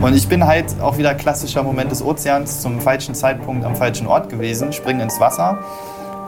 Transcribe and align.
Und 0.00 0.16
ich 0.16 0.28
bin 0.28 0.46
halt 0.46 0.80
auch 0.80 0.96
wieder 0.96 1.14
klassischer 1.14 1.62
Moment 1.62 1.90
des 1.90 2.02
Ozeans 2.02 2.62
zum 2.62 2.80
falschen 2.80 3.14
Zeitpunkt 3.14 3.66
am 3.66 3.76
falschen 3.76 4.06
Ort 4.06 4.30
gewesen, 4.30 4.72
springe 4.72 5.02
ins 5.02 5.20
Wasser 5.20 5.58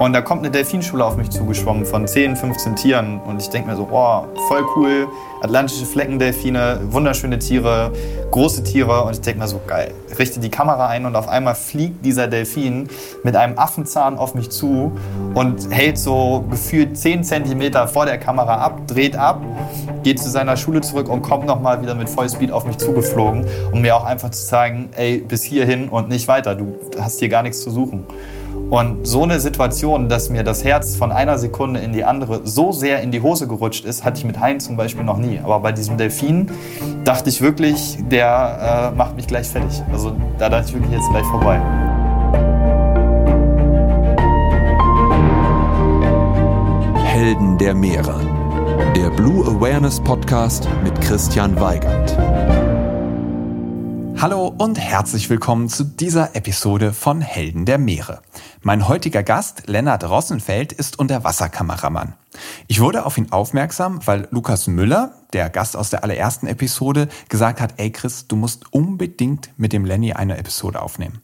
und 0.03 0.13
da 0.13 0.21
kommt 0.21 0.41
eine 0.41 0.51
Delfinschule 0.51 1.05
auf 1.05 1.17
mich 1.17 1.31
zugeschwommen 1.31 1.87
von 1.87 2.09
10, 2.09 2.35
15 2.35 2.75
Tieren. 2.75 3.21
Und 3.21 3.41
ich 3.41 3.49
denke 3.51 3.71
mir 3.71 3.77
so, 3.77 3.89
oh, 3.89 4.25
voll 4.49 4.65
cool. 4.75 5.07
Atlantische 5.43 5.87
Fleckendelfine, 5.87 6.81
wunderschöne 6.91 7.39
Tiere, 7.39 7.93
große 8.33 8.65
Tiere. 8.65 9.05
Und 9.05 9.13
ich 9.13 9.21
denke 9.21 9.39
mir 9.39 9.47
so, 9.47 9.61
geil. 9.65 9.93
Richte 10.19 10.41
die 10.41 10.49
Kamera 10.49 10.89
ein 10.89 11.07
und 11.07 11.15
auf 11.15 11.29
einmal 11.29 11.55
fliegt 11.55 12.05
dieser 12.05 12.27
Delfin 12.27 12.89
mit 13.23 13.37
einem 13.37 13.57
Affenzahn 13.57 14.19
auf 14.19 14.35
mich 14.35 14.51
zu 14.51 14.91
und 15.35 15.71
hält 15.71 15.99
so 15.99 16.45
gefühlt 16.51 16.99
10 16.99 17.23
Zentimeter 17.23 17.87
vor 17.87 18.05
der 18.05 18.19
Kamera 18.19 18.57
ab, 18.57 18.87
dreht 18.89 19.15
ab, 19.15 19.41
geht 20.03 20.19
zu 20.19 20.31
seiner 20.31 20.57
Schule 20.57 20.81
zurück 20.81 21.09
und 21.09 21.23
kommt 21.23 21.47
nochmal 21.47 21.81
wieder 21.81 21.95
mit 21.95 22.09
Vollspeed 22.09 22.51
auf 22.51 22.67
mich 22.67 22.79
zugeflogen, 22.79 23.47
um 23.71 23.83
mir 23.83 23.95
auch 23.95 24.05
einfach 24.05 24.31
zu 24.31 24.43
sagen, 24.45 24.91
ey, 24.97 25.19
bis 25.19 25.45
hierhin 25.45 25.89
und 25.89 26.09
nicht 26.09 26.27
weiter. 26.27 26.57
Du 26.57 26.75
hast 26.99 27.21
hier 27.21 27.29
gar 27.29 27.45
nichts 27.45 27.63
zu 27.63 27.71
suchen. 27.71 28.05
Und 28.73 29.07
so 29.07 29.23
eine 29.23 29.39
Situation, 29.39 30.09
dass 30.09 30.31
mir 30.31 30.45
das 30.45 30.65
Herz 30.65 30.97
von 30.97 31.13
einer 31.13 31.37
Sekunde 31.37 31.81
in 31.81 31.93
die 31.93 32.05
andere 32.05 32.41
so 32.45 32.73
sehr 32.73 33.03
in 33.03 33.11
die 33.11 33.21
Hose 33.21 33.47
gerutscht 33.47 33.85
ist, 33.85 34.03
hatte 34.03 34.17
ich 34.17 34.25
mit 34.25 34.41
Hein 34.41 34.61
zum 34.61 34.79
Beispiel 34.79 35.05
noch 35.05 35.19
nie. 35.19 35.39
Aber 35.45 35.61
bei 35.61 35.73
diesem 35.73 35.99
Delfin 35.99 36.51
dachte 37.05 37.29
ich 37.29 37.43
wirklich, 37.43 37.99
der 38.11 38.93
äh, 38.95 38.97
macht 38.97 39.15
mich 39.15 39.27
gleich 39.27 39.47
fertig. 39.47 39.83
Also 39.93 40.17
da 40.39 40.49
dachte 40.49 40.69
ich 40.69 40.73
wirklich 40.73 40.93
jetzt 40.93 41.11
gleich 41.11 41.27
vorbei. 41.27 41.61
Helden 47.05 47.59
der 47.59 47.75
Meere. 47.75 48.19
Der 48.97 49.11
Blue 49.11 49.45
Awareness 49.45 50.01
Podcast 50.01 50.67
mit 50.83 50.99
Christian 51.03 51.61
Weigand. 51.61 52.17
Hallo 54.23 54.55
und 54.57 54.79
herzlich 54.79 55.29
willkommen 55.31 55.69
zu 55.69 55.83
dieser 55.83 56.37
Episode 56.37 56.93
von 56.93 57.21
Helden 57.21 57.67
der 57.67 57.77
Meere. 57.77 58.23
Mein 58.61 58.87
heutiger 58.87 59.25
Gast, 59.25 59.65
Lennart 59.67 60.09
Rossenfeld, 60.09 60.73
ist 60.73 61.01
Unterwasserkameramann. 61.01 62.15
Ich 62.69 62.79
wurde 62.79 63.05
auf 63.05 63.19
ihn 63.19 63.33
aufmerksam, 63.33 63.99
weil 64.05 64.29
Lukas 64.31 64.69
Müller, 64.69 65.17
der 65.33 65.51
Gast 65.51 65.77
aus 65.77 65.91
der 65.91 66.05
allerersten 66.05 66.47
Episode, 66.47 67.09
gesagt 67.29 67.61
hat, 67.61 67.75
ey 67.79 67.91
Chris, 67.91 68.29
du 68.29 68.37
musst 68.37 68.73
unbedingt 68.73 69.51
mit 69.57 69.73
dem 69.73 69.85
Lenny 69.85 70.13
eine 70.13 70.39
Episode 70.39 70.83
aufnehmen. 70.83 71.21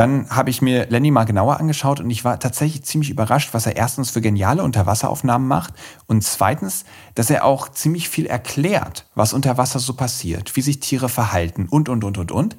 Dann 0.00 0.30
habe 0.30 0.48
ich 0.48 0.62
mir 0.62 0.86
Lenny 0.86 1.10
mal 1.10 1.24
genauer 1.24 1.60
angeschaut 1.60 2.00
und 2.00 2.08
ich 2.08 2.24
war 2.24 2.38
tatsächlich 2.38 2.84
ziemlich 2.84 3.10
überrascht, 3.10 3.50
was 3.52 3.66
er 3.66 3.76
erstens 3.76 4.08
für 4.08 4.22
geniale 4.22 4.62
Unterwasseraufnahmen 4.62 5.46
macht 5.46 5.74
und 6.06 6.24
zweitens, 6.24 6.86
dass 7.14 7.28
er 7.28 7.44
auch 7.44 7.68
ziemlich 7.68 8.08
viel 8.08 8.24
erklärt, 8.24 9.04
was 9.14 9.34
unter 9.34 9.58
Wasser 9.58 9.78
so 9.78 9.92
passiert, 9.92 10.56
wie 10.56 10.62
sich 10.62 10.80
Tiere 10.80 11.10
verhalten 11.10 11.68
und, 11.68 11.90
und, 11.90 12.02
und, 12.02 12.16
und, 12.16 12.32
und. 12.32 12.56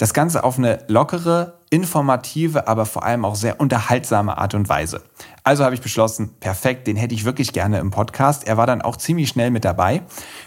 Das 0.00 0.14
Ganze 0.14 0.44
auf 0.44 0.56
eine 0.56 0.78
lockere, 0.88 1.58
informative, 1.68 2.66
aber 2.66 2.86
vor 2.86 3.04
allem 3.04 3.26
auch 3.26 3.34
sehr 3.34 3.60
unterhaltsame 3.60 4.38
Art 4.38 4.54
und 4.54 4.66
Weise. 4.70 5.02
Also 5.44 5.62
habe 5.62 5.74
ich 5.74 5.82
beschlossen, 5.82 6.30
perfekt, 6.40 6.86
den 6.86 6.96
hätte 6.96 7.14
ich 7.14 7.26
wirklich 7.26 7.52
gerne 7.52 7.80
im 7.80 7.90
Podcast. 7.90 8.48
Er 8.48 8.56
war 8.56 8.66
dann 8.66 8.80
auch 8.80 8.96
ziemlich 8.96 9.28
schnell 9.28 9.50
mit 9.50 9.62
dabei. 9.62 10.00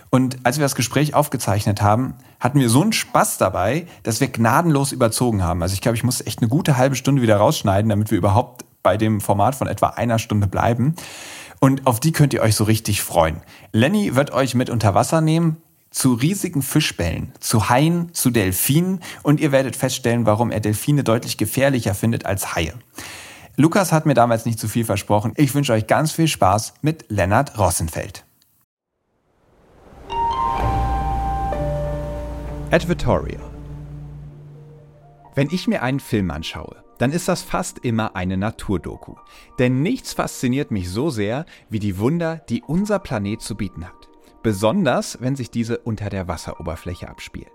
Und 0.09 0.39
als 0.41 0.57
wir 0.57 0.63
das 0.63 0.73
Gespräch 0.73 1.13
aufgezeichnet 1.13 1.83
haben, 1.83 2.15
hatten 2.39 2.59
wir 2.59 2.67
so 2.67 2.81
einen 2.81 2.93
Spaß 2.93 3.37
dabei, 3.37 3.85
dass 4.01 4.21
wir 4.21 4.29
gnadenlos 4.29 4.91
überzogen 4.91 5.43
haben. 5.43 5.61
Also 5.61 5.75
ich 5.75 5.81
glaube, 5.81 5.97
ich 5.97 6.03
muss 6.03 6.25
echt 6.25 6.41
eine 6.41 6.49
gute 6.49 6.77
halbe 6.77 6.95
Stunde 6.95 7.21
wieder 7.21 7.37
rausschneiden, 7.37 7.89
damit 7.89 8.09
wir 8.09 8.17
überhaupt 8.17 8.65
bei 8.81 8.97
dem 8.97 9.21
Format 9.21 9.53
von 9.53 9.67
etwa 9.67 9.89
einer 9.89 10.17
Stunde 10.17 10.47
bleiben. 10.47 10.95
Und 11.59 11.85
auf 11.85 11.99
die 11.99 12.11
könnt 12.11 12.33
ihr 12.33 12.41
euch 12.41 12.55
so 12.55 12.63
richtig 12.63 13.03
freuen. 13.03 13.43
Lenny 13.71 14.15
wird 14.15 14.33
euch 14.33 14.55
mit 14.55 14.71
unter 14.71 14.95
Wasser 14.95 15.21
nehmen, 15.21 15.57
zu 15.93 16.13
riesigen 16.13 16.61
Fischbällen, 16.61 17.31
zu 17.39 17.69
Haien, 17.69 18.13
zu 18.13 18.31
Delfinen 18.31 18.99
und 19.21 19.39
ihr 19.39 19.51
werdet 19.51 19.75
feststellen, 19.75 20.25
warum 20.25 20.51
er 20.51 20.59
Delfine 20.59 21.03
deutlich 21.03 21.37
gefährlicher 21.37 21.93
findet 21.93 22.25
als 22.25 22.55
Haie. 22.55 22.73
Lukas 23.55 23.91
hat 23.91 24.07
mir 24.07 24.15
damals 24.15 24.45
nicht 24.45 24.59
zu 24.59 24.67
viel 24.67 24.83
versprochen. 24.83 25.33
Ich 25.37 25.53
wünsche 25.53 25.73
euch 25.73 25.85
ganz 25.85 26.11
viel 26.11 26.27
Spaß 26.27 26.73
mit 26.81 27.05
Lennart 27.09 27.57
Rossenfeld. 27.59 28.25
Advertorial. 32.71 33.39
Wenn 35.35 35.49
ich 35.51 35.67
mir 35.67 35.83
einen 35.83 35.99
Film 35.99 36.31
anschaue, 36.31 36.83
dann 36.97 37.11
ist 37.11 37.27
das 37.27 37.43
fast 37.43 37.79
immer 37.79 38.15
eine 38.15 38.37
Naturdoku. 38.37 39.15
Denn 39.59 39.83
nichts 39.83 40.13
fasziniert 40.13 40.71
mich 40.71 40.89
so 40.89 41.11
sehr 41.11 41.45
wie 41.69 41.79
die 41.79 41.99
Wunder, 41.99 42.37
die 42.49 42.63
unser 42.63 42.97
Planet 42.97 43.41
zu 43.41 43.55
bieten 43.55 43.85
hat 43.85 44.12
besonders 44.43 45.17
wenn 45.21 45.35
sich 45.35 45.49
diese 45.49 45.79
unter 45.79 46.09
der 46.09 46.27
Wasseroberfläche 46.27 47.09
abspielen. 47.09 47.49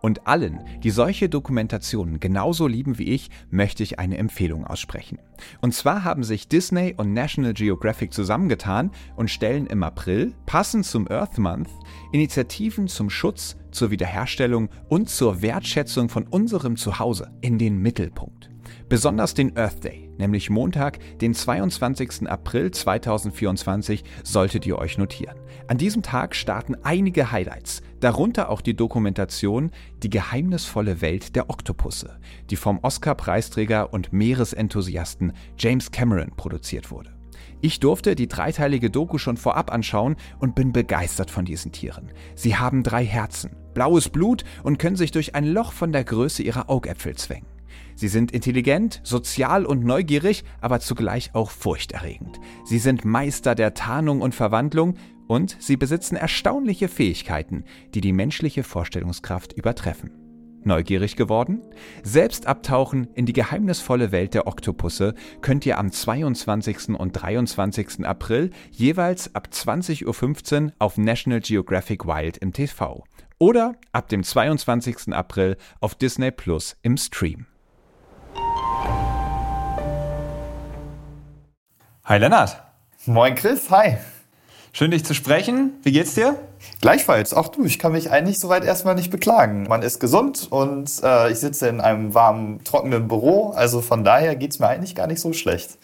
Und 0.00 0.26
allen, 0.26 0.60
die 0.82 0.90
solche 0.90 1.28
Dokumentationen 1.28 2.20
genauso 2.20 2.66
lieben 2.66 2.98
wie 2.98 3.10
ich, 3.14 3.30
möchte 3.50 3.82
ich 3.82 3.98
eine 3.98 4.18
Empfehlung 4.18 4.66
aussprechen. 4.66 5.18
Und 5.60 5.74
zwar 5.74 6.04
haben 6.04 6.24
sich 6.24 6.48
Disney 6.48 6.94
und 6.96 7.12
National 7.12 7.54
Geographic 7.54 8.12
zusammengetan 8.12 8.90
und 9.16 9.30
stellen 9.30 9.66
im 9.66 9.82
April, 9.82 10.34
passend 10.46 10.84
zum 10.86 11.10
Earth 11.10 11.38
Month, 11.38 11.70
Initiativen 12.12 12.88
zum 12.88 13.10
Schutz, 13.10 13.56
zur 13.70 13.90
Wiederherstellung 13.90 14.68
und 14.88 15.08
zur 15.08 15.42
Wertschätzung 15.42 16.08
von 16.08 16.26
unserem 16.26 16.76
Zuhause 16.76 17.32
in 17.40 17.58
den 17.58 17.78
Mittelpunkt. 17.78 18.53
Besonders 18.88 19.32
den 19.32 19.56
Earth 19.56 19.82
Day, 19.82 20.10
nämlich 20.18 20.50
Montag, 20.50 20.98
den 21.18 21.32
22. 21.32 22.28
April 22.28 22.70
2024, 22.70 24.04
solltet 24.22 24.66
ihr 24.66 24.78
euch 24.78 24.98
notieren. 24.98 25.38
An 25.68 25.78
diesem 25.78 26.02
Tag 26.02 26.36
starten 26.36 26.76
einige 26.82 27.32
Highlights, 27.32 27.80
darunter 28.00 28.50
auch 28.50 28.60
die 28.60 28.76
Dokumentation 28.76 29.70
Die 30.02 30.10
geheimnisvolle 30.10 31.00
Welt 31.00 31.34
der 31.34 31.48
Oktopusse, 31.48 32.18
die 32.50 32.56
vom 32.56 32.78
Oscar-Preisträger 32.82 33.90
und 33.92 34.12
Meeresenthusiasten 34.12 35.32
James 35.58 35.90
Cameron 35.90 36.32
produziert 36.36 36.90
wurde. 36.90 37.14
Ich 37.62 37.80
durfte 37.80 38.14
die 38.14 38.28
dreiteilige 38.28 38.90
Doku 38.90 39.16
schon 39.16 39.38
vorab 39.38 39.72
anschauen 39.72 40.16
und 40.38 40.54
bin 40.54 40.72
begeistert 40.72 41.30
von 41.30 41.46
diesen 41.46 41.72
Tieren. 41.72 42.12
Sie 42.34 42.56
haben 42.56 42.82
drei 42.82 43.06
Herzen, 43.06 43.56
blaues 43.72 44.10
Blut 44.10 44.44
und 44.62 44.78
können 44.78 44.96
sich 44.96 45.10
durch 45.10 45.34
ein 45.34 45.46
Loch 45.46 45.72
von 45.72 45.90
der 45.90 46.04
Größe 46.04 46.42
ihrer 46.42 46.68
Augäpfel 46.68 47.16
zwängen. 47.16 47.53
Sie 47.96 48.08
sind 48.08 48.32
intelligent, 48.32 49.00
sozial 49.04 49.66
und 49.66 49.84
neugierig, 49.84 50.44
aber 50.60 50.80
zugleich 50.80 51.34
auch 51.34 51.50
furchterregend. 51.50 52.40
Sie 52.64 52.78
sind 52.78 53.04
Meister 53.04 53.54
der 53.54 53.74
Tarnung 53.74 54.20
und 54.20 54.34
Verwandlung 54.34 54.94
und 55.26 55.56
sie 55.60 55.76
besitzen 55.76 56.16
erstaunliche 56.16 56.88
Fähigkeiten, 56.88 57.64
die 57.94 58.00
die 58.00 58.12
menschliche 58.12 58.62
Vorstellungskraft 58.62 59.52
übertreffen. 59.52 60.24
Neugierig 60.66 61.16
geworden? 61.16 61.60
Selbst 62.02 62.46
abtauchen 62.46 63.08
in 63.14 63.26
die 63.26 63.34
geheimnisvolle 63.34 64.12
Welt 64.12 64.32
der 64.32 64.46
Oktopusse 64.46 65.14
könnt 65.42 65.66
ihr 65.66 65.78
am 65.78 65.92
22. 65.92 66.98
und 66.98 67.12
23. 67.12 68.06
April 68.06 68.50
jeweils 68.70 69.34
ab 69.34 69.48
20.15 69.52 70.64
Uhr 70.64 70.72
auf 70.78 70.96
National 70.96 71.40
Geographic 71.40 72.06
Wild 72.06 72.38
im 72.38 72.54
TV 72.54 73.04
oder 73.38 73.74
ab 73.92 74.08
dem 74.08 74.22
22. 74.22 75.12
April 75.12 75.58
auf 75.80 75.94
Disney 75.94 76.30
Plus 76.30 76.76
im 76.80 76.96
Stream. 76.96 77.46
Hi 82.06 82.18
Lennart. 82.18 82.62
Moin 83.06 83.34
Chris, 83.34 83.70
hi. 83.70 83.96
Schön 84.74 84.90
dich 84.90 85.06
zu 85.06 85.14
sprechen. 85.14 85.72
Wie 85.84 85.90
geht's 85.90 86.12
dir? 86.12 86.36
Gleichfalls, 86.82 87.32
auch 87.32 87.48
du. 87.48 87.64
Ich 87.64 87.78
kann 87.78 87.92
mich 87.92 88.10
eigentlich 88.10 88.38
soweit 88.38 88.62
erstmal 88.62 88.94
nicht 88.94 89.10
beklagen. 89.10 89.62
Man 89.70 89.80
ist 89.80 90.00
gesund 90.00 90.48
und 90.50 90.90
äh, 91.02 91.32
ich 91.32 91.38
sitze 91.38 91.66
in 91.66 91.80
einem 91.80 92.12
warmen, 92.12 92.62
trockenen 92.62 93.08
Büro. 93.08 93.52
Also 93.52 93.80
von 93.80 94.04
daher 94.04 94.36
geht's 94.36 94.58
mir 94.58 94.68
eigentlich 94.68 94.94
gar 94.94 95.06
nicht 95.06 95.20
so 95.20 95.32
schlecht. 95.32 95.78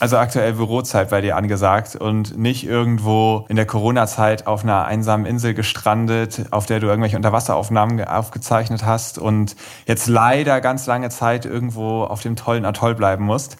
Also 0.00 0.16
aktuell 0.16 0.54
Bürozeit 0.54 1.10
bei 1.10 1.20
dir 1.20 1.36
angesagt 1.36 1.96
und 1.96 2.38
nicht 2.38 2.64
irgendwo 2.64 3.44
in 3.50 3.56
der 3.56 3.66
Corona-Zeit 3.66 4.46
auf 4.46 4.62
einer 4.62 4.86
einsamen 4.86 5.26
Insel 5.26 5.52
gestrandet, 5.52 6.46
auf 6.50 6.64
der 6.64 6.80
du 6.80 6.86
irgendwelche 6.86 7.16
Unterwasseraufnahmen 7.16 8.02
aufgezeichnet 8.06 8.86
hast 8.86 9.18
und 9.18 9.54
jetzt 9.84 10.06
leider 10.06 10.62
ganz 10.62 10.86
lange 10.86 11.10
Zeit 11.10 11.44
irgendwo 11.44 12.04
auf 12.04 12.22
dem 12.22 12.36
tollen 12.36 12.64
Atoll 12.64 12.94
bleiben 12.94 13.26
musst. 13.26 13.58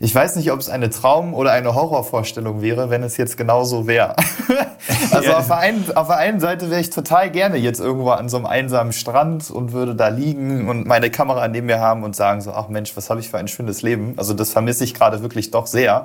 Ich 0.00 0.14
weiß 0.14 0.36
nicht, 0.36 0.52
ob 0.52 0.60
es 0.60 0.68
eine 0.68 0.90
Traum- 0.90 1.34
oder 1.34 1.52
eine 1.52 1.74
Horrorvorstellung 1.74 2.62
wäre, 2.62 2.90
wenn 2.90 3.02
es 3.02 3.16
jetzt 3.16 3.36
genau 3.36 3.64
so 3.64 3.86
wäre. 3.86 4.16
also 5.10 5.30
ja. 5.30 5.38
auf, 5.38 5.46
der 5.46 5.58
einen, 5.58 5.96
auf 5.96 6.08
der 6.08 6.16
einen 6.16 6.40
Seite 6.40 6.70
wäre 6.70 6.80
ich 6.80 6.90
total 6.90 7.30
gerne 7.30 7.56
jetzt 7.56 7.80
irgendwo 7.80 8.10
an 8.10 8.28
so 8.28 8.36
einem 8.36 8.46
einsamen 8.46 8.92
Strand 8.92 9.50
und 9.50 9.72
würde 9.72 9.94
da 9.94 10.08
liegen 10.08 10.68
und 10.68 10.86
meine 10.86 11.10
Kamera 11.10 11.48
neben 11.48 11.66
mir 11.66 11.80
haben 11.80 12.04
und 12.04 12.16
sagen 12.16 12.40
so, 12.40 12.52
ach 12.52 12.68
Mensch, 12.68 12.96
was 12.96 13.10
habe 13.10 13.20
ich 13.20 13.28
für 13.28 13.38
ein 13.38 13.48
schönes 13.48 13.82
Leben. 13.82 14.14
Also 14.16 14.34
das 14.34 14.50
vermisse 14.50 14.84
ich 14.84 14.94
gerade 14.94 15.22
wirklich 15.22 15.50
doch 15.50 15.66
sehr. 15.66 16.04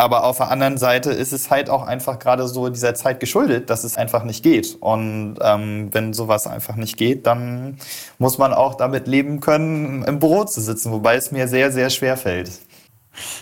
Aber 0.00 0.22
auf 0.22 0.36
der 0.36 0.50
anderen 0.50 0.78
Seite 0.78 1.10
ist 1.10 1.32
es 1.32 1.50
halt 1.50 1.68
auch 1.68 1.84
einfach 1.84 2.20
gerade 2.20 2.46
so 2.46 2.68
dieser 2.68 2.94
Zeit 2.94 3.18
geschuldet, 3.18 3.68
dass 3.68 3.82
es 3.82 3.96
einfach 3.96 4.22
nicht 4.22 4.44
geht. 4.44 4.76
Und 4.78 5.36
ähm, 5.42 5.88
wenn 5.90 6.12
sowas 6.12 6.46
einfach 6.46 6.76
nicht 6.76 6.96
geht, 6.96 7.26
dann 7.26 7.78
muss 8.18 8.38
man 8.38 8.54
auch 8.54 8.76
damit 8.76 9.08
leben 9.08 9.40
können, 9.40 10.04
im 10.04 10.20
Büro 10.20 10.44
zu 10.44 10.60
sitzen, 10.60 10.92
wobei 10.92 11.16
es 11.16 11.32
mir 11.32 11.48
sehr, 11.48 11.72
sehr 11.72 11.90
schwer 11.90 12.16
fällt. 12.16 12.50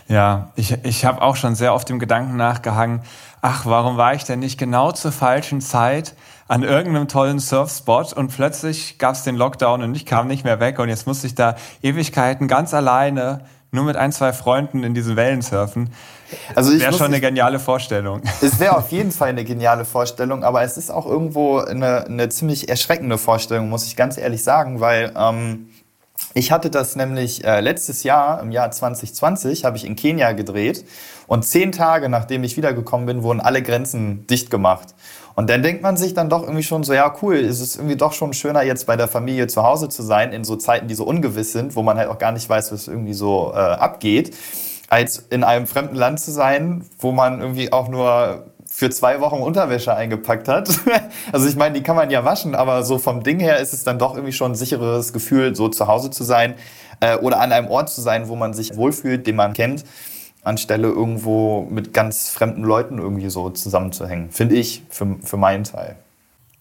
Ja, 0.08 0.52
ich, 0.56 0.84
ich 0.84 1.04
habe 1.04 1.22
auch 1.22 1.36
schon 1.36 1.54
sehr 1.54 1.74
oft 1.74 1.88
dem 1.88 1.98
Gedanken 1.98 2.36
nachgehangen, 2.36 3.02
ach, 3.42 3.66
warum 3.66 3.96
war 3.96 4.14
ich 4.14 4.24
denn 4.24 4.40
nicht 4.40 4.58
genau 4.58 4.92
zur 4.92 5.12
falschen 5.12 5.60
Zeit 5.60 6.14
an 6.48 6.62
irgendeinem 6.62 7.08
tollen 7.08 7.38
Surfspot 7.38 8.12
und 8.12 8.28
plötzlich 8.28 8.98
gab 8.98 9.14
es 9.14 9.24
den 9.24 9.36
Lockdown 9.36 9.82
und 9.82 9.94
ich 9.94 10.06
kam 10.06 10.28
nicht 10.28 10.44
mehr 10.44 10.60
weg 10.60 10.78
und 10.78 10.88
jetzt 10.88 11.06
musste 11.06 11.26
ich 11.26 11.34
da 11.34 11.56
Ewigkeiten 11.82 12.48
ganz 12.48 12.72
alleine 12.72 13.40
nur 13.72 13.84
mit 13.84 13.96
ein, 13.96 14.12
zwei 14.12 14.32
Freunden 14.32 14.84
in 14.84 14.94
diesen 14.94 15.16
Wellen 15.16 15.42
surfen. 15.42 15.90
Also 16.54 16.76
wäre 16.78 16.92
schon 16.92 17.06
eine 17.06 17.20
geniale 17.20 17.58
Vorstellung. 17.58 18.22
Es 18.40 18.58
wäre 18.58 18.76
auf 18.78 18.90
jeden 18.90 19.12
Fall 19.12 19.28
eine 19.28 19.44
geniale 19.44 19.84
Vorstellung, 19.84 20.44
aber 20.44 20.62
es 20.62 20.76
ist 20.76 20.90
auch 20.90 21.06
irgendwo 21.06 21.58
eine, 21.58 22.06
eine 22.06 22.28
ziemlich 22.28 22.68
erschreckende 22.68 23.18
Vorstellung, 23.18 23.68
muss 23.68 23.86
ich 23.86 23.96
ganz 23.96 24.18
ehrlich 24.18 24.42
sagen, 24.42 24.80
weil 24.80 25.12
ähm, 25.16 25.68
ich 26.36 26.52
hatte 26.52 26.68
das 26.68 26.96
nämlich 26.96 27.44
äh, 27.44 27.60
letztes 27.60 28.02
Jahr, 28.02 28.42
im 28.42 28.50
Jahr 28.50 28.70
2020, 28.70 29.64
habe 29.64 29.78
ich 29.78 29.86
in 29.86 29.96
Kenia 29.96 30.32
gedreht 30.32 30.84
und 31.26 31.46
zehn 31.46 31.72
Tage 31.72 32.10
nachdem 32.10 32.44
ich 32.44 32.58
wiedergekommen 32.58 33.06
bin, 33.06 33.22
wurden 33.22 33.40
alle 33.40 33.62
Grenzen 33.62 34.26
dicht 34.26 34.50
gemacht. 34.50 34.94
Und 35.34 35.48
dann 35.48 35.62
denkt 35.62 35.82
man 35.82 35.96
sich 35.96 36.12
dann 36.12 36.28
doch 36.28 36.42
irgendwie 36.42 36.62
schon 36.62 36.84
so, 36.84 36.92
ja 36.92 37.10
cool, 37.22 37.36
ist 37.36 37.60
es 37.60 37.76
irgendwie 37.76 37.96
doch 37.96 38.12
schon 38.12 38.34
schöner, 38.34 38.62
jetzt 38.62 38.86
bei 38.86 38.96
der 38.96 39.08
Familie 39.08 39.46
zu 39.46 39.62
Hause 39.62 39.88
zu 39.88 40.02
sein, 40.02 40.34
in 40.34 40.44
so 40.44 40.56
Zeiten, 40.56 40.88
die 40.88 40.94
so 40.94 41.04
ungewiss 41.04 41.52
sind, 41.52 41.74
wo 41.74 41.82
man 41.82 41.96
halt 41.96 42.10
auch 42.10 42.18
gar 42.18 42.32
nicht 42.32 42.46
weiß, 42.46 42.70
was 42.70 42.86
irgendwie 42.86 43.14
so 43.14 43.52
äh, 43.54 43.56
abgeht, 43.56 44.36
als 44.90 45.24
in 45.30 45.42
einem 45.42 45.66
fremden 45.66 45.96
Land 45.96 46.20
zu 46.20 46.32
sein, 46.32 46.84
wo 46.98 47.12
man 47.12 47.40
irgendwie 47.40 47.72
auch 47.72 47.88
nur 47.88 48.44
für 48.76 48.90
zwei 48.90 49.22
Wochen 49.22 49.36
Unterwäsche 49.36 49.94
eingepackt 49.94 50.48
hat. 50.48 50.68
also 51.32 51.48
ich 51.48 51.56
meine, 51.56 51.76
die 51.76 51.82
kann 51.82 51.96
man 51.96 52.10
ja 52.10 52.26
waschen, 52.26 52.54
aber 52.54 52.84
so 52.84 52.98
vom 52.98 53.22
Ding 53.22 53.40
her 53.40 53.56
ist 53.56 53.72
es 53.72 53.84
dann 53.84 53.98
doch 53.98 54.14
irgendwie 54.14 54.34
schon 54.34 54.52
ein 54.52 54.54
sicheres 54.54 55.14
Gefühl, 55.14 55.56
so 55.56 55.70
zu 55.70 55.86
Hause 55.86 56.10
zu 56.10 56.24
sein 56.24 56.56
äh, 57.00 57.16
oder 57.16 57.40
an 57.40 57.52
einem 57.52 57.68
Ort 57.68 57.88
zu 57.88 58.02
sein, 58.02 58.28
wo 58.28 58.36
man 58.36 58.52
sich 58.52 58.76
wohlfühlt, 58.76 59.26
den 59.26 59.36
man 59.36 59.54
kennt 59.54 59.84
anstelle 60.42 60.88
irgendwo 60.88 61.62
mit 61.62 61.92
ganz 61.94 62.28
fremden 62.28 62.62
Leuten 62.62 62.98
irgendwie 62.98 63.30
so 63.30 63.48
zusammenzuhängen. 63.50 64.30
Finde 64.30 64.54
ich, 64.54 64.82
für, 64.90 65.16
für 65.24 65.38
meinen 65.38 65.64
Teil. 65.64 65.96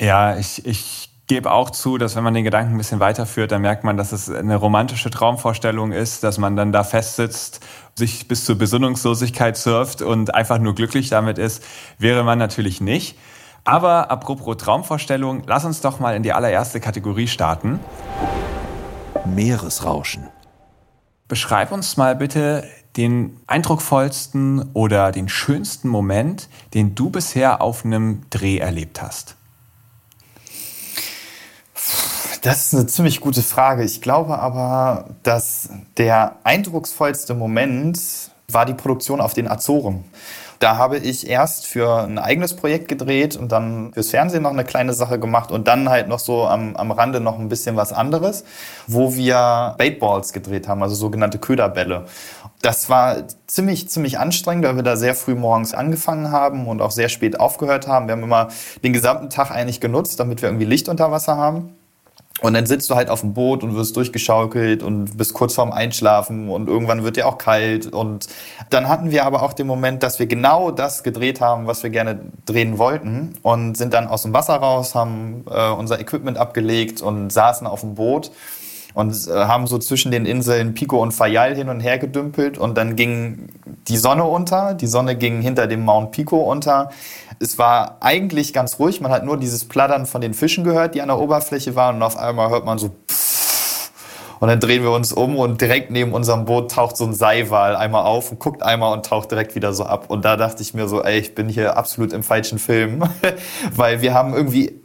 Ja, 0.01 0.37
ich, 0.37 0.65
ich 0.65 1.09
gebe 1.27 1.51
auch 1.51 1.71
zu, 1.71 1.97
dass 1.97 2.15
wenn 2.15 2.23
man 2.23 2.33
den 2.33 2.43
Gedanken 2.43 2.75
ein 2.75 2.77
bisschen 2.77 2.99
weiterführt, 2.99 3.51
dann 3.51 3.61
merkt 3.61 3.83
man, 3.83 3.97
dass 3.97 4.11
es 4.11 4.29
eine 4.29 4.55
romantische 4.55 5.09
Traumvorstellung 5.09 5.91
ist, 5.91 6.23
dass 6.23 6.37
man 6.37 6.55
dann 6.55 6.71
da 6.71 6.83
festsitzt, 6.83 7.61
sich 7.95 8.27
bis 8.27 8.45
zur 8.45 8.57
Besinnungslosigkeit 8.57 9.57
surft 9.57 10.01
und 10.01 10.35
einfach 10.35 10.59
nur 10.59 10.75
glücklich 10.75 11.09
damit 11.09 11.37
ist, 11.37 11.63
wäre 11.97 12.23
man 12.23 12.37
natürlich 12.37 12.81
nicht. 12.81 13.17
Aber 13.63 14.11
apropos 14.11 14.57
Traumvorstellung, 14.57 15.43
lass 15.47 15.65
uns 15.65 15.81
doch 15.81 15.99
mal 15.99 16.15
in 16.15 16.21
die 16.21 16.33
allererste 16.33 16.79
Kategorie 16.79 17.27
starten. 17.27 17.79
Meeresrauschen. 19.25 20.27
Beschreib 21.27 21.71
uns 21.71 21.97
mal 21.97 22.15
bitte 22.15 22.67
den 22.97 23.37
eindrucksvollsten 23.47 24.69
oder 24.73 25.11
den 25.11 25.27
schönsten 25.27 25.89
Moment, 25.89 26.47
den 26.75 26.93
du 26.93 27.09
bisher 27.09 27.61
auf 27.61 27.83
einem 27.83 28.21
Dreh 28.29 28.59
erlebt 28.59 29.01
hast? 29.01 29.35
Das 32.45 32.67
ist 32.67 32.75
eine 32.75 32.85
ziemlich 32.85 33.21
gute 33.21 33.41
Frage. 33.41 33.83
Ich 33.83 34.01
glaube 34.01 34.37
aber, 34.37 35.05
dass 35.23 35.69
der 35.97 36.35
eindrucksvollste 36.43 37.33
Moment 37.33 37.99
war 38.51 38.67
die 38.67 38.75
Produktion 38.75 39.19
auf 39.19 39.33
den 39.33 39.49
Azoren. 39.49 40.03
Da 40.59 40.77
habe 40.77 40.99
ich 40.99 41.27
erst 41.27 41.65
für 41.65 42.03
ein 42.03 42.19
eigenes 42.19 42.55
Projekt 42.55 42.87
gedreht 42.87 43.35
und 43.35 43.51
dann 43.51 43.93
fürs 43.93 44.11
Fernsehen 44.11 44.43
noch 44.43 44.51
eine 44.51 44.63
kleine 44.63 44.93
Sache 44.93 45.17
gemacht 45.17 45.49
und 45.51 45.67
dann 45.67 45.89
halt 45.89 46.07
noch 46.07 46.19
so 46.19 46.45
am, 46.45 46.75
am 46.75 46.91
Rande 46.91 47.19
noch 47.19 47.39
ein 47.39 47.49
bisschen 47.49 47.77
was 47.77 47.91
anderes, 47.91 48.45
wo 48.85 49.15
wir 49.15 49.73
Baitballs 49.79 50.31
gedreht 50.31 50.67
haben, 50.67 50.83
also 50.83 50.93
sogenannte 50.93 51.39
Köderbälle. 51.39 52.05
Das 52.61 52.91
war 52.91 53.23
ziemlich, 53.47 53.89
ziemlich 53.89 54.19
anstrengend, 54.19 54.65
weil 54.65 54.75
wir 54.75 54.83
da 54.83 54.97
sehr 54.97 55.15
früh 55.15 55.33
morgens 55.33 55.73
angefangen 55.73 56.31
haben 56.31 56.67
und 56.67 56.79
auch 56.79 56.91
sehr 56.91 57.09
spät 57.09 57.39
aufgehört 57.39 57.87
haben. 57.87 58.07
Wir 58.07 58.11
haben 58.11 58.23
immer 58.23 58.49
den 58.83 58.93
gesamten 58.93 59.31
Tag 59.31 59.49
eigentlich 59.49 59.81
genutzt, 59.81 60.19
damit 60.19 60.43
wir 60.43 60.49
irgendwie 60.49 60.65
Licht 60.65 60.89
unter 60.89 61.09
Wasser 61.09 61.37
haben. 61.37 61.74
Und 62.41 62.53
dann 62.53 62.65
sitzt 62.65 62.89
du 62.89 62.95
halt 62.95 63.09
auf 63.09 63.21
dem 63.21 63.33
Boot 63.33 63.63
und 63.63 63.75
wirst 63.75 63.95
durchgeschaukelt 63.95 64.83
und 64.83 65.17
bist 65.17 65.33
kurz 65.33 65.53
vorm 65.53 65.71
Einschlafen 65.71 66.49
und 66.49 66.67
irgendwann 66.67 67.03
wird 67.05 67.15
dir 67.15 67.27
auch 67.27 67.37
kalt. 67.37 67.87
Und 67.87 68.27
dann 68.69 68.89
hatten 68.89 69.09
wir 69.09 69.25
aber 69.25 69.41
auch 69.41 69.53
den 69.53 69.67
Moment, 69.67 70.03
dass 70.03 70.19
wir 70.19 70.25
genau 70.25 70.71
das 70.71 71.03
gedreht 71.03 71.39
haben, 71.39 71.65
was 71.65 71.81
wir 71.81 71.91
gerne 71.91 72.19
drehen 72.45 72.77
wollten 72.77 73.35
und 73.41 73.77
sind 73.77 73.93
dann 73.93 74.07
aus 74.07 74.23
dem 74.23 74.33
Wasser 74.33 74.55
raus, 74.55 74.95
haben 74.95 75.45
äh, 75.49 75.69
unser 75.69 75.97
Equipment 76.01 76.37
abgelegt 76.37 77.01
und 77.01 77.31
saßen 77.31 77.67
auf 77.67 77.79
dem 77.79 77.95
Boot 77.95 78.31
und 78.95 79.27
äh, 79.27 79.31
haben 79.31 79.67
so 79.67 79.77
zwischen 79.77 80.11
den 80.11 80.25
Inseln 80.25 80.73
Pico 80.73 81.01
und 81.01 81.11
Fayal 81.11 81.55
hin 81.55 81.69
und 81.69 81.81
her 81.81 81.99
gedümpelt 81.99 82.57
und 82.57 82.75
dann 82.75 82.95
ging 82.95 83.49
die 83.87 83.97
Sonne 83.97 84.23
unter, 84.23 84.73
die 84.73 84.87
Sonne 84.87 85.15
ging 85.15 85.41
hinter 85.41 85.67
dem 85.67 85.85
Mount 85.85 86.11
Pico 86.11 86.37
unter 86.37 86.89
es 87.39 87.57
war 87.59 87.97
eigentlich 87.99 88.53
ganz 88.53 88.79
ruhig, 88.79 89.01
man 89.01 89.11
hat 89.11 89.25
nur 89.25 89.37
dieses 89.37 89.65
Plattern 89.65 90.05
von 90.05 90.21
den 90.21 90.33
Fischen 90.33 90.63
gehört, 90.63 90.95
die 90.95 91.01
an 91.01 91.09
der 91.09 91.19
Oberfläche 91.19 91.75
waren 91.75 91.97
und 91.97 92.03
auf 92.03 92.17
einmal 92.17 92.49
hört 92.49 92.65
man 92.65 92.79
so 92.79 92.91
und 94.39 94.49
dann 94.49 94.59
drehen 94.59 94.83
wir 94.83 94.91
uns 94.91 95.13
um 95.13 95.37
und 95.37 95.61
direkt 95.61 95.91
neben 95.91 96.13
unserem 96.13 96.45
Boot 96.45 96.71
taucht 96.71 96.97
so 96.97 97.05
ein 97.05 97.13
Seiwal 97.13 97.75
einmal 97.75 98.03
auf 98.03 98.31
und 98.31 98.39
guckt 98.39 98.63
einmal 98.63 98.93
und 98.93 99.05
taucht 99.05 99.31
direkt 99.31 99.55
wieder 99.55 99.73
so 99.73 99.85
ab. 99.85 100.05
Und 100.09 100.25
da 100.25 100.35
dachte 100.35 100.61
ich 100.61 100.73
mir 100.73 100.87
so, 100.87 101.01
ey, 101.01 101.19
ich 101.19 101.35
bin 101.35 101.49
hier 101.49 101.77
absolut 101.77 102.13
im 102.13 102.21
falschen 102.21 102.59
Film, 102.59 103.03
weil 103.75 104.01
wir 104.01 104.13
haben 104.13 104.33
irgendwie 104.33 104.84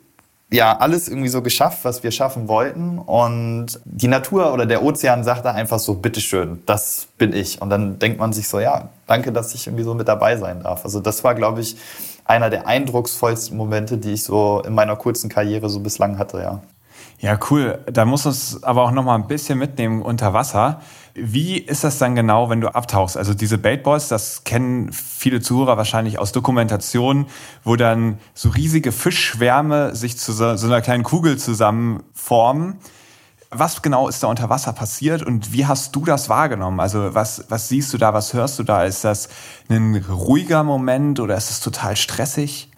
ja 0.53 0.77
alles 0.79 1.09
irgendwie 1.09 1.29
so 1.29 1.43
geschafft, 1.43 1.85
was 1.85 2.03
wir 2.03 2.11
schaffen 2.11 2.49
wollten. 2.49 2.99
Und 2.99 3.81
die 3.85 4.09
Natur 4.09 4.53
oder 4.53 4.67
der 4.67 4.83
Ozean 4.83 5.25
sagt 5.25 5.45
da 5.45 5.53
einfach 5.53 5.79
so, 5.79 5.95
bitteschön, 5.95 6.63
das 6.67 7.09
bin 7.19 7.33
ich. 7.33 7.63
Und 7.63 7.71
dann 7.71 7.99
denkt 7.99 8.19
man 8.19 8.33
sich 8.33 8.49
so, 8.49 8.61
ja, 8.61 8.89
danke, 9.07 9.33
dass 9.33 9.55
ich 9.55 9.67
irgendwie 9.67 9.85
so 9.85 9.95
mit 9.95 10.09
dabei 10.09 10.37
sein 10.37 10.63
darf. 10.63 10.85
Also 10.85 11.01
das 11.01 11.23
war, 11.25 11.35
glaube 11.35 11.61
ich, 11.61 11.77
einer 12.25 12.51
der 12.51 12.67
eindrucksvollsten 12.67 13.57
Momente, 13.57 13.99
die 13.99 14.13
ich 14.13 14.25
so 14.25 14.63
in 14.65 14.75
meiner 14.75 14.97
kurzen 14.97 15.29
Karriere 15.29 15.69
so 15.69 15.81
bislang 15.81 16.19
hatte, 16.19 16.39
ja. 16.39 16.61
Ja, 17.21 17.39
cool. 17.51 17.79
Da 17.93 18.07
muss 18.07 18.25
uns 18.25 18.63
aber 18.63 18.83
auch 18.83 18.93
noch 18.93 19.05
mal 19.05 19.15
ein 19.15 19.27
bisschen 19.27 19.59
mitnehmen 19.59 20.01
unter 20.01 20.33
Wasser. 20.33 20.81
Wie 21.15 21.59
ist 21.59 21.85
das 21.85 21.99
dann 21.99 22.15
genau, 22.15 22.51
wenn 22.51 22.61
du 22.61 22.75
abtauchst? 22.75 23.17
Also 23.17 23.35
diese 23.35 23.59
Baitballs, 23.59 24.09
das 24.09 24.45
kennen 24.45 24.93
viele 24.93 25.41
Zuhörer 25.41 25.77
wahrscheinlich 25.77 26.19
aus 26.19 26.33
Dokumentationen, 26.33 27.27
wo 27.65 27.77
dann 27.77 28.19
so 28.35 28.51
riesige 28.51 28.93
Fischschwärme 28.93 29.95
sich 29.97 30.17
zu 30.17 30.33
so, 30.33 30.57
so 30.57 30.67
einer 30.67 30.81
kleinen 30.81 31.03
Kugel 31.03 31.37
zusammenformen. 31.39 32.77
Was 33.51 33.83
genau 33.83 34.09
ist 34.09 34.23
da 34.23 34.29
unter 34.29 34.49
Wasser 34.49 34.73
passiert 34.73 35.25
und 35.25 35.53
wie 35.53 35.67
hast 35.67 35.97
du 35.97 36.05
das 36.05 36.29
wahrgenommen? 36.29 36.79
Also 36.79 37.15
was, 37.15 37.47
was 37.49 37.69
siehst 37.69 37.93
du 37.93 37.99
da, 37.99 38.15
was 38.15 38.33
hörst 38.33 38.61
du 38.61 38.63
da? 38.63 38.85
Ist 38.85 39.03
das 39.03 39.29
ein 39.69 39.97
ruhiger 40.09 40.63
Moment 40.63 41.19
oder 41.19 41.37
ist 41.37 41.51
es 41.51 41.59
total 41.59 41.97
stressig? 41.97 42.71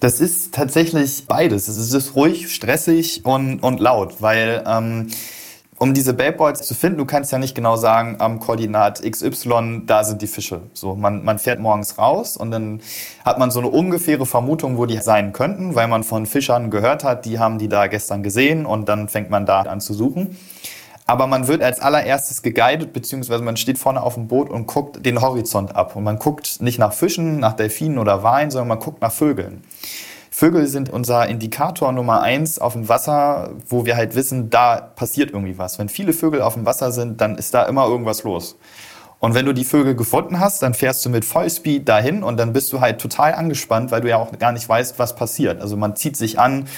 Das 0.00 0.20
ist 0.20 0.54
tatsächlich 0.54 1.26
beides. 1.26 1.68
Es 1.68 1.92
ist 1.92 2.14
ruhig, 2.16 2.52
stressig 2.52 3.24
und, 3.24 3.60
und 3.60 3.80
laut, 3.80 4.20
weil 4.20 4.64
ähm, 4.66 5.08
um 5.78 5.94
diese 5.94 6.12
Baitboys 6.12 6.60
zu 6.60 6.74
finden, 6.74 6.98
du 6.98 7.04
kannst 7.04 7.30
ja 7.30 7.38
nicht 7.38 7.54
genau 7.54 7.76
sagen, 7.76 8.16
am 8.18 8.40
Koordinat 8.40 9.02
XY, 9.02 9.82
da 9.86 10.02
sind 10.04 10.22
die 10.22 10.26
Fische. 10.26 10.62
So, 10.74 10.96
man, 10.96 11.24
man 11.24 11.38
fährt 11.38 11.60
morgens 11.60 11.98
raus 11.98 12.36
und 12.36 12.50
dann 12.50 12.80
hat 13.24 13.38
man 13.38 13.50
so 13.50 13.60
eine 13.60 13.68
ungefähre 13.68 14.26
Vermutung, 14.26 14.76
wo 14.76 14.86
die 14.86 14.98
sein 14.98 15.32
könnten, 15.32 15.74
weil 15.74 15.86
man 15.88 16.02
von 16.02 16.26
Fischern 16.26 16.70
gehört 16.70 17.04
hat, 17.04 17.24
die 17.24 17.38
haben 17.38 17.58
die 17.58 17.68
da 17.68 17.86
gestern 17.86 18.22
gesehen 18.22 18.66
und 18.66 18.88
dann 18.88 19.08
fängt 19.08 19.30
man 19.30 19.46
da 19.46 19.62
an 19.62 19.80
zu 19.80 19.94
suchen. 19.94 20.36
Aber 21.06 21.26
man 21.26 21.48
wird 21.48 21.62
als 21.62 21.80
allererstes 21.80 22.42
geguidet, 22.42 22.92
beziehungsweise 22.92 23.42
man 23.42 23.56
steht 23.56 23.78
vorne 23.78 24.02
auf 24.02 24.14
dem 24.14 24.28
Boot 24.28 24.50
und 24.50 24.66
guckt 24.66 25.06
den 25.06 25.22
Horizont 25.22 25.74
ab. 25.74 25.96
Und 25.96 26.04
man 26.04 26.18
guckt 26.18 26.60
nicht 26.60 26.78
nach 26.78 26.92
Fischen, 26.92 27.40
nach 27.40 27.54
Delfinen 27.54 27.98
oder 27.98 28.22
Walen, 28.22 28.50
sondern 28.50 28.68
man 28.68 28.78
guckt 28.78 29.00
nach 29.00 29.10
Vögeln. 29.12 29.62
Vögel 30.38 30.68
sind 30.68 30.88
unser 30.88 31.28
Indikator 31.28 31.90
Nummer 31.90 32.22
eins 32.22 32.60
auf 32.60 32.74
dem 32.74 32.88
Wasser, 32.88 33.50
wo 33.68 33.86
wir 33.86 33.96
halt 33.96 34.14
wissen, 34.14 34.50
da 34.50 34.76
passiert 34.76 35.32
irgendwie 35.32 35.58
was. 35.58 35.80
Wenn 35.80 35.88
viele 35.88 36.12
Vögel 36.12 36.42
auf 36.42 36.54
dem 36.54 36.64
Wasser 36.64 36.92
sind, 36.92 37.20
dann 37.20 37.36
ist 37.36 37.54
da 37.54 37.64
immer 37.64 37.88
irgendwas 37.88 38.22
los. 38.22 38.56
Und 39.18 39.34
wenn 39.34 39.46
du 39.46 39.52
die 39.52 39.64
Vögel 39.64 39.96
gefunden 39.96 40.38
hast, 40.38 40.62
dann 40.62 40.74
fährst 40.74 41.04
du 41.04 41.10
mit 41.10 41.24
Vollspeed 41.24 41.88
dahin 41.88 42.22
und 42.22 42.36
dann 42.36 42.52
bist 42.52 42.72
du 42.72 42.80
halt 42.80 43.00
total 43.00 43.34
angespannt, 43.34 43.90
weil 43.90 44.00
du 44.00 44.10
ja 44.10 44.16
auch 44.18 44.30
gar 44.38 44.52
nicht 44.52 44.68
weißt, 44.68 45.00
was 45.00 45.16
passiert. 45.16 45.60
Also 45.60 45.76
man 45.76 45.96
zieht 45.96 46.16
sich 46.16 46.38
an, 46.38 46.68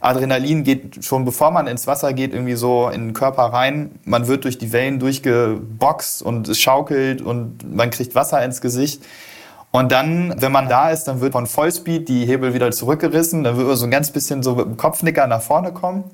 Adrenalin 0.00 0.64
geht 0.64 1.04
schon 1.04 1.24
bevor 1.24 1.52
man 1.52 1.68
ins 1.68 1.86
Wasser 1.86 2.12
geht 2.12 2.34
irgendwie 2.34 2.56
so 2.56 2.88
in 2.88 3.02
den 3.02 3.12
Körper 3.12 3.44
rein. 3.44 4.00
Man 4.02 4.26
wird 4.26 4.42
durch 4.42 4.58
die 4.58 4.72
Wellen 4.72 4.98
durchgeboxt 4.98 6.22
und 6.22 6.48
es 6.48 6.58
schaukelt 6.58 7.22
und 7.22 7.72
man 7.72 7.90
kriegt 7.90 8.16
Wasser 8.16 8.44
ins 8.44 8.60
Gesicht. 8.60 9.04
Und 9.76 9.92
dann, 9.92 10.40
wenn 10.40 10.52
man 10.52 10.70
da 10.70 10.88
ist, 10.88 11.04
dann 11.04 11.20
wird 11.20 11.32
von 11.32 11.46
Vollspeed 11.46 12.08
die 12.08 12.24
Hebel 12.24 12.54
wieder 12.54 12.70
zurückgerissen. 12.70 13.44
Dann 13.44 13.58
wird 13.58 13.68
man 13.68 13.76
so 13.76 13.84
ein 13.84 13.90
ganz 13.90 14.10
bisschen 14.10 14.42
so 14.42 14.54
mit 14.54 14.64
dem 14.64 14.78
Kopfnicker 14.78 15.26
nach 15.26 15.42
vorne 15.42 15.70
kommen. 15.70 16.04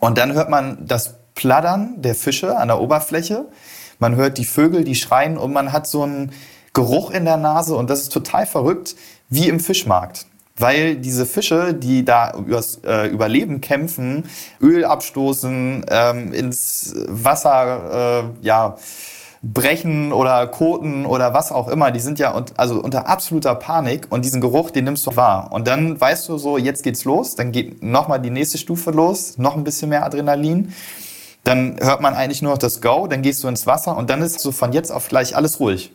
Und 0.00 0.18
dann 0.18 0.34
hört 0.34 0.50
man 0.50 0.86
das 0.86 1.16
Plattern 1.34 1.94
der 1.96 2.14
Fische 2.14 2.56
an 2.56 2.68
der 2.68 2.80
Oberfläche. 2.80 3.46
Man 3.98 4.14
hört 4.14 4.38
die 4.38 4.44
Vögel, 4.44 4.84
die 4.84 4.94
schreien 4.94 5.36
und 5.36 5.52
man 5.52 5.72
hat 5.72 5.88
so 5.88 6.04
einen 6.04 6.30
Geruch 6.72 7.10
in 7.10 7.24
der 7.24 7.38
Nase 7.38 7.74
und 7.74 7.90
das 7.90 8.02
ist 8.02 8.12
total 8.12 8.46
verrückt, 8.46 8.94
wie 9.28 9.48
im 9.48 9.58
Fischmarkt. 9.58 10.26
Weil 10.56 10.94
diese 10.94 11.26
Fische, 11.26 11.74
die 11.74 12.04
da 12.04 12.34
übers 12.34 12.82
äh, 12.86 13.08
Überleben 13.08 13.60
kämpfen, 13.60 14.30
Öl 14.60 14.84
abstoßen, 14.84 15.86
ähm, 15.90 16.32
ins 16.32 16.94
Wasser, 17.08 18.30
äh, 18.42 18.46
ja, 18.46 18.76
brechen 19.42 20.12
oder 20.12 20.46
koten 20.46 21.06
oder 21.06 21.32
was 21.32 21.50
auch 21.50 21.68
immer. 21.68 21.90
Die 21.90 22.00
sind 22.00 22.18
ja 22.18 22.34
un 22.34 22.44
also 22.56 22.80
unter 22.80 23.08
absoluter 23.08 23.54
Panik 23.54 24.06
und 24.10 24.24
diesen 24.24 24.40
Geruch, 24.40 24.70
den 24.70 24.84
nimmst 24.84 25.06
du 25.06 25.16
wahr. 25.16 25.50
Und 25.52 25.66
dann 25.66 25.98
weißt 26.00 26.28
du 26.28 26.36
so, 26.36 26.58
jetzt 26.58 26.82
geht's 26.82 27.04
los, 27.04 27.36
dann 27.36 27.52
geht 27.52 27.82
nochmal 27.82 28.20
die 28.20 28.30
nächste 28.30 28.58
Stufe 28.58 28.90
los, 28.90 29.38
noch 29.38 29.56
ein 29.56 29.64
bisschen 29.64 29.88
mehr 29.88 30.04
Adrenalin. 30.04 30.72
Dann 31.44 31.78
hört 31.80 32.02
man 32.02 32.14
eigentlich 32.14 32.42
nur 32.42 32.52
noch 32.52 32.58
das 32.58 32.82
Go, 32.82 33.06
dann 33.06 33.22
gehst 33.22 33.42
du 33.42 33.48
ins 33.48 33.66
Wasser 33.66 33.96
und 33.96 34.10
dann 34.10 34.20
ist 34.20 34.40
so 34.40 34.52
von 34.52 34.72
jetzt 34.74 34.92
auf 34.92 35.08
gleich 35.08 35.34
alles 35.34 35.58
ruhig. 35.58 35.90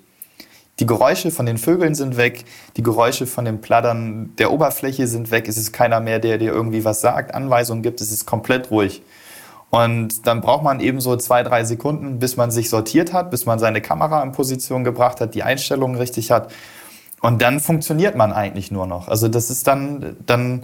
Die 0.80 0.88
Geräusche 0.88 1.32
von 1.32 1.46
den 1.46 1.58
Vögeln 1.58 1.96
sind 1.96 2.18
weg, 2.18 2.46
die 2.76 2.84
Geräusche 2.84 3.28
von 3.28 3.46
dem 3.46 3.62
Plattern 3.62 4.34
der 4.38 4.52
Oberfläche 4.52 5.08
sind 5.08 5.32
weg, 5.32 5.48
es 5.48 5.56
ist 5.56 5.72
keiner 5.72 6.02
mehr, 6.02 6.20
der 6.20 6.38
dir 6.38 6.52
irgendwie 6.52 6.84
was 6.84 7.00
sagt, 7.00 7.34
Anweisungen 7.34 7.84
gibt, 7.84 8.02
es 8.02 8.12
ist 8.12 8.26
komplett 8.26 8.72
ruhig. 8.72 9.02
Und 9.76 10.26
dann 10.26 10.40
braucht 10.40 10.64
man 10.64 10.80
eben 10.80 11.02
so 11.02 11.18
zwei, 11.18 11.44
drei 11.44 11.66
Sekunden, 11.66 12.18
bis 12.18 12.38
man 12.38 12.50
sich 12.50 12.70
sortiert 12.70 13.12
hat, 13.12 13.30
bis 13.30 13.46
man 13.46 13.60
seine 13.60 13.82
Kamera 13.82 14.24
in 14.24 14.32
Position 14.32 14.86
gebracht 14.86 15.20
hat, 15.20 15.36
die 15.36 15.44
Einstellungen 15.44 15.98
richtig 15.98 16.32
hat. 16.32 16.50
Und 17.22 17.42
dann 17.42 17.60
funktioniert 17.60 18.16
man 18.16 18.32
eigentlich 18.32 18.72
nur 18.72 18.88
noch. 18.88 19.10
Also 19.10 19.28
das 19.28 19.50
ist 19.50 19.68
dann, 19.68 20.16
dann 20.26 20.64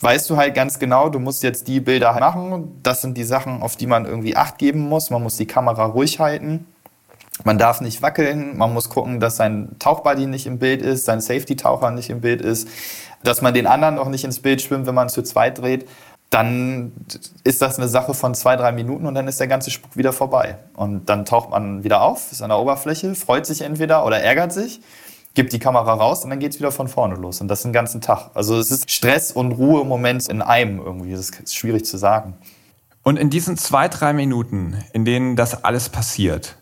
weißt 0.00 0.28
du 0.28 0.36
halt 0.36 0.54
ganz 0.54 0.78
genau, 0.78 1.08
du 1.08 1.18
musst 1.18 1.42
jetzt 1.42 1.68
die 1.68 1.80
Bilder 1.80 2.12
machen. 2.20 2.78
Das 2.82 3.00
sind 3.00 3.16
die 3.16 3.24
Sachen, 3.24 3.62
auf 3.62 3.76
die 3.76 3.86
man 3.86 4.04
irgendwie 4.04 4.36
Acht 4.36 4.58
geben 4.58 4.80
muss. 4.90 5.08
Man 5.08 5.22
muss 5.22 5.38
die 5.38 5.46
Kamera 5.46 5.86
ruhig 5.86 6.20
halten. 6.20 6.66
Man 7.44 7.56
darf 7.56 7.80
nicht 7.80 8.02
wackeln, 8.02 8.58
man 8.58 8.74
muss 8.74 8.90
gucken, 8.90 9.20
dass 9.20 9.36
sein 9.36 9.70
Tauchbuddy 9.78 10.26
nicht 10.26 10.46
im 10.46 10.58
Bild 10.58 10.82
ist, 10.82 11.06
sein 11.06 11.22
Safety-Taucher 11.22 11.90
nicht 11.92 12.10
im 12.10 12.20
Bild 12.20 12.42
ist, 12.42 12.68
dass 13.22 13.40
man 13.40 13.54
den 13.54 13.66
anderen 13.66 13.98
auch 13.98 14.10
nicht 14.10 14.24
ins 14.24 14.40
Bild 14.40 14.60
schwimmt, 14.60 14.86
wenn 14.86 14.94
man 14.94 15.08
zu 15.08 15.22
zweit 15.22 15.56
dreht. 15.62 15.88
Dann 16.30 16.92
ist 17.42 17.60
das 17.60 17.78
eine 17.78 17.88
Sache 17.88 18.14
von 18.14 18.34
zwei, 18.34 18.54
drei 18.54 18.70
Minuten 18.70 19.06
und 19.06 19.14
dann 19.14 19.26
ist 19.26 19.40
der 19.40 19.48
ganze 19.48 19.70
Spuk 19.70 19.96
wieder 19.96 20.12
vorbei. 20.12 20.58
Und 20.74 21.06
dann 21.08 21.24
taucht 21.24 21.50
man 21.50 21.82
wieder 21.82 22.02
auf, 22.02 22.30
ist 22.30 22.40
an 22.40 22.50
der 22.50 22.58
Oberfläche, 22.58 23.16
freut 23.16 23.46
sich 23.46 23.62
entweder 23.62 24.06
oder 24.06 24.20
ärgert 24.20 24.52
sich, 24.52 24.80
gibt 25.34 25.52
die 25.52 25.58
Kamera 25.58 25.92
raus 25.92 26.22
und 26.22 26.30
dann 26.30 26.38
geht 26.38 26.52
es 26.52 26.60
wieder 26.60 26.70
von 26.70 26.86
vorne 26.86 27.16
los. 27.16 27.40
Und 27.40 27.48
das 27.48 27.62
den 27.62 27.72
ganzen 27.72 28.00
Tag. 28.00 28.30
Also 28.34 28.58
es 28.58 28.70
ist 28.70 28.90
Stress 28.90 29.32
und 29.32 29.52
Ruhe 29.52 29.82
im 29.82 29.88
Moment 29.88 30.28
in 30.28 30.40
einem 30.40 30.78
irgendwie. 30.78 31.12
Das 31.12 31.30
ist 31.30 31.56
schwierig 31.56 31.84
zu 31.84 31.96
sagen. 31.96 32.34
Und 33.02 33.16
in 33.16 33.28
diesen 33.28 33.56
zwei, 33.56 33.88
drei 33.88 34.12
Minuten, 34.12 34.76
in 34.92 35.04
denen 35.04 35.34
das 35.34 35.64
alles 35.64 35.88
passiert, 35.88 36.56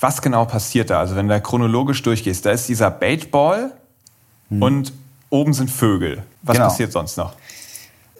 was 0.00 0.20
genau 0.20 0.44
passiert 0.46 0.90
da? 0.90 0.98
Also 0.98 1.16
wenn 1.16 1.28
du 1.28 1.34
da 1.34 1.40
chronologisch 1.40 2.02
durchgehst, 2.02 2.44
da 2.44 2.50
ist 2.50 2.68
dieser 2.68 2.90
Baitball 2.90 3.72
hm. 4.48 4.62
und 4.62 4.92
oben 5.30 5.52
sind 5.52 5.70
Vögel. 5.70 6.22
Was 6.42 6.56
genau. 6.56 6.68
passiert 6.68 6.92
sonst 6.92 7.16
noch? 7.16 7.34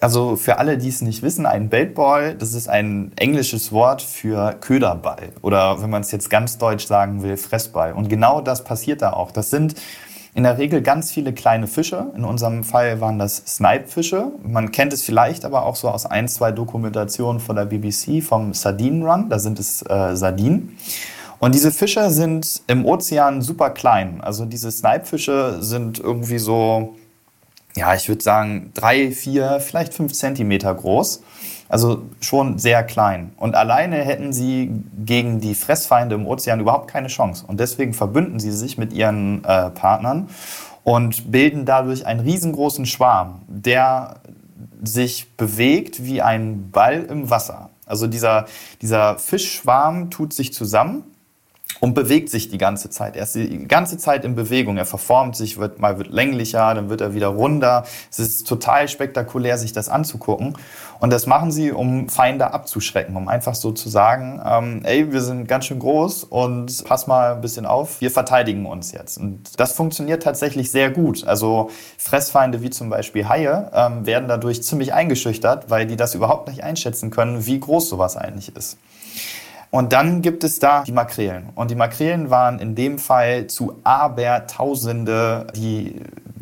Also 0.05 0.35
für 0.35 0.59
alle, 0.59 0.77
die 0.77 0.89
es 0.89 1.01
nicht 1.01 1.23
wissen, 1.23 1.47
ein 1.47 1.69
Baitball, 1.69 2.35
das 2.35 2.53
ist 2.53 2.69
ein 2.69 3.11
englisches 3.15 3.71
Wort 3.71 4.03
für 4.03 4.53
Köderball 4.61 5.29
oder 5.41 5.81
wenn 5.81 5.89
man 5.89 6.03
es 6.03 6.11
jetzt 6.11 6.29
ganz 6.29 6.59
deutsch 6.59 6.85
sagen 6.85 7.23
will, 7.23 7.37
Fressball. 7.37 7.91
Und 7.93 8.07
genau 8.07 8.39
das 8.39 8.63
passiert 8.63 9.01
da 9.01 9.13
auch. 9.13 9.31
Das 9.31 9.49
sind 9.49 9.73
in 10.35 10.43
der 10.43 10.59
Regel 10.59 10.83
ganz 10.83 11.11
viele 11.11 11.33
kleine 11.33 11.65
Fische. 11.65 12.11
In 12.15 12.23
unserem 12.23 12.63
Fall 12.63 13.01
waren 13.01 13.17
das 13.17 13.37
Snipe-Fische. 13.47 14.27
Man 14.43 14.71
kennt 14.71 14.93
es 14.93 15.01
vielleicht 15.01 15.43
aber 15.43 15.65
auch 15.65 15.75
so 15.75 15.89
aus 15.89 16.05
ein, 16.05 16.27
zwei 16.27 16.51
Dokumentationen 16.51 17.39
von 17.39 17.55
der 17.55 17.65
BBC 17.65 18.21
vom 18.21 18.53
Sardinen 18.53 19.01
Run. 19.01 19.29
Da 19.29 19.39
sind 19.39 19.57
es 19.57 19.81
äh, 19.89 20.15
Sardinen. 20.15 20.77
Und 21.39 21.55
diese 21.55 21.71
Fische 21.71 22.11
sind 22.11 22.61
im 22.67 22.85
Ozean 22.85 23.41
super 23.41 23.71
klein. 23.71 24.21
Also 24.21 24.45
diese 24.45 24.69
Snipe-Fische 24.69 25.63
sind 25.63 25.97
irgendwie 25.97 26.37
so, 26.37 26.95
ja, 27.75 27.93
ich 27.93 28.07
würde 28.07 28.23
sagen, 28.23 28.71
drei, 28.73 29.11
vier, 29.11 29.59
vielleicht 29.59 29.93
fünf 29.93 30.13
Zentimeter 30.13 30.73
groß. 30.73 31.21
Also 31.67 32.03
schon 32.21 32.59
sehr 32.59 32.83
klein. 32.83 33.33
Und 33.37 33.55
alleine 33.55 33.97
hätten 33.97 34.31
sie 34.31 34.71
gegen 35.03 35.41
die 35.41 35.55
Fressfeinde 35.55 36.15
im 36.15 36.25
Ozean 36.25 36.59
überhaupt 36.59 36.89
keine 36.89 37.07
Chance. 37.07 37.43
Und 37.47 37.59
deswegen 37.59 37.93
verbünden 37.93 38.39
sie 38.39 38.51
sich 38.51 38.77
mit 38.77 38.93
ihren 38.93 39.43
äh, 39.43 39.71
Partnern 39.71 40.29
und 40.83 41.31
bilden 41.31 41.65
dadurch 41.65 42.05
einen 42.05 42.19
riesengroßen 42.19 42.85
Schwarm, 42.85 43.41
der 43.47 44.17
sich 44.83 45.35
bewegt 45.35 46.05
wie 46.05 46.21
ein 46.21 46.69
Ball 46.71 47.03
im 47.03 47.29
Wasser. 47.29 47.71
Also 47.87 48.07
dieser, 48.07 48.45
dieser 48.81 49.17
Fischschwarm 49.17 50.11
tut 50.11 50.33
sich 50.33 50.53
zusammen 50.53 51.03
und 51.79 51.93
bewegt 51.93 52.29
sich 52.29 52.49
die 52.49 52.57
ganze 52.57 52.89
Zeit. 52.89 53.15
Er 53.15 53.23
ist 53.23 53.35
die 53.35 53.67
ganze 53.67 53.97
Zeit 53.97 54.25
in 54.25 54.35
Bewegung. 54.35 54.77
Er 54.77 54.85
verformt 54.85 55.35
sich, 55.35 55.57
wird 55.57 55.79
mal 55.79 55.97
wird 55.97 56.09
länglicher, 56.09 56.73
dann 56.73 56.89
wird 56.89 57.01
er 57.01 57.13
wieder 57.13 57.27
runder. 57.27 57.85
Es 58.11 58.19
ist 58.19 58.47
total 58.47 58.87
spektakulär, 58.87 59.57
sich 59.57 59.73
das 59.73 59.89
anzugucken. 59.89 60.57
Und 60.99 61.11
das 61.11 61.27
machen 61.27 61.51
sie, 61.51 61.71
um 61.71 62.09
Feinde 62.09 62.53
abzuschrecken, 62.53 63.15
um 63.15 63.27
einfach 63.27 63.55
so 63.55 63.71
zu 63.71 63.89
sagen, 63.89 64.41
ähm, 64.45 64.81
ey, 64.85 65.11
wir 65.11 65.21
sind 65.21 65.47
ganz 65.47 65.65
schön 65.65 65.79
groß 65.79 66.23
und 66.23 66.83
pass 66.85 67.07
mal 67.07 67.33
ein 67.33 67.41
bisschen 67.41 67.65
auf, 67.65 68.01
wir 68.01 68.11
verteidigen 68.11 68.65
uns 68.65 68.91
jetzt. 68.91 69.17
Und 69.17 69.59
das 69.59 69.73
funktioniert 69.73 70.23
tatsächlich 70.23 70.71
sehr 70.71 70.89
gut. 70.89 71.27
Also 71.27 71.69
Fressfeinde 71.97 72.61
wie 72.61 72.69
zum 72.69 72.89
Beispiel 72.89 73.27
Haie 73.27 73.69
ähm, 73.73 74.05
werden 74.05 74.27
dadurch 74.27 74.63
ziemlich 74.63 74.93
eingeschüchtert, 74.93 75.69
weil 75.69 75.85
die 75.85 75.97
das 75.97 76.15
überhaupt 76.15 76.47
nicht 76.47 76.63
einschätzen 76.63 77.11
können, 77.11 77.45
wie 77.45 77.59
groß 77.59 77.89
sowas 77.89 78.15
eigentlich 78.15 78.55
ist. 78.55 78.77
Und 79.75 79.91
dann 79.91 80.21
gibt 80.21 80.45
es 80.45 80.59
da 80.59 80.83
die 80.83 80.93
Makrelen. 80.93 81.49
Und 81.53 81.69
die 81.69 81.75
Makrelen 81.75 82.29
waren 82.29 82.59
in 82.59 82.75
dem 82.75 82.97
Fall 82.97 83.47
zu 83.47 83.75
Abertausende, 83.83 85.47
die 85.53 85.99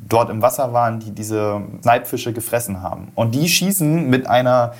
dort 0.08 0.30
im 0.30 0.44
Wasser 0.44 0.72
waren, 0.72 1.00
die 1.00 1.10
diese 1.10 1.60
Snipe-Fische 1.82 2.32
gefressen 2.32 2.84
haben. 2.84 3.12
Und 3.16 3.34
die 3.34 3.50
schießen 3.50 4.08
mit 4.08 4.28
einer 4.28 4.76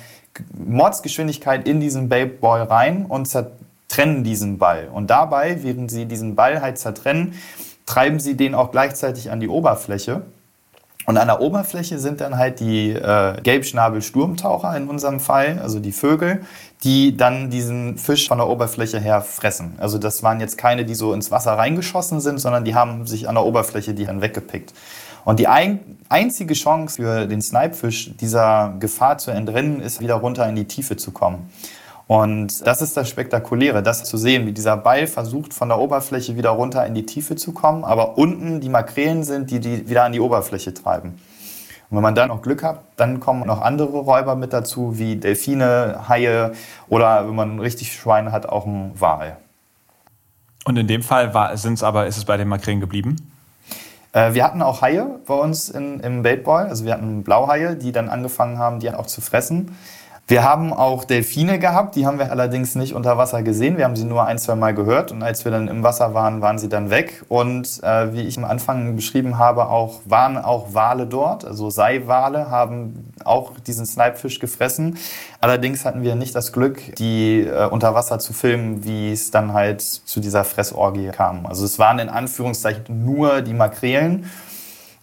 Mordsgeschwindigkeit 0.56 1.66
in 1.66 1.80
diesen 1.80 2.08
Babeboy 2.08 2.62
rein 2.62 3.06
und 3.06 3.26
zertrennen 3.26 4.22
diesen 4.22 4.58
Ball. 4.58 4.86
Und 4.86 5.10
dabei, 5.10 5.64
während 5.64 5.90
sie 5.90 6.06
diesen 6.06 6.36
Ball 6.36 6.62
halt 6.62 6.78
zertrennen, 6.78 7.34
treiben 7.86 8.20
sie 8.20 8.36
den 8.36 8.54
auch 8.54 8.70
gleichzeitig 8.70 9.32
an 9.32 9.40
die 9.40 9.48
Oberfläche. 9.48 10.22
Und 11.06 11.18
an 11.18 11.28
der 11.28 11.40
Oberfläche 11.40 11.98
sind 11.98 12.20
dann 12.20 12.38
halt 12.38 12.60
die 12.60 12.90
äh, 12.90 13.40
Gelbschnabel-Sturmtaucher 13.42 14.76
in 14.76 14.88
unserem 14.88 15.20
Fall, 15.20 15.58
also 15.62 15.78
die 15.78 15.92
Vögel, 15.92 16.40
die 16.82 17.16
dann 17.16 17.50
diesen 17.50 17.98
Fisch 17.98 18.28
von 18.28 18.38
der 18.38 18.48
Oberfläche 18.48 18.98
her 18.98 19.20
fressen. 19.20 19.74
Also 19.78 19.98
das 19.98 20.22
waren 20.22 20.40
jetzt 20.40 20.56
keine, 20.56 20.84
die 20.84 20.94
so 20.94 21.12
ins 21.12 21.30
Wasser 21.30 21.52
reingeschossen 21.52 22.20
sind, 22.20 22.38
sondern 22.38 22.64
die 22.64 22.74
haben 22.74 23.06
sich 23.06 23.28
an 23.28 23.34
der 23.34 23.44
Oberfläche 23.44 23.94
die 23.94 24.06
dann 24.06 24.22
weggepickt. 24.22 24.72
Und 25.24 25.40
die 25.40 25.48
ein, 25.48 25.80
einzige 26.08 26.54
Chance 26.54 26.96
für 26.96 27.26
den 27.26 27.40
Snipefisch, 27.40 28.14
dieser 28.16 28.74
Gefahr 28.78 29.18
zu 29.18 29.30
entrennen, 29.30 29.80
ist 29.80 30.00
wieder 30.00 30.14
runter 30.14 30.46
in 30.48 30.56
die 30.56 30.66
Tiefe 30.66 30.96
zu 30.96 31.12
kommen. 31.12 31.50
Und 32.06 32.66
das 32.66 32.82
ist 32.82 32.96
das 32.96 33.08
Spektakuläre, 33.08 33.82
das 33.82 34.04
zu 34.04 34.18
sehen, 34.18 34.46
wie 34.46 34.52
dieser 34.52 34.76
Ball 34.76 35.06
versucht, 35.06 35.54
von 35.54 35.68
der 35.68 35.78
Oberfläche 35.78 36.36
wieder 36.36 36.50
runter 36.50 36.86
in 36.86 36.94
die 36.94 37.06
Tiefe 37.06 37.34
zu 37.34 37.52
kommen, 37.52 37.82
aber 37.82 38.18
unten 38.18 38.60
die 38.60 38.68
Makrelen 38.68 39.24
sind, 39.24 39.50
die 39.50 39.58
die 39.58 39.88
wieder 39.88 40.04
an 40.04 40.12
die 40.12 40.20
Oberfläche 40.20 40.74
treiben. 40.74 41.18
Und 41.90 41.96
wenn 41.96 42.02
man 42.02 42.14
dann 42.14 42.28
noch 42.28 42.42
Glück 42.42 42.62
hat, 42.62 42.80
dann 42.96 43.20
kommen 43.20 43.46
noch 43.46 43.62
andere 43.62 43.98
Räuber 43.98 44.36
mit 44.36 44.52
dazu, 44.52 44.98
wie 44.98 45.16
Delfine, 45.16 46.04
Haie 46.08 46.52
oder 46.88 47.26
wenn 47.26 47.34
man 47.34 47.58
richtig 47.58 47.92
Schweine 47.92 48.32
hat, 48.32 48.46
auch 48.46 48.66
ein 48.66 48.92
Wal. 48.98 49.36
Und 50.64 50.76
in 50.76 50.86
dem 50.86 51.02
Fall 51.02 51.34
war, 51.34 51.56
sind's 51.56 51.82
aber, 51.82 52.06
ist 52.06 52.16
es 52.16 52.24
bei 52.24 52.36
den 52.36 52.48
Makrelen 52.48 52.80
geblieben? 52.80 53.16
Äh, 54.12 54.34
wir 54.34 54.44
hatten 54.44 54.62
auch 54.62 54.82
Haie 54.82 55.06
bei 55.26 55.34
uns 55.34 55.68
in, 55.68 56.00
im 56.00 56.22
Baitball, 56.22 56.66
also 56.68 56.84
wir 56.84 56.92
hatten 56.92 57.22
Blauhaie, 57.22 57.76
die 57.76 57.92
dann 57.92 58.08
angefangen 58.08 58.58
haben, 58.58 58.80
die 58.80 58.90
auch 58.90 59.06
zu 59.06 59.20
fressen. 59.20 59.76
Wir 60.26 60.42
haben 60.42 60.72
auch 60.72 61.04
Delfine 61.04 61.58
gehabt, 61.58 61.96
die 61.96 62.06
haben 62.06 62.18
wir 62.18 62.30
allerdings 62.30 62.76
nicht 62.76 62.94
unter 62.94 63.18
Wasser 63.18 63.42
gesehen. 63.42 63.76
Wir 63.76 63.84
haben 63.84 63.94
sie 63.94 64.06
nur 64.06 64.24
ein, 64.24 64.38
zwei 64.38 64.54
Mal 64.54 64.72
gehört 64.72 65.12
und 65.12 65.22
als 65.22 65.44
wir 65.44 65.52
dann 65.52 65.68
im 65.68 65.82
Wasser 65.82 66.14
waren, 66.14 66.40
waren 66.40 66.58
sie 66.58 66.70
dann 66.70 66.88
weg. 66.88 67.22
Und 67.28 67.82
äh, 67.82 68.10
wie 68.14 68.22
ich 68.22 68.38
am 68.38 68.46
Anfang 68.46 68.96
beschrieben 68.96 69.36
habe, 69.36 69.68
auch, 69.68 70.00
waren 70.06 70.38
auch 70.38 70.72
Wale 70.72 71.06
dort, 71.06 71.44
also 71.44 71.68
Seiwale 71.68 72.50
haben 72.50 73.12
auch 73.22 73.52
diesen 73.66 73.84
Snipefisch 73.84 74.38
gefressen. 74.38 74.96
Allerdings 75.42 75.84
hatten 75.84 76.02
wir 76.02 76.14
nicht 76.14 76.34
das 76.34 76.54
Glück, 76.54 76.96
die 76.96 77.40
äh, 77.40 77.68
unter 77.68 77.94
Wasser 77.94 78.18
zu 78.18 78.32
filmen, 78.32 78.82
wie 78.82 79.12
es 79.12 79.30
dann 79.30 79.52
halt 79.52 79.82
zu 79.82 80.20
dieser 80.20 80.44
Fressorgie 80.44 81.08
kam. 81.08 81.44
Also 81.44 81.66
es 81.66 81.78
waren 81.78 81.98
in 81.98 82.08
Anführungszeichen 82.08 83.04
nur 83.04 83.42
die 83.42 83.52
Makrelen 83.52 84.24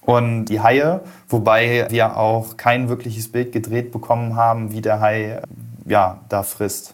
und 0.01 0.46
die 0.46 0.62
Haie, 0.62 1.01
wobei 1.29 1.88
wir 1.89 2.17
auch 2.17 2.58
kein 2.58 2.89
wirkliches 2.89 3.31
Bild 3.31 3.51
gedreht 3.51 3.91
bekommen 3.91 4.36
haben, 4.36 4.72
wie 4.72 4.81
der 4.81 5.00
Hai 5.00 5.41
ja, 5.86 6.20
da 6.29 6.43
frisst. 6.43 6.93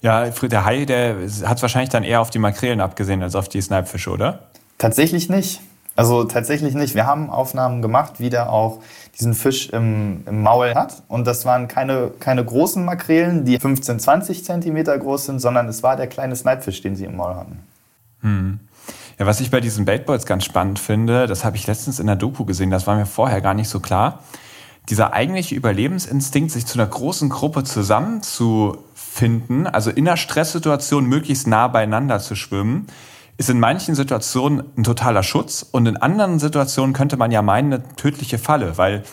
Ja, 0.00 0.28
der 0.28 0.64
Hai, 0.64 0.84
der 0.84 1.16
hat 1.44 1.62
wahrscheinlich 1.62 1.90
dann 1.90 2.02
eher 2.02 2.20
auf 2.20 2.30
die 2.30 2.40
Makrelen 2.40 2.80
abgesehen 2.80 3.22
als 3.22 3.36
auf 3.36 3.48
die 3.48 3.60
Snipefische, 3.60 4.10
oder? 4.10 4.40
Tatsächlich 4.78 5.28
nicht. 5.28 5.60
Also 5.94 6.24
tatsächlich 6.24 6.74
nicht. 6.74 6.94
Wir 6.94 7.06
haben 7.06 7.30
Aufnahmen 7.30 7.82
gemacht, 7.82 8.14
wie 8.18 8.30
der 8.30 8.50
auch 8.50 8.80
diesen 9.18 9.34
Fisch 9.34 9.68
im, 9.68 10.22
im 10.26 10.42
Maul 10.42 10.74
hat. 10.74 11.02
Und 11.06 11.26
das 11.26 11.44
waren 11.44 11.68
keine, 11.68 12.10
keine 12.18 12.44
großen 12.44 12.84
Makrelen, 12.84 13.44
die 13.44 13.58
15, 13.58 14.00
20 14.00 14.44
Zentimeter 14.44 14.98
groß 14.98 15.26
sind, 15.26 15.38
sondern 15.38 15.68
es 15.68 15.82
war 15.82 15.96
der 15.96 16.06
kleine 16.06 16.34
Snipefisch, 16.34 16.80
den 16.80 16.96
sie 16.96 17.04
im 17.04 17.16
Maul 17.16 17.34
hatten. 17.34 17.58
Hm. 18.22 18.60
Ja, 19.18 19.26
was 19.26 19.40
ich 19.40 19.50
bei 19.50 19.60
diesen 19.60 19.84
Baitboys 19.84 20.26
ganz 20.26 20.44
spannend 20.44 20.78
finde, 20.78 21.26
das 21.26 21.44
habe 21.44 21.56
ich 21.56 21.66
letztens 21.66 22.00
in 22.00 22.06
der 22.06 22.16
Doku 22.16 22.44
gesehen, 22.44 22.70
das 22.70 22.86
war 22.86 22.96
mir 22.96 23.06
vorher 23.06 23.40
gar 23.40 23.54
nicht 23.54 23.68
so 23.68 23.80
klar. 23.80 24.22
dieser 24.88 25.12
eigentliche 25.12 25.54
Überlebensinstinkt, 25.54 26.50
sich 26.50 26.66
zu 26.66 26.78
einer 26.78 26.88
großen 26.88 27.28
Gruppe 27.28 27.62
zusammenzufinden, 27.62 29.68
also 29.68 29.90
in 29.90 30.08
einer 30.08 30.16
Stresssituation 30.16 31.06
möglichst 31.06 31.46
nah 31.46 31.68
beieinander 31.68 32.18
zu 32.18 32.34
schwimmen, 32.34 32.88
ist 33.38 33.48
in 33.48 33.60
manchen 33.60 33.94
Situationen 33.94 34.64
ein 34.76 34.84
totaler 34.84 35.22
Schutz 35.22 35.64
und 35.70 35.86
in 35.86 35.96
anderen 35.96 36.38
Situationen 36.38 36.94
könnte 36.94 37.16
man 37.16 37.30
ja 37.30 37.42
meinen, 37.42 37.72
eine 37.72 37.96
tödliche 37.96 38.38
Falle, 38.38 38.76
weil 38.76 39.04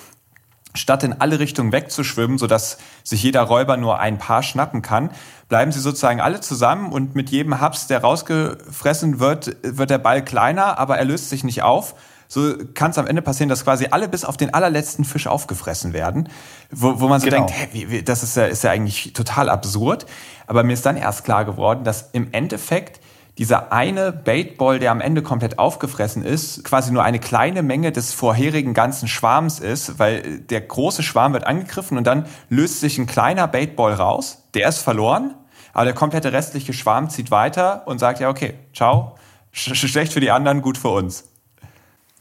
statt 0.76 1.04
in 1.04 1.20
alle 1.20 1.40
Richtungen 1.40 1.72
wegzuschwimmen, 1.72 2.38
sodass 2.38 2.78
sich 3.04 3.24
jeder 3.24 3.42
Räuber 3.42 3.78
nur 3.78 4.00
ein 4.00 4.18
Paar 4.18 4.44
schnappen 4.44 4.82
kann, 4.82 5.10
bleiben 5.48 5.72
sie 5.72 5.80
sozusagen 5.80 6.22
alle 6.22 6.42
zusammen 6.42 6.92
und 6.92 7.16
mit 7.16 7.30
jedem 7.30 7.60
Haps, 7.60 7.88
der 7.88 8.02
rausgefressen 8.02 9.20
wird, 9.20 9.58
wird 9.64 9.90
der 9.90 9.98
Ball 9.98 10.24
kleiner, 10.24 10.78
aber 10.78 10.98
er 10.98 11.06
löst 11.06 11.30
sich 11.30 11.44
nicht 11.44 11.64
auf. 11.64 11.96
So 12.32 12.54
kann 12.76 12.92
es 12.92 13.00
am 13.00 13.08
Ende 13.08 13.24
passieren, 13.24 13.50
dass 13.50 13.64
quasi 13.64 13.88
alle 13.90 14.08
bis 14.08 14.24
auf 14.24 14.38
den 14.38 14.54
allerletzten 14.54 15.04
Fisch 15.04 15.26
aufgefressen 15.26 15.94
werden, 15.94 16.30
wo, 16.70 17.00
wo 17.00 17.08
man 17.08 17.20
so 17.20 17.26
genau. 17.26 17.48
denkt, 17.48 17.54
hä, 17.54 17.68
wie, 17.72 17.90
wie, 17.90 18.04
das 18.04 18.22
ist 18.22 18.38
ja, 18.38 18.46
ist 18.46 18.64
ja 18.64 18.70
eigentlich 18.70 19.14
total 19.14 19.50
absurd. 19.50 20.06
Aber 20.46 20.62
mir 20.62 20.74
ist 20.74 20.86
dann 20.86 20.96
erst 20.96 21.26
klar 21.26 21.44
geworden, 21.44 21.84
dass 21.84 22.10
im 22.12 22.32
Endeffekt 22.32 23.02
dieser 23.40 23.72
eine 23.72 24.12
Baitball, 24.12 24.80
der 24.80 24.92
am 24.92 25.00
Ende 25.00 25.24
komplett 25.24 25.60
aufgefressen 25.60 26.24
ist, 26.24 26.66
quasi 26.66 26.92
nur 26.92 27.04
eine 27.04 27.20
kleine 27.20 27.64
Menge 27.64 27.94
des 27.94 28.12
vorherigen 28.12 28.74
ganzen 28.74 29.08
Schwarms 29.08 29.60
ist, 29.60 29.98
weil 29.98 30.40
der 30.42 30.60
große 30.60 31.04
Schwarm 31.04 31.32
wird 31.32 31.48
angegriffen 31.48 31.98
und 31.98 32.06
dann 32.06 32.26
löst 32.50 32.82
sich 32.82 32.98
ein 32.98 33.08
kleiner 33.08 33.48
Baitball 33.48 33.94
raus, 33.94 34.44
der 34.54 34.68
ist 34.68 34.80
verloren, 34.80 35.36
aber 35.74 35.86
der 35.86 35.94
komplette 35.94 36.34
restliche 36.34 36.74
Schwarm 36.74 37.10
zieht 37.10 37.32
weiter 37.32 37.84
und 37.88 38.00
sagt 38.00 38.20
ja, 38.20 38.30
okay, 38.30 38.56
ciao, 38.74 39.16
schlecht 39.54 40.12
für 40.12 40.20
die 40.20 40.32
anderen, 40.32 40.62
gut 40.62 40.78
für 40.78 40.90
uns. 40.90 41.24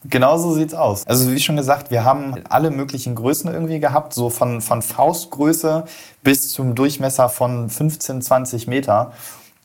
Genau 0.04 0.38
so 0.38 0.54
sieht's 0.54 0.74
aus. 0.74 1.04
Also 1.08 1.32
wie 1.32 1.40
schon 1.40 1.56
gesagt, 1.56 1.90
wir 1.90 2.04
haben 2.04 2.36
alle 2.48 2.70
möglichen 2.70 3.16
Größen 3.16 3.52
irgendwie 3.52 3.80
gehabt, 3.80 4.14
so 4.14 4.30
von, 4.30 4.60
von 4.60 4.82
Faustgröße 4.82 5.84
bis 6.22 6.52
zum 6.52 6.76
Durchmesser 6.76 7.28
von 7.28 7.68
15, 7.68 8.22
20 8.22 8.68
Meter. 8.68 9.12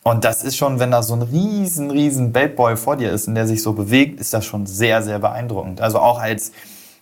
Und 0.04 0.26
das 0.26 0.44
ist 0.44 0.58
schon, 0.58 0.80
wenn 0.80 0.92
da 0.92 1.02
so 1.02 1.14
ein 1.14 1.22
riesen, 1.22 1.90
riesen 1.90 2.34
Bad 2.34 2.78
vor 2.78 2.98
dir 2.98 3.12
ist 3.12 3.28
und 3.28 3.36
der 3.36 3.48
sich 3.48 3.64
so 3.64 3.72
bewegt, 3.72 4.20
ist 4.20 4.34
das 4.34 4.46
schon 4.46 4.66
sehr, 4.66 5.02
sehr 5.02 5.20
beeindruckend. 5.20 5.80
Also 5.80 6.00
auch 6.00 6.20
als 6.20 6.52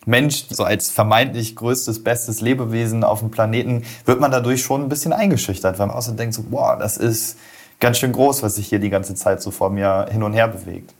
Mensch, 0.05 0.45
so 0.49 0.63
als 0.63 0.91
vermeintlich 0.91 1.55
größtes, 1.55 2.03
bestes 2.03 2.41
Lebewesen 2.41 3.03
auf 3.03 3.19
dem 3.19 3.31
Planeten, 3.31 3.83
wird 4.05 4.19
man 4.19 4.31
dadurch 4.31 4.61
schon 4.61 4.83
ein 4.83 4.89
bisschen 4.89 5.13
eingeschüchtert, 5.13 5.79
weil 5.79 5.87
man 5.87 6.01
so 6.01 6.11
denkt, 6.11 6.35
so, 6.35 6.43
boah, 6.43 6.77
das 6.77 6.97
ist 6.97 7.37
ganz 7.79 7.97
schön 7.97 8.11
groß, 8.11 8.43
was 8.43 8.55
sich 8.55 8.67
hier 8.67 8.79
die 8.79 8.89
ganze 8.89 9.15
Zeit 9.15 9.41
so 9.41 9.49
vor 9.49 9.71
mir 9.71 10.07
hin 10.11 10.21
und 10.21 10.33
her 10.33 10.47
bewegt. 10.47 10.93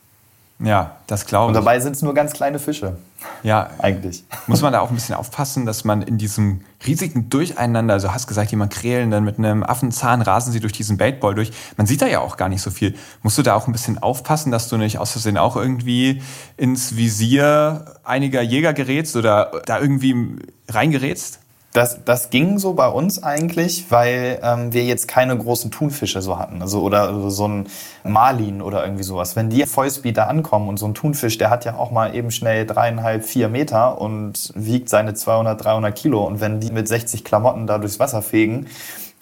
Ja, 0.64 0.98
das 1.08 1.26
glaube 1.26 1.52
ich. 1.52 1.58
Und 1.58 1.66
dabei 1.66 1.80
sind 1.80 1.96
es 1.96 2.02
nur 2.02 2.14
ganz 2.14 2.34
kleine 2.34 2.60
Fische. 2.60 2.98
Ja, 3.44 3.70
eigentlich. 3.80 4.24
Muss 4.48 4.62
man 4.62 4.74
da 4.74 4.80
auch 4.80 4.90
ein 4.90 4.96
bisschen 4.96 5.16
aufpassen, 5.16 5.66
dass 5.66 5.84
man 5.84 6.02
in 6.02 6.18
diesem 6.18 6.62
riesigen 6.86 7.30
Durcheinander, 7.30 7.94
also 7.94 8.14
hast 8.14 8.28
gesagt, 8.28 8.52
die 8.52 8.56
Makrelen, 8.56 9.12
dann 9.12 9.24
mit 9.24 9.38
einem 9.38 9.64
Affenzahn 9.64 10.22
rasen 10.22 10.54
sie 10.54 10.60
durch 10.60 10.74
diesen 10.74 10.98
Baitball 10.98 11.36
durch. 11.36 11.52
Man 11.78 11.88
sieht 11.88 12.02
da 12.02 12.08
ja 12.08 12.20
auch 12.20 12.38
gar 12.38 12.50
nicht 12.50 12.62
so 12.62 12.72
viel. 12.72 12.96
Musst 13.24 13.38
du 13.38 13.44
da 13.44 13.56
auch 13.56 13.68
ein 13.68 13.72
bisschen 13.72 13.98
aufpassen, 13.98 14.52
dass 14.52 14.70
du 14.70 14.78
nicht 14.78 15.00
aus 15.00 15.12
Versehen 15.12 15.38
auch 15.38 15.56
irgendwie 15.56 16.22
ins 16.58 16.96
Visier 16.96 17.86
einiger 18.04 18.42
Jäger 18.42 18.74
gerätst 18.74 19.16
oder 19.16 19.52
da 19.66 19.80
irgendwie 19.80 20.38
reingerätst? 20.70 21.41
Das, 21.74 22.04
das 22.04 22.30
ging 22.32 22.60
so 22.60 22.74
bei 22.74 22.88
uns 22.90 23.24
eigentlich, 23.24 23.90
weil 23.90 24.40
ähm, 24.44 24.74
wir 24.74 24.84
jetzt 24.84 25.08
keine 25.08 25.38
großen 25.38 25.72
Thunfische 25.72 26.22
so 26.22 26.38
hatten. 26.38 26.62
Also 26.62 26.82
oder 26.82 27.30
so 27.30 27.48
ein 27.48 27.68
Marlin 28.04 28.62
oder 28.62 28.84
irgendwie 28.84 29.04
sowas. 29.04 29.38
Wenn 29.38 29.50
die 29.50 29.66
Vollspeed 29.66 30.18
da 30.18 30.26
ankommen 30.26 30.68
und 30.68 30.78
so 30.78 30.86
ein 30.86 30.94
Thunfisch, 30.94 31.38
der 31.38 31.50
hat 31.50 31.64
ja 31.64 31.76
auch 31.76 31.92
mal 31.92 32.14
eben 32.14 32.30
schnell 32.30 32.66
dreieinhalb, 32.66 33.24
vier 33.24 33.48
Meter 33.48 34.02
und 34.02 34.52
wiegt 34.54 34.90
seine 34.90 35.14
200, 35.14 35.64
300 35.64 35.96
Kilo. 35.96 36.28
Und 36.28 36.42
wenn 36.42 36.60
die 36.60 36.72
mit 36.72 36.90
60 36.90 37.24
Klamotten 37.24 37.68
da 37.68 37.78
durchs 37.78 38.00
Wasser 38.00 38.22
fegen, 38.22 38.68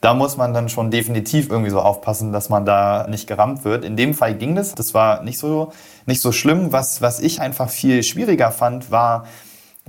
da 0.01 0.13
muss 0.13 0.37
man 0.37 0.53
dann 0.53 0.69
schon 0.69 0.91
definitiv 0.91 1.49
irgendwie 1.49 1.71
so 1.71 1.81
aufpassen, 1.81 2.31
dass 2.31 2.49
man 2.49 2.65
da 2.65 3.05
nicht 3.07 3.27
gerammt 3.27 3.65
wird. 3.65 3.83
In 3.83 3.97
dem 3.97 4.13
Fall 4.13 4.33
ging 4.33 4.55
das. 4.55 4.73
Das 4.73 4.93
war 4.93 5.23
nicht 5.23 5.37
so, 5.37 5.71
nicht 6.05 6.21
so 6.21 6.31
schlimm. 6.31 6.71
Was, 6.71 7.01
was 7.01 7.19
ich 7.19 7.41
einfach 7.41 7.69
viel 7.69 8.01
schwieriger 8.01 8.51
fand, 8.51 8.91
war, 8.91 9.25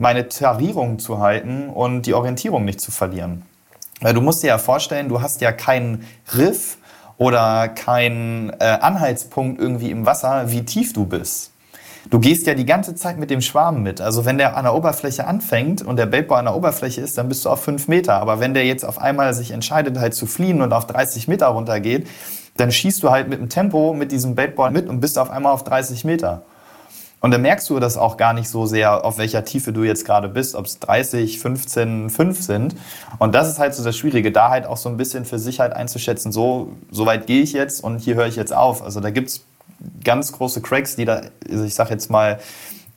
meine 0.00 0.28
Tarierung 0.28 0.98
zu 0.98 1.20
halten 1.20 1.68
und 1.68 2.06
die 2.06 2.14
Orientierung 2.14 2.64
nicht 2.64 2.80
zu 2.80 2.90
verlieren. 2.90 3.42
Weil 4.00 4.14
du 4.14 4.22
musst 4.22 4.42
dir 4.42 4.48
ja 4.48 4.58
vorstellen, 4.58 5.10
du 5.10 5.20
hast 5.20 5.42
ja 5.42 5.52
keinen 5.52 6.06
Riff 6.34 6.78
oder 7.18 7.68
keinen 7.68 8.48
äh, 8.60 8.78
Anhaltspunkt 8.80 9.60
irgendwie 9.60 9.90
im 9.90 10.06
Wasser, 10.06 10.50
wie 10.50 10.64
tief 10.64 10.94
du 10.94 11.04
bist. 11.04 11.52
Du 12.08 12.18
gehst 12.18 12.46
ja 12.46 12.54
die 12.54 12.64
ganze 12.64 12.94
Zeit 12.94 13.18
mit 13.18 13.28
dem 13.28 13.42
Schwarm 13.42 13.82
mit. 13.82 14.00
Also 14.00 14.24
wenn 14.24 14.38
der 14.38 14.56
an 14.56 14.64
der 14.64 14.74
Oberfläche 14.74 15.26
anfängt 15.26 15.82
und 15.82 15.96
der 15.96 16.06
Baitball 16.06 16.38
an 16.38 16.46
der 16.46 16.56
Oberfläche 16.56 17.02
ist, 17.02 17.18
dann 17.18 17.28
bist 17.28 17.44
du 17.44 17.50
auf 17.50 17.62
fünf 17.62 17.86
Meter. 17.86 18.14
Aber 18.14 18.40
wenn 18.40 18.54
der 18.54 18.64
jetzt 18.64 18.86
auf 18.86 18.98
einmal 18.98 19.34
sich 19.34 19.50
entscheidet, 19.50 19.98
halt 19.98 20.14
zu 20.14 20.24
fliehen 20.24 20.62
und 20.62 20.72
auf 20.72 20.86
30 20.86 21.28
Meter 21.28 21.48
runtergeht, 21.48 22.08
dann 22.56 22.72
schießt 22.72 23.02
du 23.02 23.10
halt 23.10 23.28
mit 23.28 23.38
dem 23.38 23.50
Tempo 23.50 23.92
mit 23.92 24.12
diesem 24.12 24.34
Baitball 24.34 24.70
mit 24.70 24.88
und 24.88 25.00
bist 25.00 25.18
auf 25.18 25.28
einmal 25.28 25.52
auf 25.52 25.62
30 25.62 26.06
Meter. 26.06 26.42
Und 27.20 27.32
dann 27.32 27.42
merkst 27.42 27.68
du 27.68 27.78
das 27.78 27.96
auch 27.98 28.16
gar 28.16 28.32
nicht 28.32 28.48
so 28.48 28.64
sehr, 28.66 29.04
auf 29.04 29.18
welcher 29.18 29.44
Tiefe 29.44 29.72
du 29.72 29.84
jetzt 29.84 30.06
gerade 30.06 30.28
bist, 30.28 30.54
ob 30.54 30.64
es 30.64 30.78
30, 30.78 31.38
15, 31.38 32.08
5 32.10 32.42
sind. 32.42 32.76
Und 33.18 33.34
das 33.34 33.48
ist 33.48 33.58
halt 33.58 33.74
so 33.74 33.84
das 33.84 33.96
Schwierige, 33.96 34.32
da 34.32 34.48
halt 34.48 34.66
auch 34.66 34.78
so 34.78 34.88
ein 34.88 34.96
bisschen 34.96 35.26
für 35.26 35.38
sich 35.38 35.60
halt 35.60 35.74
einzuschätzen, 35.74 36.32
so, 36.32 36.72
so 36.90 37.04
weit 37.04 37.26
gehe 37.26 37.42
ich 37.42 37.52
jetzt 37.52 37.84
und 37.84 37.98
hier 37.98 38.14
höre 38.14 38.26
ich 38.26 38.36
jetzt 38.36 38.54
auf. 38.54 38.82
Also 38.82 39.00
da 39.00 39.10
gibt's 39.10 39.44
ganz 40.02 40.32
große 40.32 40.62
Cracks, 40.62 40.96
die 40.96 41.04
da, 41.04 41.22
also 41.50 41.64
ich 41.64 41.74
sag 41.74 41.90
jetzt 41.90 42.10
mal, 42.10 42.40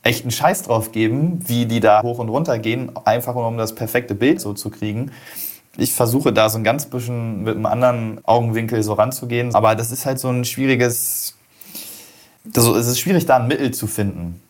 echt 0.02 0.22
einen 0.22 0.30
Scheiß 0.30 0.62
drauf 0.62 0.92
geben, 0.92 1.40
wie 1.46 1.66
die 1.66 1.80
da 1.80 2.02
hoch 2.02 2.18
und 2.18 2.28
runter 2.28 2.58
gehen, 2.58 2.92
einfach 3.04 3.34
nur 3.34 3.48
um 3.48 3.56
das 3.56 3.74
perfekte 3.74 4.14
Bild 4.14 4.40
so 4.40 4.52
zu 4.52 4.70
kriegen. 4.70 5.10
Ich 5.76 5.92
versuche 5.92 6.32
da 6.32 6.50
so 6.50 6.58
ein 6.58 6.64
ganz 6.64 6.86
bisschen 6.86 7.42
mit 7.42 7.56
einem 7.56 7.66
anderen 7.66 8.20
Augenwinkel 8.24 8.82
so 8.82 8.92
ranzugehen, 8.92 9.54
aber 9.54 9.74
das 9.74 9.90
ist 9.90 10.06
halt 10.06 10.20
so 10.20 10.28
ein 10.28 10.44
schwieriges 10.44 11.33
also 12.54 12.76
es 12.76 12.86
ist 12.86 12.98
schwierig, 13.00 13.26
da 13.26 13.36
ein 13.36 13.48
Mittel 13.48 13.72
zu 13.72 13.86
finden. 13.86 14.40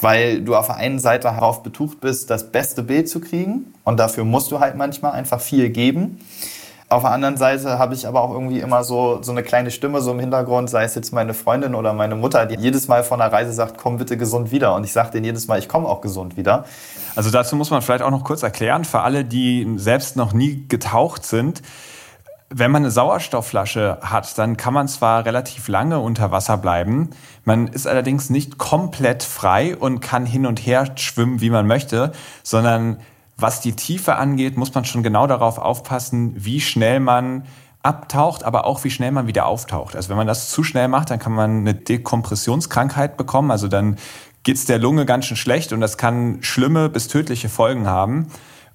Weil 0.00 0.42
du 0.42 0.54
auf 0.54 0.66
der 0.66 0.76
einen 0.76 0.98
Seite 0.98 1.24
darauf 1.24 1.62
betucht 1.62 2.00
bist, 2.00 2.28
das 2.28 2.50
beste 2.50 2.82
Bild 2.82 3.08
zu 3.08 3.20
kriegen. 3.20 3.72
Und 3.84 3.98
dafür 3.98 4.24
musst 4.24 4.50
du 4.50 4.60
halt 4.60 4.76
manchmal 4.76 5.12
einfach 5.12 5.40
viel 5.40 5.70
geben. 5.70 6.20
Auf 6.90 7.02
der 7.02 7.12
anderen 7.12 7.36
Seite 7.36 7.78
habe 7.78 7.94
ich 7.94 8.06
aber 8.06 8.20
auch 8.20 8.30
irgendwie 8.30 8.60
immer 8.60 8.84
so, 8.84 9.20
so 9.22 9.32
eine 9.32 9.42
kleine 9.42 9.70
Stimme 9.70 10.00
so 10.02 10.12
im 10.12 10.20
Hintergrund, 10.20 10.68
sei 10.68 10.84
es 10.84 10.94
jetzt 10.94 11.12
meine 11.12 11.32
Freundin 11.32 11.74
oder 11.74 11.92
meine 11.94 12.14
Mutter, 12.14 12.44
die 12.44 12.56
jedes 12.56 12.88
Mal 12.88 13.02
von 13.02 13.20
der 13.20 13.32
Reise 13.32 13.52
sagt, 13.52 13.78
komm 13.78 13.96
bitte 13.96 14.16
gesund 14.18 14.52
wieder. 14.52 14.74
Und 14.74 14.84
ich 14.84 14.92
sage 14.92 15.10
denen 15.12 15.24
jedes 15.24 15.48
Mal, 15.48 15.58
ich 15.58 15.68
komme 15.68 15.88
auch 15.88 16.02
gesund 16.02 16.36
wieder. 16.36 16.66
Also 17.16 17.30
dazu 17.30 17.56
muss 17.56 17.70
man 17.70 17.80
vielleicht 17.80 18.02
auch 18.02 18.10
noch 18.10 18.22
kurz 18.22 18.42
erklären, 18.42 18.84
für 18.84 19.00
alle, 19.00 19.24
die 19.24 19.66
selbst 19.76 20.16
noch 20.16 20.34
nie 20.34 20.66
getaucht 20.68 21.24
sind, 21.24 21.62
wenn 22.56 22.70
man 22.70 22.82
eine 22.82 22.90
Sauerstoffflasche 22.92 23.98
hat, 24.00 24.38
dann 24.38 24.56
kann 24.56 24.74
man 24.74 24.86
zwar 24.86 25.24
relativ 25.24 25.66
lange 25.66 25.98
unter 25.98 26.30
Wasser 26.30 26.56
bleiben, 26.56 27.10
man 27.44 27.66
ist 27.66 27.88
allerdings 27.88 28.30
nicht 28.30 28.58
komplett 28.58 29.24
frei 29.24 29.76
und 29.76 30.00
kann 30.00 30.24
hin 30.24 30.46
und 30.46 30.60
her 30.60 30.92
schwimmen, 30.94 31.40
wie 31.40 31.50
man 31.50 31.66
möchte, 31.66 32.12
sondern 32.44 32.98
was 33.36 33.60
die 33.60 33.72
Tiefe 33.72 34.14
angeht, 34.14 34.56
muss 34.56 34.72
man 34.72 34.84
schon 34.84 35.02
genau 35.02 35.26
darauf 35.26 35.58
aufpassen, 35.58 36.32
wie 36.36 36.60
schnell 36.60 37.00
man 37.00 37.44
abtaucht, 37.82 38.44
aber 38.44 38.66
auch 38.66 38.84
wie 38.84 38.90
schnell 38.90 39.10
man 39.10 39.26
wieder 39.26 39.46
auftaucht. 39.46 39.96
Also 39.96 40.08
wenn 40.08 40.16
man 40.16 40.28
das 40.28 40.50
zu 40.50 40.62
schnell 40.62 40.86
macht, 40.86 41.10
dann 41.10 41.18
kann 41.18 41.32
man 41.32 41.58
eine 41.58 41.74
Dekompressionskrankheit 41.74 43.16
bekommen, 43.16 43.50
also 43.50 43.66
dann 43.66 43.96
geht's 44.44 44.64
der 44.64 44.78
Lunge 44.78 45.06
ganz 45.06 45.24
schön 45.24 45.36
schlecht 45.36 45.72
und 45.72 45.80
das 45.80 45.98
kann 45.98 46.38
schlimme 46.42 46.88
bis 46.88 47.08
tödliche 47.08 47.48
Folgen 47.48 47.88
haben. 47.88 48.28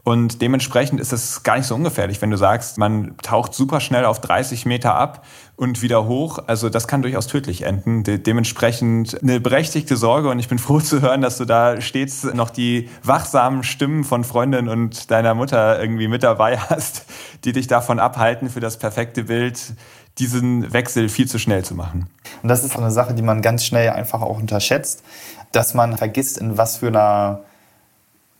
Und 0.04 0.42
dementsprechend 0.42 1.00
ist 1.00 1.12
es 1.12 1.44
gar 1.44 1.58
nicht 1.58 1.68
so 1.68 1.76
ungefährlich, 1.76 2.22
wenn 2.22 2.32
du 2.32 2.38
sagst, 2.38 2.78
man 2.78 3.18
taucht 3.18 3.54
super 3.54 3.80
schnell 3.80 4.06
auf 4.06 4.22
30 4.22 4.66
Meter 4.66 4.96
ab 4.96 5.26
und 5.56 5.82
wieder 5.82 6.08
hoch. 6.08 6.40
Also 6.48 6.70
das 6.70 6.88
kann 6.88 7.02
durchaus 7.02 7.28
tödlich 7.28 7.64
enden. 7.64 8.04
De 8.04 8.18
dementsprechend 8.18 9.22
eine 9.22 9.42
berechtigte 9.42 9.98
Sorge 9.98 10.30
und 10.30 10.40
ich 10.40 10.48
bin 10.48 10.58
froh 10.60 10.80
zu 10.80 11.02
hören, 11.02 11.22
dass 11.22 11.38
du 11.38 11.46
da 11.46 11.82
stets 11.82 12.24
noch 12.24 12.50
die 12.50 12.90
wachsamen 13.04 13.64
Stimmen 13.64 14.04
von 14.04 14.24
Freundin 14.24 14.70
und 14.70 15.12
deiner 15.12 15.36
Mutter 15.36 15.80
irgendwie 15.80 16.08
mit 16.08 16.24
dabei 16.24 16.58
hast, 16.58 17.06
die 17.44 17.52
dich 17.52 17.68
davon 17.68 18.00
abhalten, 18.00 18.50
für 18.50 18.62
das 18.62 18.78
perfekte 18.78 19.26
Bild 19.26 19.74
diesen 20.18 20.72
Wechsel 20.74 21.10
viel 21.10 21.28
zu 21.28 21.40
schnell 21.40 21.64
zu 21.64 21.76
machen. 21.76 22.08
Und 22.42 22.50
das 22.50 22.64
ist 22.64 22.78
eine 22.78 22.92
Sache, 22.92 23.14
die 23.14 23.22
man 23.22 23.42
ganz 23.42 23.66
schnell 23.66 23.90
einfach 23.90 24.22
auch 24.22 24.38
unterschätzt, 24.38 25.04
dass 25.52 25.74
man 25.74 25.98
vergisst, 25.98 26.38
in 26.38 26.58
was 26.58 26.78
für 26.78 26.88
einer 26.88 27.42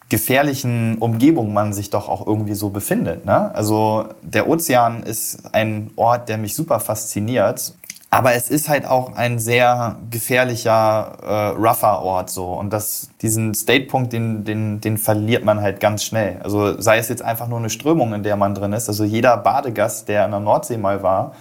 gefährlichen 0.10 0.98
Umgebung 0.98 1.54
man 1.54 1.72
sich 1.72 1.92
doch 1.92 2.10
auch 2.10 2.26
irgendwie 2.26 2.56
so 2.56 2.70
befindet. 2.70 3.26
Ne? 3.26 3.54
Also 3.54 4.06
der 4.22 4.50
Ozean 4.50 5.04
ist 5.04 5.54
ein 5.54 5.92
Ort, 5.96 6.30
der 6.30 6.38
mich 6.38 6.56
super 6.56 6.80
fasziniert. 6.80 7.74
Aber 8.12 8.34
es 8.34 8.50
ist 8.50 8.70
halt 8.70 8.88
auch 8.88 9.16
ein 9.16 9.38
sehr 9.38 9.98
gefährlicher, 10.10 11.18
äh, 11.22 11.60
rougher 11.60 12.02
Ort 12.02 12.32
so. 12.32 12.54
Und 12.54 12.74
das, 12.74 13.10
diesen 13.22 13.54
Statepunkt, 13.54 14.12
den, 14.12 14.44
den, 14.44 14.82
den 14.82 14.98
verliert 14.98 15.46
man 15.46 15.62
halt 15.62 15.80
ganz 15.80 16.04
schnell. 16.04 16.40
Also 16.44 16.82
sei 16.82 16.98
es 16.98 17.08
jetzt 17.10 17.22
einfach 17.22 17.48
nur 17.48 17.60
eine 17.60 17.70
Strömung, 17.70 18.16
in 18.16 18.24
der 18.24 18.36
man 18.36 18.56
drin 18.56 18.74
ist. 18.74 18.90
Also 18.90 19.04
jeder 19.04 19.38
Badegast, 19.38 20.08
der 20.08 20.26
in 20.26 20.32
der 20.32 20.40
Nordsee 20.40 20.78
mal 20.78 21.04
war, 21.04 21.34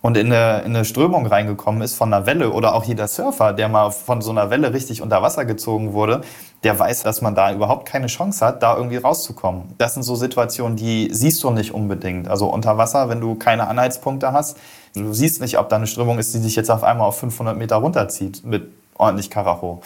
und 0.00 0.16
in 0.16 0.32
eine, 0.32 0.60
in 0.64 0.76
eine 0.76 0.84
Strömung 0.84 1.26
reingekommen 1.26 1.82
ist 1.82 1.94
von 1.94 2.12
einer 2.12 2.24
Welle 2.24 2.52
oder 2.52 2.74
auch 2.74 2.84
jeder 2.84 3.08
Surfer, 3.08 3.52
der 3.52 3.68
mal 3.68 3.90
von 3.90 4.22
so 4.22 4.30
einer 4.30 4.48
Welle 4.50 4.72
richtig 4.72 5.02
unter 5.02 5.22
Wasser 5.22 5.44
gezogen 5.44 5.92
wurde, 5.92 6.20
der 6.64 6.78
weiß, 6.78 7.02
dass 7.04 7.22
man 7.22 7.34
da 7.34 7.52
überhaupt 7.52 7.86
keine 7.86 8.08
Chance 8.08 8.44
hat, 8.44 8.62
da 8.62 8.76
irgendwie 8.76 8.96
rauszukommen. 8.96 9.74
Das 9.78 9.94
sind 9.94 10.02
so 10.02 10.16
Situationen, 10.16 10.76
die 10.76 11.08
siehst 11.12 11.42
du 11.44 11.50
nicht 11.50 11.72
unbedingt. 11.72 12.28
Also 12.28 12.48
unter 12.48 12.76
Wasser, 12.78 13.08
wenn 13.08 13.20
du 13.20 13.36
keine 13.36 13.68
Anhaltspunkte 13.68 14.32
hast, 14.32 14.56
du 14.94 15.12
siehst 15.12 15.40
nicht, 15.40 15.58
ob 15.58 15.68
da 15.68 15.76
eine 15.76 15.86
Strömung 15.86 16.18
ist, 16.18 16.34
die 16.34 16.40
dich 16.40 16.56
jetzt 16.56 16.70
auf 16.70 16.82
einmal 16.82 17.06
auf 17.06 17.18
500 17.18 17.56
Meter 17.56 17.76
runterzieht 17.76 18.44
mit 18.44 18.72
ordentlich 18.96 19.30
Karacho 19.30 19.80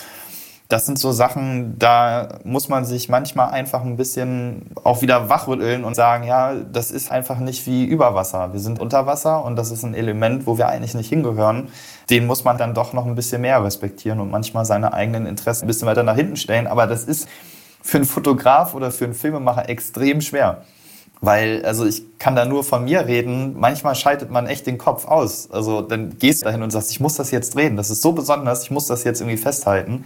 das 0.72 0.86
sind 0.86 0.98
so 0.98 1.12
Sachen, 1.12 1.78
da 1.78 2.38
muss 2.44 2.70
man 2.70 2.86
sich 2.86 3.10
manchmal 3.10 3.50
einfach 3.50 3.82
ein 3.82 3.98
bisschen 3.98 4.70
auch 4.84 5.02
wieder 5.02 5.28
wachrütteln 5.28 5.84
und 5.84 5.94
sagen, 5.94 6.24
ja, 6.24 6.54
das 6.54 6.90
ist 6.90 7.12
einfach 7.12 7.38
nicht 7.38 7.66
wie 7.66 7.84
über 7.84 8.14
Wasser. 8.14 8.54
Wir 8.54 8.60
sind 8.60 8.80
unter 8.80 9.04
Wasser 9.04 9.44
und 9.44 9.56
das 9.56 9.70
ist 9.70 9.82
ein 9.82 9.92
Element, 9.92 10.46
wo 10.46 10.56
wir 10.56 10.68
eigentlich 10.68 10.94
nicht 10.94 11.10
hingehören. 11.10 11.68
Den 12.08 12.26
muss 12.26 12.44
man 12.44 12.56
dann 12.56 12.72
doch 12.72 12.94
noch 12.94 13.04
ein 13.04 13.14
bisschen 13.14 13.42
mehr 13.42 13.62
respektieren 13.62 14.18
und 14.18 14.30
manchmal 14.30 14.64
seine 14.64 14.94
eigenen 14.94 15.26
Interessen 15.26 15.64
ein 15.64 15.66
bisschen 15.66 15.86
weiter 15.86 16.04
nach 16.04 16.16
hinten 16.16 16.36
stellen. 16.36 16.66
Aber 16.66 16.86
das 16.86 17.04
ist 17.04 17.28
für 17.82 17.98
einen 17.98 18.06
Fotograf 18.06 18.74
oder 18.74 18.90
für 18.90 19.04
einen 19.04 19.14
Filmemacher 19.14 19.68
extrem 19.68 20.22
schwer. 20.22 20.62
Weil, 21.20 21.66
also 21.66 21.84
ich 21.84 22.18
kann 22.18 22.34
da 22.34 22.46
nur 22.46 22.64
von 22.64 22.84
mir 22.84 23.06
reden, 23.06 23.60
manchmal 23.60 23.94
schaltet 23.94 24.30
man 24.30 24.46
echt 24.46 24.66
den 24.66 24.78
Kopf 24.78 25.04
aus. 25.04 25.50
Also 25.50 25.82
dann 25.82 26.18
gehst 26.18 26.40
du 26.40 26.44
dahin 26.46 26.62
und 26.62 26.70
sagst, 26.70 26.90
ich 26.92 26.98
muss 26.98 27.16
das 27.16 27.30
jetzt 27.30 27.54
drehen, 27.54 27.76
das 27.76 27.90
ist 27.90 28.00
so 28.00 28.12
besonders, 28.12 28.64
ich 28.64 28.70
muss 28.70 28.86
das 28.86 29.04
jetzt 29.04 29.20
irgendwie 29.20 29.36
festhalten 29.36 30.04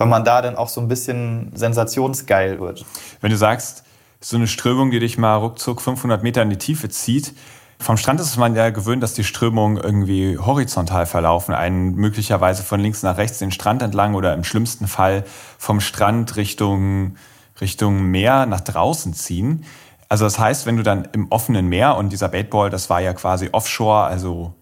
weil 0.00 0.08
man 0.08 0.24
da 0.24 0.40
dann 0.40 0.56
auch 0.56 0.70
so 0.70 0.80
ein 0.80 0.88
bisschen 0.88 1.52
sensationsgeil 1.54 2.58
wird. 2.58 2.86
Wenn 3.20 3.30
du 3.30 3.36
sagst, 3.36 3.84
so 4.18 4.38
eine 4.38 4.46
Strömung, 4.46 4.90
die 4.90 4.98
dich 4.98 5.18
mal 5.18 5.34
ruckzuck 5.34 5.82
500 5.82 6.22
Meter 6.22 6.40
in 6.40 6.48
die 6.48 6.56
Tiefe 6.56 6.88
zieht, 6.88 7.34
vom 7.78 7.98
Strand 7.98 8.18
ist 8.18 8.34
man 8.38 8.56
ja 8.56 8.70
gewöhnt, 8.70 9.02
dass 9.02 9.12
die 9.12 9.24
Strömungen 9.24 9.76
irgendwie 9.76 10.38
horizontal 10.38 11.04
verlaufen, 11.04 11.52
einen 11.52 11.96
möglicherweise 11.96 12.62
von 12.62 12.80
links 12.80 13.02
nach 13.02 13.18
rechts 13.18 13.40
den 13.40 13.52
Strand 13.52 13.82
entlang 13.82 14.14
oder 14.14 14.32
im 14.32 14.42
schlimmsten 14.42 14.86
Fall 14.86 15.22
vom 15.58 15.82
Strand 15.82 16.36
Richtung, 16.36 17.16
Richtung 17.60 18.04
Meer 18.04 18.46
nach 18.46 18.62
draußen 18.62 19.12
ziehen. 19.12 19.66
Also 20.08 20.24
das 20.24 20.38
heißt, 20.38 20.64
wenn 20.64 20.78
du 20.78 20.82
dann 20.82 21.08
im 21.12 21.30
offenen 21.30 21.68
Meer 21.68 21.96
und 21.96 22.08
dieser 22.08 22.30
Baitball, 22.30 22.70
das 22.70 22.88
war 22.88 23.02
ja 23.02 23.12
quasi 23.12 23.50
offshore, 23.52 24.04
also 24.04 24.54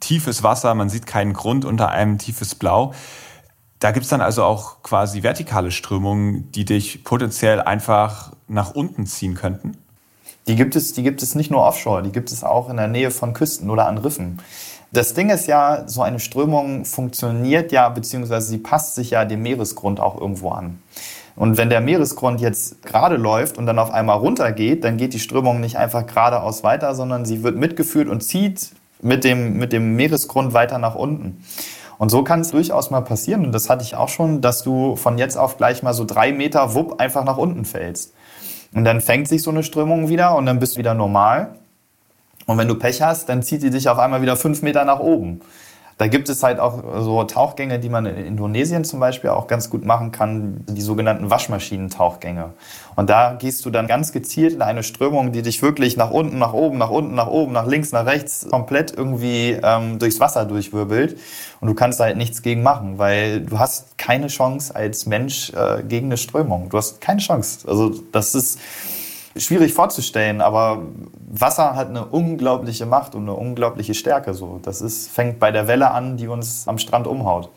tiefes 0.00 0.42
Wasser, 0.42 0.74
man 0.74 0.88
sieht 0.88 1.04
keinen 1.04 1.34
Grund 1.34 1.66
unter 1.66 1.90
einem 1.90 2.16
tiefes 2.16 2.54
Blau. 2.54 2.94
Da 3.82 3.90
gibt 3.90 4.04
es 4.04 4.10
dann 4.10 4.20
also 4.20 4.44
auch 4.44 4.80
quasi 4.84 5.24
vertikale 5.24 5.72
Strömungen, 5.72 6.52
die 6.52 6.64
dich 6.64 7.02
potenziell 7.02 7.60
einfach 7.60 8.32
nach 8.46 8.76
unten 8.76 9.06
ziehen 9.06 9.34
könnten? 9.34 9.76
Die 10.46 10.54
gibt 10.54 10.76
es, 10.76 10.92
die 10.92 11.02
gibt 11.02 11.20
es 11.20 11.34
nicht 11.34 11.50
nur 11.50 11.66
offshore, 11.66 12.04
die 12.04 12.12
gibt 12.12 12.30
es 12.30 12.44
auch 12.44 12.70
in 12.70 12.76
der 12.76 12.86
Nähe 12.86 13.10
von 13.10 13.32
Küsten 13.32 13.70
oder 13.70 13.88
an 13.88 13.98
Riffen. 13.98 14.38
Das 14.92 15.14
Ding 15.14 15.30
ist 15.30 15.48
ja, 15.48 15.82
so 15.88 16.00
eine 16.00 16.20
Strömung 16.20 16.84
funktioniert 16.84 17.72
ja, 17.72 17.88
beziehungsweise 17.88 18.46
sie 18.46 18.58
passt 18.58 18.94
sich 18.94 19.10
ja 19.10 19.24
dem 19.24 19.42
Meeresgrund 19.42 19.98
auch 19.98 20.20
irgendwo 20.20 20.50
an. 20.50 20.80
Und 21.34 21.56
wenn 21.56 21.68
der 21.68 21.80
Meeresgrund 21.80 22.40
jetzt 22.40 22.84
gerade 22.84 23.16
läuft 23.16 23.58
und 23.58 23.66
dann 23.66 23.80
auf 23.80 23.90
einmal 23.90 24.18
runtergeht, 24.18 24.84
dann 24.84 24.96
geht 24.96 25.12
die 25.12 25.18
Strömung 25.18 25.60
nicht 25.60 25.76
einfach 25.76 26.06
geradeaus 26.06 26.62
weiter, 26.62 26.94
sondern 26.94 27.24
sie 27.24 27.42
wird 27.42 27.56
mitgeführt 27.56 28.08
und 28.08 28.22
zieht 28.22 28.70
mit 29.00 29.24
dem, 29.24 29.56
mit 29.56 29.72
dem 29.72 29.96
Meeresgrund 29.96 30.54
weiter 30.54 30.78
nach 30.78 30.94
unten. 30.94 31.42
Und 31.98 32.10
so 32.10 32.24
kann 32.24 32.40
es 32.40 32.50
durchaus 32.50 32.90
mal 32.90 33.02
passieren, 33.02 33.44
und 33.44 33.52
das 33.52 33.70
hatte 33.70 33.84
ich 33.84 33.94
auch 33.94 34.08
schon, 34.08 34.40
dass 34.40 34.62
du 34.62 34.96
von 34.96 35.18
jetzt 35.18 35.36
auf 35.36 35.56
gleich 35.56 35.82
mal 35.82 35.94
so 35.94 36.04
drei 36.04 36.32
Meter 36.32 36.74
wupp 36.74 37.00
einfach 37.00 37.24
nach 37.24 37.36
unten 37.36 37.64
fällst. 37.64 38.12
Und 38.74 38.84
dann 38.84 39.00
fängt 39.00 39.28
sich 39.28 39.42
so 39.42 39.50
eine 39.50 39.62
Strömung 39.62 40.08
wieder 40.08 40.34
und 40.36 40.46
dann 40.46 40.58
bist 40.58 40.74
du 40.74 40.78
wieder 40.78 40.94
normal. 40.94 41.56
Und 42.46 42.58
wenn 42.58 42.68
du 42.68 42.74
Pech 42.74 43.02
hast, 43.02 43.28
dann 43.28 43.42
zieht 43.42 43.60
sie 43.60 43.70
dich 43.70 43.88
auf 43.88 43.98
einmal 43.98 44.22
wieder 44.22 44.36
fünf 44.36 44.62
Meter 44.62 44.84
nach 44.84 44.98
oben. 44.98 45.40
Da 46.02 46.08
gibt 46.08 46.28
es 46.28 46.42
halt 46.42 46.58
auch 46.58 46.82
so 46.98 47.22
Tauchgänge, 47.22 47.78
die 47.78 47.88
man 47.88 48.06
in 48.06 48.16
Indonesien 48.16 48.82
zum 48.82 48.98
Beispiel 48.98 49.30
auch 49.30 49.46
ganz 49.46 49.70
gut 49.70 49.84
machen 49.84 50.10
kann, 50.10 50.64
die 50.66 50.80
sogenannten 50.80 51.30
Waschmaschinentauchgänge. 51.30 52.54
Und 52.96 53.08
da 53.08 53.34
gehst 53.34 53.64
du 53.64 53.70
dann 53.70 53.86
ganz 53.86 54.10
gezielt 54.10 54.54
in 54.54 54.62
eine 54.62 54.82
Strömung, 54.82 55.30
die 55.30 55.42
dich 55.42 55.62
wirklich 55.62 55.96
nach 55.96 56.10
unten, 56.10 56.40
nach 56.40 56.54
oben, 56.54 56.76
nach 56.76 56.90
unten, 56.90 57.14
nach 57.14 57.28
oben, 57.28 57.52
nach 57.52 57.68
links, 57.68 57.92
nach 57.92 58.04
rechts 58.04 58.48
komplett 58.50 58.92
irgendwie 58.92 59.56
ähm, 59.62 60.00
durchs 60.00 60.18
Wasser 60.18 60.44
durchwirbelt. 60.44 61.16
Und 61.60 61.68
du 61.68 61.74
kannst 61.74 62.00
da 62.00 62.04
halt 62.06 62.16
nichts 62.16 62.42
gegen 62.42 62.64
machen, 62.64 62.98
weil 62.98 63.42
du 63.42 63.60
hast 63.60 63.96
keine 63.96 64.26
Chance 64.26 64.74
als 64.74 65.06
Mensch 65.06 65.52
äh, 65.52 65.84
gegen 65.84 66.06
eine 66.06 66.16
Strömung. 66.16 66.68
Du 66.68 66.78
hast 66.78 67.00
keine 67.00 67.20
Chance. 67.20 67.68
Also 67.68 67.90
das 68.10 68.34
ist 68.34 68.58
schwierig 69.36 69.72
vorzustellen, 69.72 70.40
aber 70.40 70.82
Wasser 71.28 71.74
hat 71.74 71.88
eine 71.88 72.06
unglaubliche 72.06 72.86
Macht 72.86 73.14
und 73.14 73.22
eine 73.22 73.34
unglaubliche 73.34 73.94
Stärke. 73.94 74.34
So. 74.34 74.60
Das 74.62 74.80
ist, 74.80 75.10
fängt 75.10 75.38
bei 75.38 75.50
der 75.50 75.66
Welle 75.66 75.90
an, 75.90 76.16
die 76.16 76.28
uns 76.28 76.68
am 76.68 76.78
Strand 76.78 77.06
umhaut. 77.06 77.50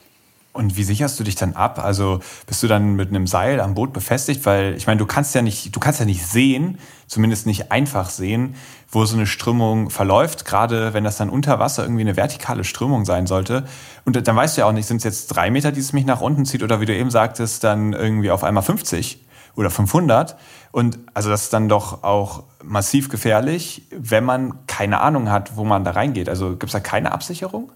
Und 0.53 0.77
wie 0.77 0.83
sicherst 0.83 1.19
du 1.19 1.25
dich 1.25 1.35
dann 1.35 1.51
ab? 1.51 1.83
Also 1.83 2.21
bist 2.47 2.63
du 2.63 2.67
dann 2.67 2.95
mit 2.95 3.09
einem 3.09 3.27
Seil 3.27 3.59
am 3.59 3.73
Boot 3.73 3.91
befestigt? 3.91 4.45
Weil 4.45 4.75
ich 4.75 4.87
meine, 4.87 4.99
du 4.99 5.05
kannst 5.05 5.35
ja 5.35 5.41
nicht, 5.41 5.75
du 5.75 5.81
kannst 5.81 5.99
ja 5.99 6.05
nicht 6.05 6.25
sehen, 6.25 6.77
zumindest 7.07 7.45
nicht 7.45 7.73
einfach 7.73 8.09
sehen, 8.09 8.55
wo 8.89 9.03
so 9.03 9.17
eine 9.17 9.27
Strömung 9.27 9.89
verläuft. 9.89 10.45
Gerade 10.45 10.93
wenn 10.93 11.03
das 11.03 11.17
dann 11.17 11.29
unter 11.29 11.59
Wasser 11.59 11.83
irgendwie 11.83 12.03
eine 12.03 12.15
vertikale 12.15 12.63
Strömung 12.63 13.03
sein 13.03 13.27
sollte. 13.27 13.65
Und 14.05 14.15
dann 14.25 14.35
weißt 14.37 14.55
du 14.55 14.61
ja 14.61 14.67
auch 14.67 14.71
nicht, 14.71 14.85
sind 14.85 14.97
es 14.97 15.03
jetzt 15.03 15.27
drei 15.27 15.51
Meter, 15.51 15.73
die 15.73 15.81
es 15.81 15.91
mich 15.91 16.05
nach 16.05 16.21
unten 16.21 16.45
zieht, 16.45 16.63
oder 16.63 16.79
wie 16.79 16.85
du 16.85 16.95
eben 16.95 17.11
sagtest, 17.11 17.65
dann 17.65 17.91
irgendwie 17.91 18.31
auf 18.31 18.45
einmal 18.45 18.63
50 18.63 19.24
oder 19.55 19.69
500. 19.69 20.35
Und 20.71 20.99
also 21.13 21.29
das 21.29 21.43
ist 21.43 21.53
dann 21.53 21.69
doch 21.69 22.03
auch 22.03 22.43
massiv 22.63 23.09
gefährlich, 23.09 23.83
wenn 23.91 24.23
man 24.23 24.65
keine 24.67 25.01
Ahnung 25.01 25.29
hat, 25.29 25.55
wo 25.55 25.63
man 25.63 25.83
da 25.83 25.91
reingeht. 25.91 26.29
Also 26.29 26.51
gibt 26.51 26.65
es 26.65 26.71
da 26.71 26.79
keine 26.79 27.11
Absicherung? 27.11 27.71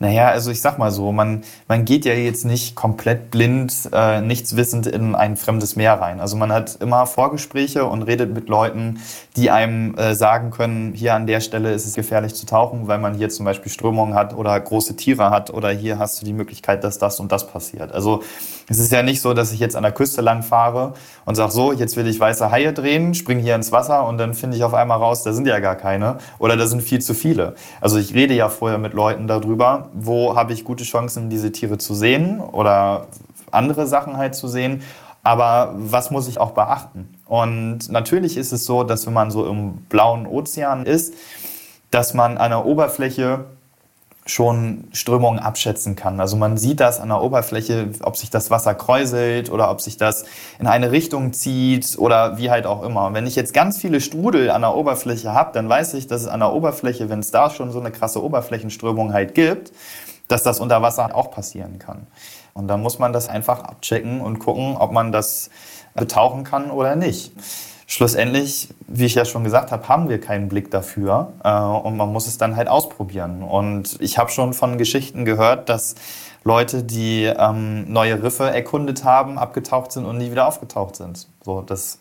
Naja, 0.00 0.28
also 0.28 0.50
ich 0.50 0.60
sag 0.60 0.76
mal 0.78 0.90
so, 0.90 1.12
man, 1.12 1.44
man 1.68 1.84
geht 1.84 2.04
ja 2.04 2.14
jetzt 2.14 2.44
nicht 2.44 2.74
komplett 2.74 3.30
blind, 3.30 3.88
äh, 3.92 4.20
nichts 4.20 4.56
wissend 4.56 4.88
in 4.88 5.14
ein 5.14 5.36
fremdes 5.36 5.76
Meer 5.76 5.94
rein. 5.94 6.20
Also 6.20 6.36
man 6.36 6.52
hat 6.52 6.76
immer 6.80 7.06
Vorgespräche 7.06 7.84
und 7.84 8.02
redet 8.02 8.34
mit 8.34 8.48
Leuten, 8.48 9.00
die 9.36 9.50
einem 9.50 9.96
äh, 9.96 10.16
sagen 10.16 10.50
können, 10.50 10.94
hier 10.94 11.14
an 11.14 11.28
der 11.28 11.40
Stelle 11.40 11.72
ist 11.72 11.86
es 11.86 11.94
gefährlich 11.94 12.34
zu 12.34 12.44
tauchen, 12.44 12.88
weil 12.88 12.98
man 12.98 13.14
hier 13.14 13.28
zum 13.28 13.44
Beispiel 13.44 13.70
Strömungen 13.70 14.14
hat 14.14 14.34
oder 14.34 14.58
große 14.58 14.96
Tiere 14.96 15.30
hat 15.30 15.50
oder 15.54 15.70
hier 15.70 15.98
hast 15.98 16.20
du 16.20 16.26
die 16.26 16.32
Möglichkeit, 16.32 16.82
dass 16.82 16.98
das 16.98 17.20
und 17.20 17.30
das 17.30 17.46
passiert. 17.46 17.92
Also 17.92 18.22
es 18.68 18.78
ist 18.78 18.90
ja 18.90 19.02
nicht 19.02 19.20
so, 19.20 19.32
dass 19.32 19.52
ich 19.52 19.60
jetzt 19.60 19.76
an 19.76 19.82
der 19.82 19.92
Küste 19.92 20.22
lang 20.22 20.42
fahre 20.42 20.94
und 21.24 21.34
sage, 21.34 21.52
so, 21.52 21.72
jetzt 21.72 21.96
will 21.96 22.06
ich 22.06 22.18
weiße 22.18 22.50
Haie 22.50 22.72
drehen, 22.72 23.14
spring 23.14 23.38
hier 23.38 23.54
ins 23.54 23.72
Wasser 23.72 24.06
und 24.06 24.18
dann 24.18 24.34
finde 24.34 24.56
ich 24.56 24.64
auf 24.64 24.74
einmal 24.74 24.98
raus, 24.98 25.22
da 25.22 25.32
sind 25.32 25.46
ja 25.46 25.60
gar 25.60 25.76
keine 25.76 26.18
oder 26.38 26.56
da 26.56 26.66
sind 26.66 26.82
viel 26.82 27.00
zu 27.00 27.14
viele. 27.14 27.54
Also 27.80 27.98
ich 27.98 28.14
rede 28.14 28.34
ja 28.34 28.48
vorher 28.48 28.78
mit 28.78 28.92
Leuten 28.94 29.26
darüber, 29.26 29.83
wo 29.92 30.36
habe 30.36 30.52
ich 30.52 30.64
gute 30.64 30.84
Chancen, 30.84 31.30
diese 31.30 31.52
Tiere 31.52 31.78
zu 31.78 31.94
sehen 31.94 32.40
oder 32.40 33.06
andere 33.50 33.86
Sachen 33.86 34.16
halt 34.16 34.34
zu 34.34 34.48
sehen. 34.48 34.82
Aber 35.22 35.74
was 35.76 36.10
muss 36.10 36.28
ich 36.28 36.38
auch 36.38 36.50
beachten? 36.50 37.14
Und 37.24 37.90
natürlich 37.90 38.36
ist 38.36 38.52
es 38.52 38.64
so, 38.64 38.84
dass 38.84 39.06
wenn 39.06 39.14
man 39.14 39.30
so 39.30 39.46
im 39.46 39.78
blauen 39.88 40.26
Ozean 40.26 40.84
ist, 40.84 41.14
dass 41.90 42.12
man 42.12 42.36
an 42.36 42.50
der 42.50 42.66
Oberfläche 42.66 43.46
schon 44.26 44.84
Strömungen 44.92 45.38
abschätzen 45.38 45.96
kann. 45.96 46.18
Also 46.18 46.36
man 46.36 46.56
sieht 46.56 46.80
das 46.80 46.98
an 46.98 47.10
der 47.10 47.20
Oberfläche, 47.20 47.90
ob 48.02 48.16
sich 48.16 48.30
das 48.30 48.50
Wasser 48.50 48.74
kräuselt 48.74 49.50
oder 49.50 49.70
ob 49.70 49.82
sich 49.82 49.98
das 49.98 50.24
in 50.58 50.66
eine 50.66 50.92
Richtung 50.92 51.34
zieht 51.34 51.98
oder 51.98 52.38
wie 52.38 52.50
halt 52.50 52.64
auch 52.66 52.82
immer. 52.82 53.06
Und 53.06 53.14
wenn 53.14 53.26
ich 53.26 53.36
jetzt 53.36 53.52
ganz 53.52 53.78
viele 53.78 54.00
Strudel 54.00 54.50
an 54.50 54.62
der 54.62 54.74
Oberfläche 54.74 55.34
habe, 55.34 55.52
dann 55.52 55.68
weiß 55.68 55.94
ich, 55.94 56.06
dass 56.06 56.22
es 56.22 56.26
an 56.26 56.40
der 56.40 56.54
Oberfläche, 56.54 57.10
wenn 57.10 57.20
es 57.20 57.32
da 57.32 57.50
schon 57.50 57.70
so 57.70 57.80
eine 57.80 57.90
krasse 57.90 58.22
Oberflächenströmung 58.22 59.12
halt 59.12 59.34
gibt, 59.34 59.72
dass 60.28 60.42
das 60.42 60.58
unter 60.58 60.80
Wasser 60.80 61.14
auch 61.14 61.30
passieren 61.30 61.78
kann. 61.78 62.06
Und 62.54 62.68
dann 62.68 62.80
muss 62.80 62.98
man 62.98 63.12
das 63.12 63.28
einfach 63.28 63.60
abchecken 63.60 64.22
und 64.22 64.38
gucken, 64.38 64.76
ob 64.78 64.92
man 64.92 65.12
das 65.12 65.50
betauchen 65.94 66.44
kann 66.44 66.70
oder 66.70 66.96
nicht 66.96 67.32
schlussendlich, 67.86 68.68
wie 68.86 69.06
ich 69.06 69.14
ja 69.14 69.24
schon 69.24 69.44
gesagt 69.44 69.72
habe, 69.72 69.88
haben 69.88 70.08
wir 70.08 70.20
keinen 70.20 70.48
Blick 70.48 70.70
dafür 70.70 71.32
äh, 71.42 71.50
und 71.52 71.96
man 71.96 72.12
muss 72.12 72.26
es 72.26 72.38
dann 72.38 72.56
halt 72.56 72.68
ausprobieren. 72.68 73.42
Und 73.42 73.96
ich 74.00 74.18
habe 74.18 74.30
schon 74.30 74.54
von 74.54 74.78
Geschichten 74.78 75.24
gehört, 75.24 75.68
dass 75.68 75.94
Leute, 76.44 76.82
die 76.82 77.24
ähm, 77.24 77.90
neue 77.90 78.22
Riffe 78.22 78.44
erkundet 78.44 79.04
haben, 79.04 79.38
abgetaucht 79.38 79.92
sind 79.92 80.04
und 80.04 80.18
nie 80.18 80.30
wieder 80.30 80.46
aufgetaucht 80.46 80.96
sind. 80.96 81.26
So, 81.42 81.62
das 81.62 82.00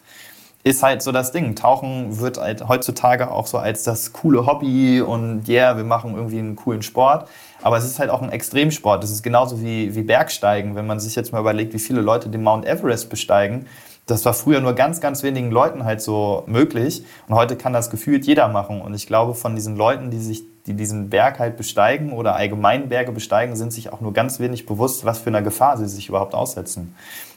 ist 0.64 0.84
halt 0.84 1.02
so 1.02 1.12
das 1.12 1.32
Ding. 1.32 1.56
Tauchen 1.56 2.20
wird 2.20 2.38
halt 2.38 2.68
heutzutage 2.68 3.32
auch 3.32 3.48
so 3.48 3.58
als 3.58 3.84
das 3.84 4.14
coole 4.14 4.46
Hobby 4.46 5.02
und 5.02 5.48
ja, 5.48 5.70
yeah, 5.70 5.78
wir 5.78 5.84
machen 5.84 6.16
irgendwie 6.16 6.40
einen 6.40 6.56
coolen 6.56 6.82
Sport. 6.82 7.28
Aber 7.62 7.78
es 7.78 7.86
ist 7.86 8.00
halt 8.00 8.10
auch 8.10 8.22
ein 8.22 8.32
Extremsport. 8.32 9.04
Das 9.04 9.12
ist 9.12 9.24
genauso 9.24 9.62
wie, 9.62 9.96
wie 9.96 10.02
Bergsteigen. 10.04 10.76
Wenn 10.76 10.88
man 10.88 11.00
sich 11.00 11.16
jetzt 11.16 11.32
mal 11.32 11.40
überlegt, 11.40 11.74
wie 11.74 11.80
viele 11.80 12.02
Leute 12.02 12.30
den 12.30 12.44
Mount 12.44 12.66
Everest 12.66 13.10
besteigen, 13.10 13.68
das 14.06 14.26
war 14.26 14.34
früher 14.34 14.60
nur 14.60 14.74
ganz, 14.74 15.00
ganz 15.00 15.24
wenigen 15.24 15.50
Leuten 15.50 15.86
halt 15.86 16.02
so 16.02 16.44
möglich. 16.46 17.06
Und 17.28 17.36
heute 17.36 17.56
kann 17.56 17.72
das 17.72 17.90
gefühlt 17.90 18.26
jeder 18.26 18.48
machen. 18.50 18.82
Und 18.82 18.94
ich 18.94 19.08
glaube, 19.08 19.34
von 19.34 19.56
diesen 19.56 19.78
Leuten, 19.78 20.12
die 20.12 20.20
sich, 20.20 20.44
die 20.66 20.74
diesen 20.74 21.10
Berg 21.10 21.40
halt 21.40 21.56
besteigen 21.56 22.12
oder 22.12 22.36
allgemein 22.36 22.90
Berge 22.90 23.12
besteigen, 23.12 23.56
sind 23.56 23.72
sich 23.72 23.94
auch 23.94 24.02
nur 24.02 24.14
ganz 24.14 24.40
wenig 24.40 24.66
bewusst, 24.66 25.06
was 25.06 25.20
für 25.20 25.30
eine 25.30 25.42
Gefahr 25.42 25.78
sie 25.78 25.88
sich 25.88 26.10
überhaupt 26.10 26.34
aussetzen. 26.34 26.96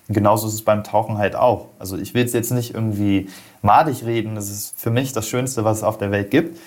Genauso 0.08 0.46
ist 0.48 0.54
es 0.54 0.62
beim 0.62 0.84
Tauchen 0.84 1.18
halt 1.18 1.36
auch. 1.36 1.66
Also 1.78 1.96
ich 1.96 2.14
will 2.14 2.24
es 2.24 2.32
jetzt 2.32 2.52
nicht 2.52 2.74
irgendwie 2.74 3.28
madig 3.62 4.04
reden. 4.04 4.34
Das 4.34 4.50
ist 4.50 4.78
für 4.78 4.90
mich 4.90 5.12
das 5.12 5.28
Schönste, 5.28 5.64
was 5.64 5.78
es 5.78 5.82
auf 5.82 5.98
der 5.98 6.10
Welt 6.10 6.30
gibt. 6.30 6.58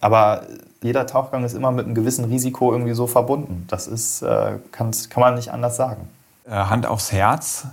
Aber 0.00 0.42
jeder 0.82 1.06
Tauchgang 1.06 1.44
ist 1.44 1.54
immer 1.54 1.72
mit 1.72 1.86
einem 1.86 1.94
gewissen 1.94 2.24
Risiko 2.24 2.72
irgendwie 2.72 2.94
so 2.94 3.06
verbunden. 3.06 3.64
Das 3.68 3.86
ist, 3.86 4.22
äh, 4.22 4.58
kann, 4.72 4.92
kann 5.10 5.20
man 5.20 5.34
nicht 5.34 5.50
anders 5.50 5.76
sagen. 5.76 6.08
Äh, 6.46 6.52
Hand 6.52 6.86
aufs 6.86 7.12
Herz. 7.12 7.66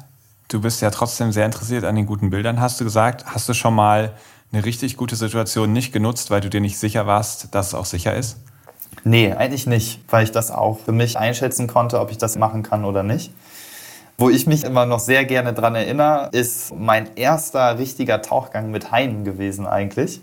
Du 0.47 0.61
bist 0.61 0.81
ja 0.81 0.91
trotzdem 0.91 1.31
sehr 1.31 1.45
interessiert 1.45 1.85
an 1.85 1.95
den 1.95 2.05
guten 2.05 2.29
Bildern, 2.29 2.61
hast 2.61 2.79
du 2.79 2.83
gesagt. 2.83 3.25
Hast 3.25 3.49
du 3.49 3.53
schon 3.53 3.73
mal 3.73 4.13
eine 4.51 4.63
richtig 4.63 4.95
gute 4.95 5.15
Situation 5.15 5.73
nicht 5.73 5.91
genutzt, 5.91 6.29
weil 6.29 6.41
du 6.41 6.49
dir 6.49 6.61
nicht 6.61 6.77
sicher 6.77 7.07
warst, 7.07 7.53
dass 7.55 7.67
es 7.67 7.73
auch 7.73 7.85
sicher 7.85 8.13
ist? 8.13 8.37
Nee, 9.03 9.33
eigentlich 9.33 9.65
nicht, 9.65 9.99
weil 10.09 10.23
ich 10.23 10.31
das 10.31 10.51
auch 10.51 10.79
für 10.79 10.91
mich 10.91 11.17
einschätzen 11.17 11.67
konnte, 11.67 11.99
ob 11.99 12.11
ich 12.11 12.17
das 12.17 12.37
machen 12.37 12.63
kann 12.63 12.85
oder 12.85 13.03
nicht. 13.03 13.31
Wo 14.17 14.29
ich 14.29 14.47
mich 14.47 14.63
immer 14.63 14.85
noch 14.85 14.99
sehr 14.99 15.25
gerne 15.25 15.51
dran 15.51 15.75
erinnere, 15.75 16.29
ist 16.31 16.73
mein 16.75 17.15
erster 17.15 17.77
richtiger 17.77 18.21
Tauchgang 18.21 18.71
mit 18.71 18.91
Haien 18.91 19.25
gewesen 19.25 19.67
eigentlich. 19.67 20.21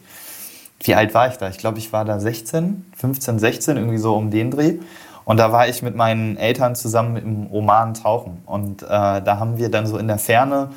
Wie 0.83 0.95
alt 0.95 1.15
war 1.15 1.29
ich 1.29 1.37
da? 1.37 1.49
Ich 1.49 1.59
glaube, 1.59 1.79
ich 1.79 1.93
war 1.93 2.05
da 2.05 2.19
16, 2.19 2.87
15, 2.97 3.39
16, 3.39 3.77
irgendwie 3.77 3.99
so 3.99 4.15
um 4.15 4.31
den 4.31 4.51
Dreh. 4.51 4.79
Und 5.25 5.37
da 5.39 5.53
war 5.53 5.69
ich 5.69 5.83
mit 5.83 5.95
meinen 5.95 6.37
Eltern 6.37 6.75
zusammen 6.75 7.17
im 7.17 7.53
Oman 7.53 7.95
tauchen. 7.95 8.43
Und 8.47 8.83
äh, 8.83 8.87
da 8.87 9.39
haben 9.39 9.59
wir 9.59 9.71
dann 9.71 9.87
so 9.87 9.99
in 9.99 10.09
der 10.09 10.19
Ferne 10.19 10.71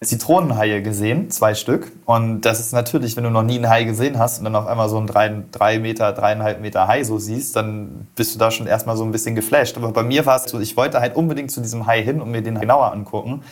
Zitronenhaie 0.00 0.80
gesehen, 0.80 1.28
zwei 1.30 1.54
Stück. 1.54 1.90
Und 2.04 2.42
das 2.42 2.60
ist 2.60 2.72
natürlich, 2.72 3.16
wenn 3.16 3.24
du 3.24 3.30
noch 3.30 3.42
nie 3.42 3.56
einen 3.56 3.68
Hai 3.68 3.82
gesehen 3.82 4.18
hast 4.18 4.38
und 4.38 4.44
dann 4.44 4.54
auf 4.54 4.68
einmal 4.68 4.88
so 4.88 4.96
einen 4.96 5.08
drei, 5.08 5.42
drei 5.50 5.80
Meter, 5.80 6.12
dreieinhalb 6.12 6.60
Meter 6.60 6.86
Hai 6.86 7.02
so 7.02 7.18
siehst, 7.18 7.56
dann 7.56 8.06
bist 8.14 8.32
du 8.34 8.38
da 8.38 8.52
schon 8.52 8.68
erstmal 8.68 8.96
so 8.96 9.02
ein 9.02 9.10
bisschen 9.10 9.34
geflasht. 9.34 9.76
Aber 9.76 9.90
bei 9.90 10.04
mir 10.04 10.24
war 10.24 10.36
es 10.36 10.44
so, 10.44 10.60
ich 10.60 10.76
wollte 10.76 11.00
halt 11.00 11.16
unbedingt 11.16 11.50
zu 11.50 11.60
diesem 11.60 11.86
Hai 11.86 12.02
hin 12.02 12.20
und 12.20 12.30
mir 12.30 12.42
den 12.42 12.60
genauer 12.60 12.92
angucken. 12.92 13.42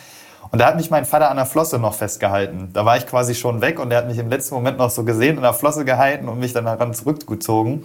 Und 0.49 0.59
da 0.59 0.67
hat 0.67 0.77
mich 0.77 0.89
mein 0.89 1.03
Vater 1.03 1.29
an 1.29 1.35
der 1.35 1.45
Flosse 1.45 1.79
noch 1.79 1.93
festgehalten. 1.93 2.69
Da 2.71 2.85
war 2.85 2.95
ich 2.95 3.05
quasi 3.05 3.35
schon 3.35 3.59
weg 3.59 3.79
und 3.81 3.91
er 3.91 3.97
hat 3.97 4.07
mich 4.07 4.17
im 4.17 4.29
letzten 4.29 4.55
Moment 4.55 4.77
noch 4.77 4.89
so 4.89 5.03
gesehen, 5.03 5.35
an 5.35 5.43
der 5.43 5.53
Flosse 5.53 5.83
gehalten 5.83 6.29
und 6.29 6.39
mich 6.39 6.53
dann 6.53 6.63
daran 6.63 6.93
zurückgezogen 6.93 7.83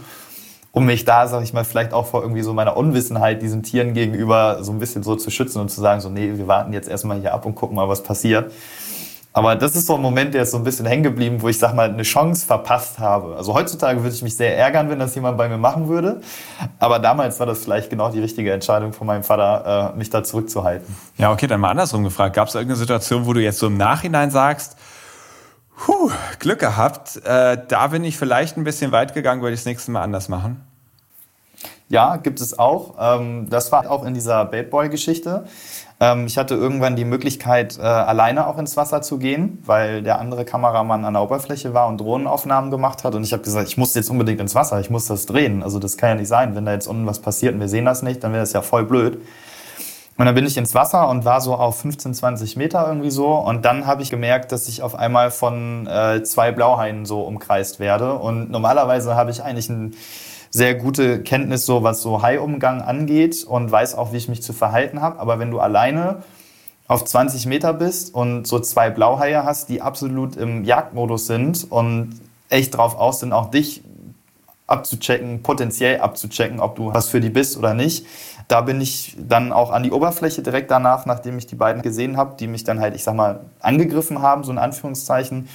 um 0.72 0.87
mich 0.87 1.04
da, 1.04 1.28
sag 1.28 1.42
ich 1.42 1.52
mal, 1.52 1.64
vielleicht 1.64 1.92
auch 1.92 2.06
vor 2.06 2.22
irgendwie 2.22 2.42
so 2.42 2.54
meiner 2.54 2.76
Unwissenheit 2.76 3.42
diesen 3.42 3.62
Tieren 3.62 3.92
gegenüber 3.92 4.58
so 4.62 4.72
ein 4.72 4.78
bisschen 4.78 5.02
so 5.02 5.16
zu 5.16 5.30
schützen 5.30 5.61
und 5.61 5.70
zu 5.70 5.80
sagen, 5.80 6.00
so, 6.00 6.08
nee, 6.08 6.32
wir 6.35 6.48
warten 6.48 6.72
jetzt 6.72 6.88
erstmal 6.88 7.20
hier 7.20 7.35
ab 7.35 7.44
und 7.44 7.54
gucken 7.54 7.76
mal, 7.76 7.88
was 7.88 8.02
passiert. 8.02 8.50
Aber 9.35 9.56
das 9.56 9.74
ist 9.76 9.87
so 9.87 9.94
ein 9.94 10.02
Moment, 10.02 10.35
der 10.35 10.42
ist 10.42 10.50
so 10.50 10.58
ein 10.58 10.64
bisschen 10.64 10.85
hängen 10.85 11.02
geblieben, 11.02 11.40
wo 11.40 11.48
ich, 11.48 11.58
sag 11.58 11.74
mal, 11.74 11.88
eine 11.88 12.02
Chance 12.02 12.46
verpasst 12.46 12.98
habe. 12.98 13.35
Also 13.37 13.54
heutzutage 13.54 14.02
würde 14.02 14.14
ich 14.14 14.22
mich 14.22 14.37
sehr 14.37 14.58
ärgern, 14.58 14.90
wenn 14.90 14.98
das 14.98 15.14
jemand 15.14 15.38
bei 15.38 15.48
mir 15.48 15.56
machen 15.56 15.88
würde. 15.88 16.20
Aber 16.78 16.98
damals 16.98 17.38
war 17.40 17.46
das 17.46 17.61
vielleicht 17.61 17.88
genau 17.88 18.11
die 18.11 18.20
richtige 18.20 18.52
Entscheidung 18.52 18.92
von 18.92 19.06
meinem 19.06 19.22
Vater, 19.22 19.92
äh, 19.94 19.98
mich 19.98 20.11
da 20.11 20.22
zurückzuhalten. 20.22 20.94
Ja, 21.16 21.32
okay, 21.32 21.46
dann 21.46 21.61
mal 21.61 21.70
andersrum 21.70 22.04
gefragt. 22.04 22.37
Gab 22.37 22.48
es 22.48 22.54
irgendeine 22.54 22.78
Situation, 22.78 23.24
wo 23.24 23.32
du 23.32 23.40
jetzt 23.40 23.58
so 23.58 23.68
im 23.68 23.78
Nachhinein 23.78 24.30
sagst, 24.30 24.76
Puh, 25.85 26.12
Glück 26.38 26.61
gehabt. 26.61 27.16
Äh, 27.25 27.59
da 27.66 27.88
bin 27.88 28.05
ich 28.05 28.16
vielleicht 28.16 28.57
ein 28.57 28.62
bisschen 28.62 28.92
weit 28.92 29.14
gegangen, 29.14 29.42
würde 29.42 29.55
ich 29.55 29.61
das 29.61 29.66
nächste 29.66 29.90
Mal 29.90 30.03
anders 30.03 30.29
machen. 30.29 30.61
Ja, 31.88 32.16
gibt 32.16 32.40
es 32.40 32.57
auch. 32.57 32.95
Ähm, 33.01 33.51
das 33.51 33.73
war 33.73 33.90
auch 33.90 34.05
in 34.05 34.14
dieser 34.14 34.45
Bad 34.45 34.71
Boy-Geschichte. 34.71 35.45
Ähm, 35.99 36.27
ich 36.27 36.38
hatte 36.38 36.55
irgendwann 36.55 36.95
die 36.95 37.05
Möglichkeit, 37.05 37.79
äh, 37.79 37.83
alleine 37.83 38.47
auch 38.47 38.59
ins 38.59 38.77
Wasser 38.77 39.03
zu 39.03 39.18
gehen, 39.18 39.61
weil 39.66 40.05
der 40.05 40.21
andere 40.21 40.45
Kameramann 40.45 41.05
an 41.05 41.14
der 41.14 41.23
Oberfläche 41.25 41.75
war 41.75 41.88
und 41.88 42.01
Drohnenaufnahmen 42.01 42.71
gemacht 42.71 43.03
hat. 43.03 43.16
Und 43.16 43.25
ich 43.25 43.33
habe 43.33 43.42
gesagt, 43.42 43.66
ich 43.66 43.77
muss 43.77 43.92
jetzt 43.95 44.09
unbedingt 44.09 44.40
ins 44.40 44.55
Wasser, 44.55 44.79
ich 44.79 44.88
muss 44.88 45.07
das 45.07 45.27
drehen. 45.27 45.64
Also 45.64 45.81
das 45.81 45.97
kann 45.97 46.11
ja 46.11 46.14
nicht 46.14 46.29
sein, 46.29 46.55
wenn 46.55 46.64
da 46.64 46.73
jetzt 46.73 46.87
unten 46.87 47.07
was 47.07 47.18
passiert 47.18 47.55
und 47.55 47.61
wir 47.61 47.68
sehen 47.68 47.87
das 47.87 48.03
nicht, 48.03 48.23
dann 48.23 48.31
wäre 48.31 48.45
das 48.45 48.53
ja 48.53 48.62
voll 48.62 48.85
blöd. 48.85 49.21
Und 50.18 50.27
dann 50.27 50.35
bin 50.35 50.46
ich 50.46 50.57
ins 50.57 50.75
Wasser 50.75 51.09
und 51.09 51.25
war 51.25 51.40
so 51.40 51.55
auf 51.55 51.81
15, 51.81 52.14
20 52.14 52.57
Meter 52.57 52.87
irgendwie 52.87 53.11
so. 53.11 53.35
Und 53.35 53.64
dann 53.64 53.87
habe 53.87 54.03
ich 54.03 54.11
gemerkt, 54.11 54.53
dass 54.53 54.68
ich 54.68 54.83
auf 54.83 54.94
einmal 54.94 55.31
von 55.31 55.87
äh, 55.87 56.22
zwei 56.22 56.53
Blauhaien 56.53 57.07
so 57.07 57.22
umkreist 57.22 57.81
werde. 57.81 58.14
Und 58.14 58.51
normalerweise 58.51 59.14
habe 59.14 59.31
ich 59.31 59.42
eigentlich 59.42 59.70
eine 59.70 59.92
sehr 60.51 60.75
gute 60.75 61.22
Kenntnis, 61.22 61.64
so 61.64 61.83
was 61.83 62.03
so 62.03 62.22
Haiumgang 62.22 62.83
angeht 62.83 63.42
und 63.44 63.72
weiß 63.72 63.94
auch, 63.94 64.12
wie 64.12 64.18
ich 64.18 64.29
mich 64.29 64.42
zu 64.42 64.53
verhalten 64.53 65.01
habe. 65.01 65.18
Aber 65.18 65.38
wenn 65.38 65.51
du 65.51 65.61
alleine 65.61 66.22
auf 66.88 67.05
20 67.05 67.46
Meter 67.46 67.72
bist 67.72 68.14
und 68.14 68.46
so 68.46 68.61
zwei 68.61 68.90
Blauhaie 68.90 69.44
hast, 69.44 69.70
die 69.70 69.81
absolut 69.81 70.37
im 70.37 70.64
Jagdmodus 70.64 71.27
sind 71.27 71.70
und 71.70 72.20
echt 72.51 72.77
drauf 72.77 72.96
aus 72.96 73.20
sind, 73.20 73.33
auch 73.33 73.51
dich 73.51 73.83
abzuchecken, 74.66 75.42
potenziell 75.42 76.01
abzuchecken, 76.01 76.61
ob 76.61 76.77
du 76.77 76.92
was 76.92 77.09
für 77.09 77.20
die 77.20 77.31
bist 77.31 77.57
oder 77.57 77.72
nicht, 77.75 78.07
da 78.53 78.61
bin 78.61 78.83
ich 78.83 79.17
dann 79.19 79.51
auch 79.51 79.71
an 79.71 79.83
die 79.83 79.91
Oberfläche 79.93 80.43
direkt 80.43 80.71
danach, 80.71 81.07
nachdem 81.07 81.38
ich 81.38 81.47
die 81.47 81.55
beiden 81.55 81.81
gesehen 81.81 82.19
habe, 82.19 82.37
die 82.38 82.47
mich 82.47 82.65
dann 82.65 82.81
halt, 82.81 82.95
ich 82.95 83.03
sag 83.03 83.15
mal, 83.15 83.41
angegriffen 83.61 84.21
haben, 84.21 84.45
so 84.45 84.53
in 84.53 84.59
Anführungszeichen. 84.59 85.49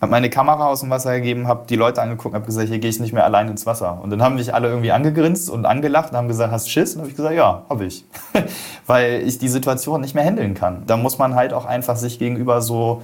Habe 0.00 0.12
meine 0.12 0.30
Kamera 0.30 0.68
aus 0.68 0.78
dem 0.78 0.90
Wasser 0.90 1.16
gegeben, 1.16 1.48
habe 1.48 1.66
die 1.68 1.74
Leute 1.74 2.00
angeguckt, 2.00 2.36
habe 2.36 2.46
gesagt, 2.46 2.68
hier 2.68 2.78
gehe 2.78 2.90
ich 2.90 3.00
nicht 3.00 3.12
mehr 3.12 3.24
allein 3.24 3.48
ins 3.48 3.66
Wasser. 3.66 3.98
Und 4.00 4.10
dann 4.10 4.22
haben 4.22 4.36
mich 4.36 4.54
alle 4.54 4.68
irgendwie 4.68 4.92
angegrinst 4.92 5.50
und 5.50 5.66
angelacht 5.66 6.12
und 6.12 6.18
haben 6.18 6.28
gesagt, 6.28 6.52
hast 6.52 6.70
Schiss? 6.70 6.94
Und 6.94 7.00
habe 7.00 7.10
ich 7.10 7.16
gesagt, 7.16 7.34
ja, 7.34 7.64
habe 7.68 7.84
ich. 7.84 8.04
Weil 8.86 9.22
ich 9.26 9.38
die 9.38 9.48
Situation 9.48 10.00
nicht 10.00 10.14
mehr 10.14 10.24
handeln 10.24 10.54
kann. 10.54 10.84
Da 10.86 10.96
muss 10.96 11.18
man 11.18 11.34
halt 11.34 11.52
auch 11.52 11.64
einfach 11.64 11.96
sich 11.96 12.20
gegenüber 12.20 12.62
so 12.62 13.02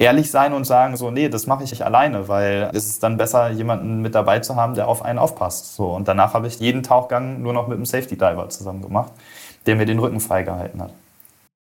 ehrlich 0.00 0.30
sein 0.30 0.54
und 0.54 0.64
sagen, 0.64 0.96
so, 0.96 1.10
nee, 1.10 1.28
das 1.28 1.46
mache 1.46 1.62
ich 1.62 1.70
nicht 1.70 1.84
alleine, 1.84 2.26
weil 2.26 2.70
es 2.72 2.86
ist 2.86 3.02
dann 3.02 3.18
besser, 3.18 3.50
jemanden 3.50 4.00
mit 4.00 4.14
dabei 4.14 4.40
zu 4.40 4.56
haben, 4.56 4.74
der 4.74 4.88
auf 4.88 5.04
einen 5.04 5.18
aufpasst. 5.18 5.76
So, 5.76 5.94
und 5.94 6.08
danach 6.08 6.32
habe 6.32 6.48
ich 6.48 6.58
jeden 6.58 6.82
Tauchgang 6.82 7.42
nur 7.42 7.52
noch 7.52 7.68
mit 7.68 7.76
einem 7.76 7.84
Safety 7.84 8.16
Diver 8.16 8.48
zusammen 8.48 8.80
gemacht, 8.80 9.12
der 9.66 9.76
mir 9.76 9.84
den 9.84 9.98
Rücken 9.98 10.20
freigehalten 10.20 10.80
hat. 10.80 10.92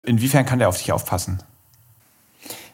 Inwiefern 0.06 0.46
kann 0.46 0.58
der 0.58 0.70
auf 0.70 0.78
dich 0.78 0.90
aufpassen? 0.90 1.42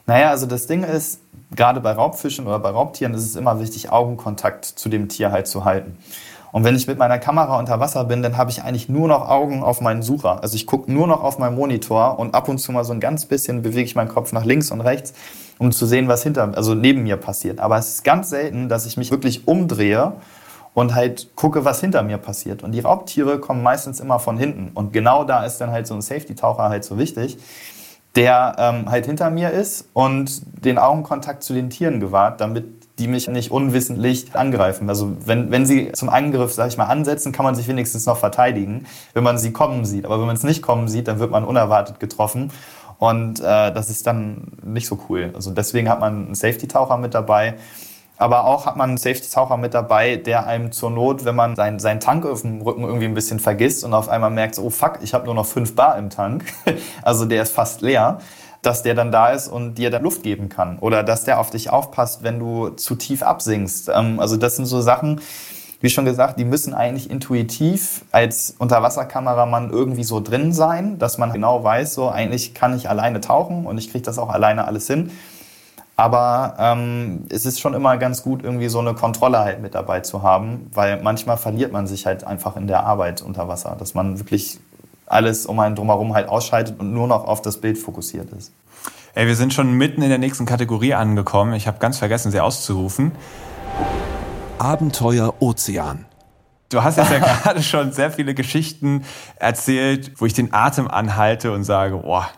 Naja, 0.07 0.29
also 0.29 0.45
das 0.45 0.67
Ding 0.67 0.83
ist, 0.83 1.19
gerade 1.53 1.81
bei 1.81 1.91
Raubfischen 1.91 2.47
oder 2.47 2.59
bei 2.59 2.69
Raubtieren 2.69 3.13
ist 3.13 3.25
es 3.25 3.35
immer 3.35 3.59
wichtig, 3.59 3.91
Augenkontakt 3.91 4.63
zu 4.63 4.87
dem 4.87 5.09
Tier 5.09 5.33
halt 5.33 5.47
zu 5.47 5.65
halten. 5.65 5.97
Und 6.51 6.63
wenn 6.63 6.75
ich 6.75 6.87
mit 6.87 6.97
meiner 6.97 7.17
Kamera 7.17 7.57
unter 7.57 7.79
Wasser 7.79 8.03
bin, 8.03 8.21
dann 8.21 8.37
habe 8.37 8.51
ich 8.51 8.63
eigentlich 8.63 8.89
nur 8.89 9.07
noch 9.07 9.29
Augen 9.29 9.63
auf 9.63 9.79
meinen 9.79 10.01
Sucher. 10.01 10.41
Also 10.41 10.55
ich 10.55 10.67
gucke 10.67 10.91
nur 10.91 11.07
noch 11.07 11.23
auf 11.23 11.39
meinen 11.39 11.55
Monitor 11.55 12.19
und 12.19 12.35
ab 12.35 12.49
und 12.49 12.57
zu 12.57 12.71
mal 12.71 12.83
so 12.83 12.93
ein 12.93 12.99
ganz 12.99 13.25
bisschen 13.25 13.61
bewege 13.61 13.83
ich 13.83 13.95
meinen 13.95 14.09
Kopf 14.09 14.33
nach 14.33 14.43
links 14.43 14.71
und 14.71 14.81
rechts, 14.81 15.13
um 15.59 15.71
zu 15.71 15.85
sehen, 15.85 16.07
was 16.07 16.23
hinter, 16.23 16.51
also 16.55 16.75
neben 16.75 17.03
mir 17.03 17.17
passiert. 17.17 17.59
Aber 17.59 17.77
es 17.77 17.89
ist 17.89 18.03
ganz 18.03 18.29
selten, 18.29 18.67
dass 18.67 18.85
ich 18.85 18.97
mich 18.97 19.11
wirklich 19.11 19.47
umdrehe 19.47 20.13
und 20.73 20.95
halt 20.95 21.35
gucke, 21.35 21.65
was 21.65 21.79
hinter 21.79 22.03
mir 22.03 22.17
passiert. 22.17 22.63
Und 22.63 22.73
die 22.73 22.79
Raubtiere 22.79 23.39
kommen 23.39 23.63
meistens 23.63 23.99
immer 23.99 24.19
von 24.19 24.37
hinten. 24.37 24.71
Und 24.73 24.93
genau 24.93 25.23
da 25.23 25.45
ist 25.45 25.59
dann 25.59 25.71
halt 25.71 25.87
so 25.87 25.93
ein 25.93 26.01
Safety-Taucher 26.01 26.69
halt 26.69 26.83
so 26.83 26.97
wichtig, 26.97 27.37
der 28.15 28.55
ähm, 28.57 28.91
halt 28.91 29.05
hinter 29.05 29.29
mir 29.29 29.51
ist 29.51 29.87
und 29.93 30.41
den 30.65 30.77
Augenkontakt 30.77 31.43
zu 31.43 31.53
den 31.53 31.69
Tieren 31.69 31.99
gewahrt, 31.99 32.41
damit 32.41 32.80
die 33.01 33.07
mich 33.07 33.27
nicht 33.27 33.49
unwissentlich 33.49 34.35
angreifen. 34.35 34.87
Also 34.87 35.13
wenn, 35.25 35.49
wenn 35.49 35.65
sie 35.65 35.91
zum 35.91 36.09
Angriff, 36.09 36.53
sag 36.53 36.67
ich 36.67 36.77
mal, 36.77 36.85
ansetzen, 36.85 37.31
kann 37.31 37.43
man 37.43 37.55
sich 37.55 37.67
wenigstens 37.67 38.05
noch 38.05 38.17
verteidigen, 38.17 38.85
wenn 39.13 39.23
man 39.23 39.39
sie 39.39 39.51
kommen 39.51 39.85
sieht. 39.85 40.05
Aber 40.05 40.19
wenn 40.19 40.27
man 40.27 40.35
es 40.35 40.43
nicht 40.43 40.61
kommen 40.61 40.87
sieht, 40.87 41.07
dann 41.07 41.17
wird 41.17 41.31
man 41.31 41.43
unerwartet 41.43 41.99
getroffen. 41.99 42.51
Und 42.99 43.39
äh, 43.39 43.73
das 43.73 43.89
ist 43.89 44.05
dann 44.05 44.51
nicht 44.63 44.85
so 44.85 44.99
cool. 45.09 45.31
Also 45.33 45.49
deswegen 45.49 45.89
hat 45.89 45.99
man 45.99 46.25
einen 46.27 46.35
Safety-Taucher 46.35 46.97
mit 46.97 47.15
dabei. 47.15 47.55
Aber 48.17 48.45
auch 48.45 48.67
hat 48.67 48.77
man 48.77 48.91
einen 48.91 48.97
Safety-Taucher 48.97 49.57
mit 49.57 49.73
dabei, 49.73 50.17
der 50.17 50.45
einem 50.45 50.71
zur 50.71 50.91
Not, 50.91 51.25
wenn 51.25 51.35
man 51.35 51.55
seinen, 51.55 51.79
seinen 51.79 51.99
Tank 51.99 52.23
auf 52.27 52.43
dem 52.43 52.61
Rücken 52.61 52.83
irgendwie 52.83 53.05
ein 53.05 53.15
bisschen 53.15 53.39
vergisst 53.39 53.83
und 53.83 53.95
auf 53.95 54.09
einmal 54.09 54.29
merkt, 54.29 54.59
oh 54.59 54.69
fuck, 54.69 54.99
ich 55.01 55.15
habe 55.15 55.25
nur 55.25 55.33
noch 55.33 55.47
5 55.47 55.73
Bar 55.73 55.97
im 55.97 56.11
Tank, 56.11 56.43
also 57.01 57.25
der 57.25 57.41
ist 57.41 57.55
fast 57.55 57.81
leer, 57.81 58.19
dass 58.61 58.83
der 58.83 58.93
dann 58.93 59.11
da 59.11 59.29
ist 59.29 59.47
und 59.47 59.75
dir 59.75 59.89
dann 59.89 60.03
Luft 60.03 60.23
geben 60.23 60.49
kann. 60.49 60.77
Oder 60.79 61.03
dass 61.03 61.23
der 61.23 61.39
auf 61.39 61.49
dich 61.49 61.69
aufpasst, 61.69 62.23
wenn 62.23 62.39
du 62.39 62.69
zu 62.69 62.95
tief 62.95 63.23
absinkst. 63.23 63.89
Ähm, 63.93 64.19
also 64.19 64.37
das 64.37 64.55
sind 64.55 64.65
so 64.65 64.81
Sachen, 64.81 65.21
wie 65.79 65.89
schon 65.89 66.05
gesagt, 66.05 66.39
die 66.39 66.45
müssen 66.45 66.75
eigentlich 66.75 67.09
intuitiv 67.09 68.05
als 68.11 68.55
Unterwasserkameramann 68.59 69.71
irgendwie 69.71 70.03
so 70.03 70.19
drin 70.19 70.53
sein, 70.53 70.99
dass 70.99 71.17
man 71.17 71.33
genau 71.33 71.63
weiß, 71.63 71.95
so 71.95 72.09
eigentlich 72.09 72.53
kann 72.53 72.77
ich 72.77 72.87
alleine 72.87 73.19
tauchen 73.19 73.65
und 73.65 73.79
ich 73.79 73.91
kriege 73.91 74.03
das 74.03 74.19
auch 74.19 74.29
alleine 74.29 74.65
alles 74.65 74.85
hin. 74.85 75.09
Aber 75.95 76.55
ähm, 76.59 77.25
es 77.29 77.45
ist 77.45 77.59
schon 77.59 77.73
immer 77.73 77.97
ganz 77.97 78.23
gut, 78.23 78.43
irgendwie 78.43 78.69
so 78.69 78.79
eine 78.79 78.93
Kontrolle 78.93 79.39
halt 79.39 79.61
mit 79.61 79.75
dabei 79.75 79.99
zu 79.99 80.21
haben, 80.21 80.69
weil 80.73 81.01
manchmal 81.01 81.37
verliert 81.37 81.71
man 81.71 81.85
sich 81.85 82.05
halt 82.05 82.23
einfach 82.23 82.55
in 82.55 82.67
der 82.67 82.83
Arbeit 82.85 83.21
unter 83.21 83.47
Wasser, 83.47 83.75
dass 83.77 83.93
man 83.93 84.19
wirklich 84.19 84.59
alles 85.05 85.45
um 85.45 85.59
einen 85.59 85.75
drumherum 85.75 86.13
halt 86.13 86.29
ausschaltet 86.29 86.79
und 86.79 86.93
nur 86.93 87.07
noch 87.07 87.25
auf 87.25 87.41
das 87.41 87.59
Bild 87.59 87.77
fokussiert 87.77 88.31
ist. 88.31 88.53
Ey, 89.13 89.27
wir 89.27 89.35
sind 89.35 89.53
schon 89.53 89.73
mitten 89.73 90.01
in 90.01 90.09
der 90.09 90.17
nächsten 90.17 90.45
Kategorie 90.45 90.93
angekommen. 90.93 91.53
Ich 91.53 91.67
habe 91.67 91.79
ganz 91.79 91.97
vergessen, 91.97 92.31
sie 92.31 92.39
auszurufen. 92.39 93.11
Abenteuer 94.57 95.33
Ozean. 95.41 96.05
Du 96.69 96.81
hast 96.81 96.97
jetzt 96.97 97.11
ja 97.11 97.19
gerade 97.43 97.61
schon 97.61 97.91
sehr 97.91 98.11
viele 98.11 98.33
Geschichten 98.33 99.03
erzählt, 99.35 100.13
wo 100.17 100.25
ich 100.25 100.33
den 100.33 100.53
Atem 100.53 100.87
anhalte 100.87 101.51
und 101.51 101.65
sage, 101.65 101.97
boah, 101.97 102.29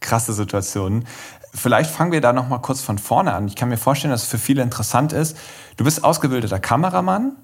krasse 0.00 0.34
Situationen. 0.34 1.06
Vielleicht 1.54 1.90
fangen 1.90 2.12
wir 2.12 2.20
da 2.20 2.32
noch 2.32 2.48
mal 2.48 2.58
kurz 2.58 2.82
von 2.82 2.98
vorne 2.98 3.32
an. 3.32 3.46
Ich 3.46 3.56
kann 3.56 3.70
mir 3.70 3.78
vorstellen, 3.78 4.10
dass 4.10 4.24
es 4.24 4.28
für 4.28 4.38
viele 4.38 4.62
interessant 4.62 5.14
ist. 5.14 5.36
Du 5.76 5.84
bist 5.84 6.04
ausgebildeter 6.04 6.60
Kameramann. 6.60 7.36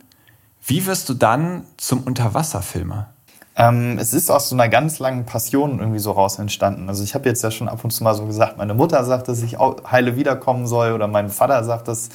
Wie 0.65 0.85
wirst 0.85 1.09
du 1.09 1.15
dann 1.15 1.65
zum 1.79 2.03
Unterwasserfilmer? 2.03 3.15
Ähm, 3.59 3.99
es 3.99 4.15
ist 4.15 4.31
aus 4.31 4.49
so 4.49 4.55
einer 4.55 4.69
ganz 4.69 5.01
langen 5.01 5.27
Passion 5.27 5.81
irgendwie 5.81 5.99
so 5.99 6.13
raus 6.13 6.39
entstanden. 6.39 6.89
Also 6.89 7.03
ich 7.03 7.15
habe 7.15 7.29
jetzt 7.29 7.43
ja 7.43 7.51
schon 7.51 7.69
ab 7.69 7.83
und 7.83 7.91
zu 7.91 8.05
mal 8.05 8.15
so 8.15 8.25
gesagt, 8.25 8.57
meine 8.57 8.73
Mutter 8.73 9.03
sagt, 9.03 9.27
dass 9.27 9.43
ich 9.43 9.59
heile 9.59 10.17
wiederkommen 10.17 10.69
soll 10.69 10.93
oder 10.93 11.09
mein 11.09 11.29
Vater 11.29 11.65
sagt, 11.65 11.89
dass 11.89 12.09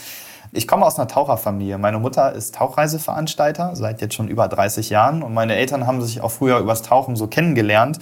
ich 0.53 0.67
komme 0.67 0.85
aus 0.85 0.97
einer 0.97 1.09
Taucherfamilie. 1.09 1.77
Meine 1.77 1.99
Mutter 1.99 2.31
ist 2.31 2.55
Tauchreiseveranstalter 2.55 3.75
seit 3.75 3.99
jetzt 3.99 4.13
schon 4.13 4.29
über 4.29 4.47
30 4.47 4.89
Jahren 4.89 5.21
und 5.21 5.33
meine 5.33 5.55
Eltern 5.55 5.85
haben 5.85 6.01
sich 6.01 6.21
auch 6.21 6.31
früher 6.31 6.59
übers 6.59 6.81
Tauchen 6.81 7.17
so 7.17 7.27
kennengelernt. 7.27 7.99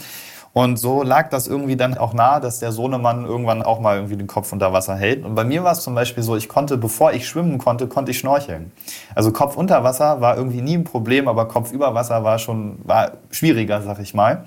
Und 0.53 0.77
so 0.77 1.01
lag 1.01 1.29
das 1.29 1.47
irgendwie 1.47 1.77
dann 1.77 1.97
auch 1.97 2.13
nahe, 2.13 2.41
dass 2.41 2.59
der 2.59 2.73
Sohnemann 2.73 3.25
irgendwann 3.25 3.63
auch 3.63 3.79
mal 3.79 3.95
irgendwie 3.95 4.17
den 4.17 4.27
Kopf 4.27 4.51
unter 4.51 4.73
Wasser 4.73 4.95
hält. 4.95 5.23
Und 5.23 5.33
bei 5.33 5.45
mir 5.45 5.63
war 5.63 5.71
es 5.71 5.79
zum 5.79 5.95
Beispiel 5.95 6.23
so, 6.23 6.35
ich 6.35 6.49
konnte, 6.49 6.77
bevor 6.77 7.13
ich 7.13 7.25
schwimmen 7.25 7.57
konnte, 7.57 7.87
konnte 7.87 8.11
ich 8.11 8.19
schnorcheln. 8.19 8.73
Also 9.15 9.31
Kopf 9.31 9.55
unter 9.55 9.83
Wasser 9.83 10.19
war 10.19 10.35
irgendwie 10.35 10.61
nie 10.61 10.77
ein 10.77 10.83
Problem, 10.83 11.29
aber 11.29 11.47
Kopf 11.47 11.71
über 11.71 11.93
Wasser 11.93 12.23
war 12.25 12.37
schon 12.37 12.79
war 12.83 13.13
schwieriger, 13.29 13.81
sag 13.81 13.99
ich 13.99 14.13
mal. 14.13 14.43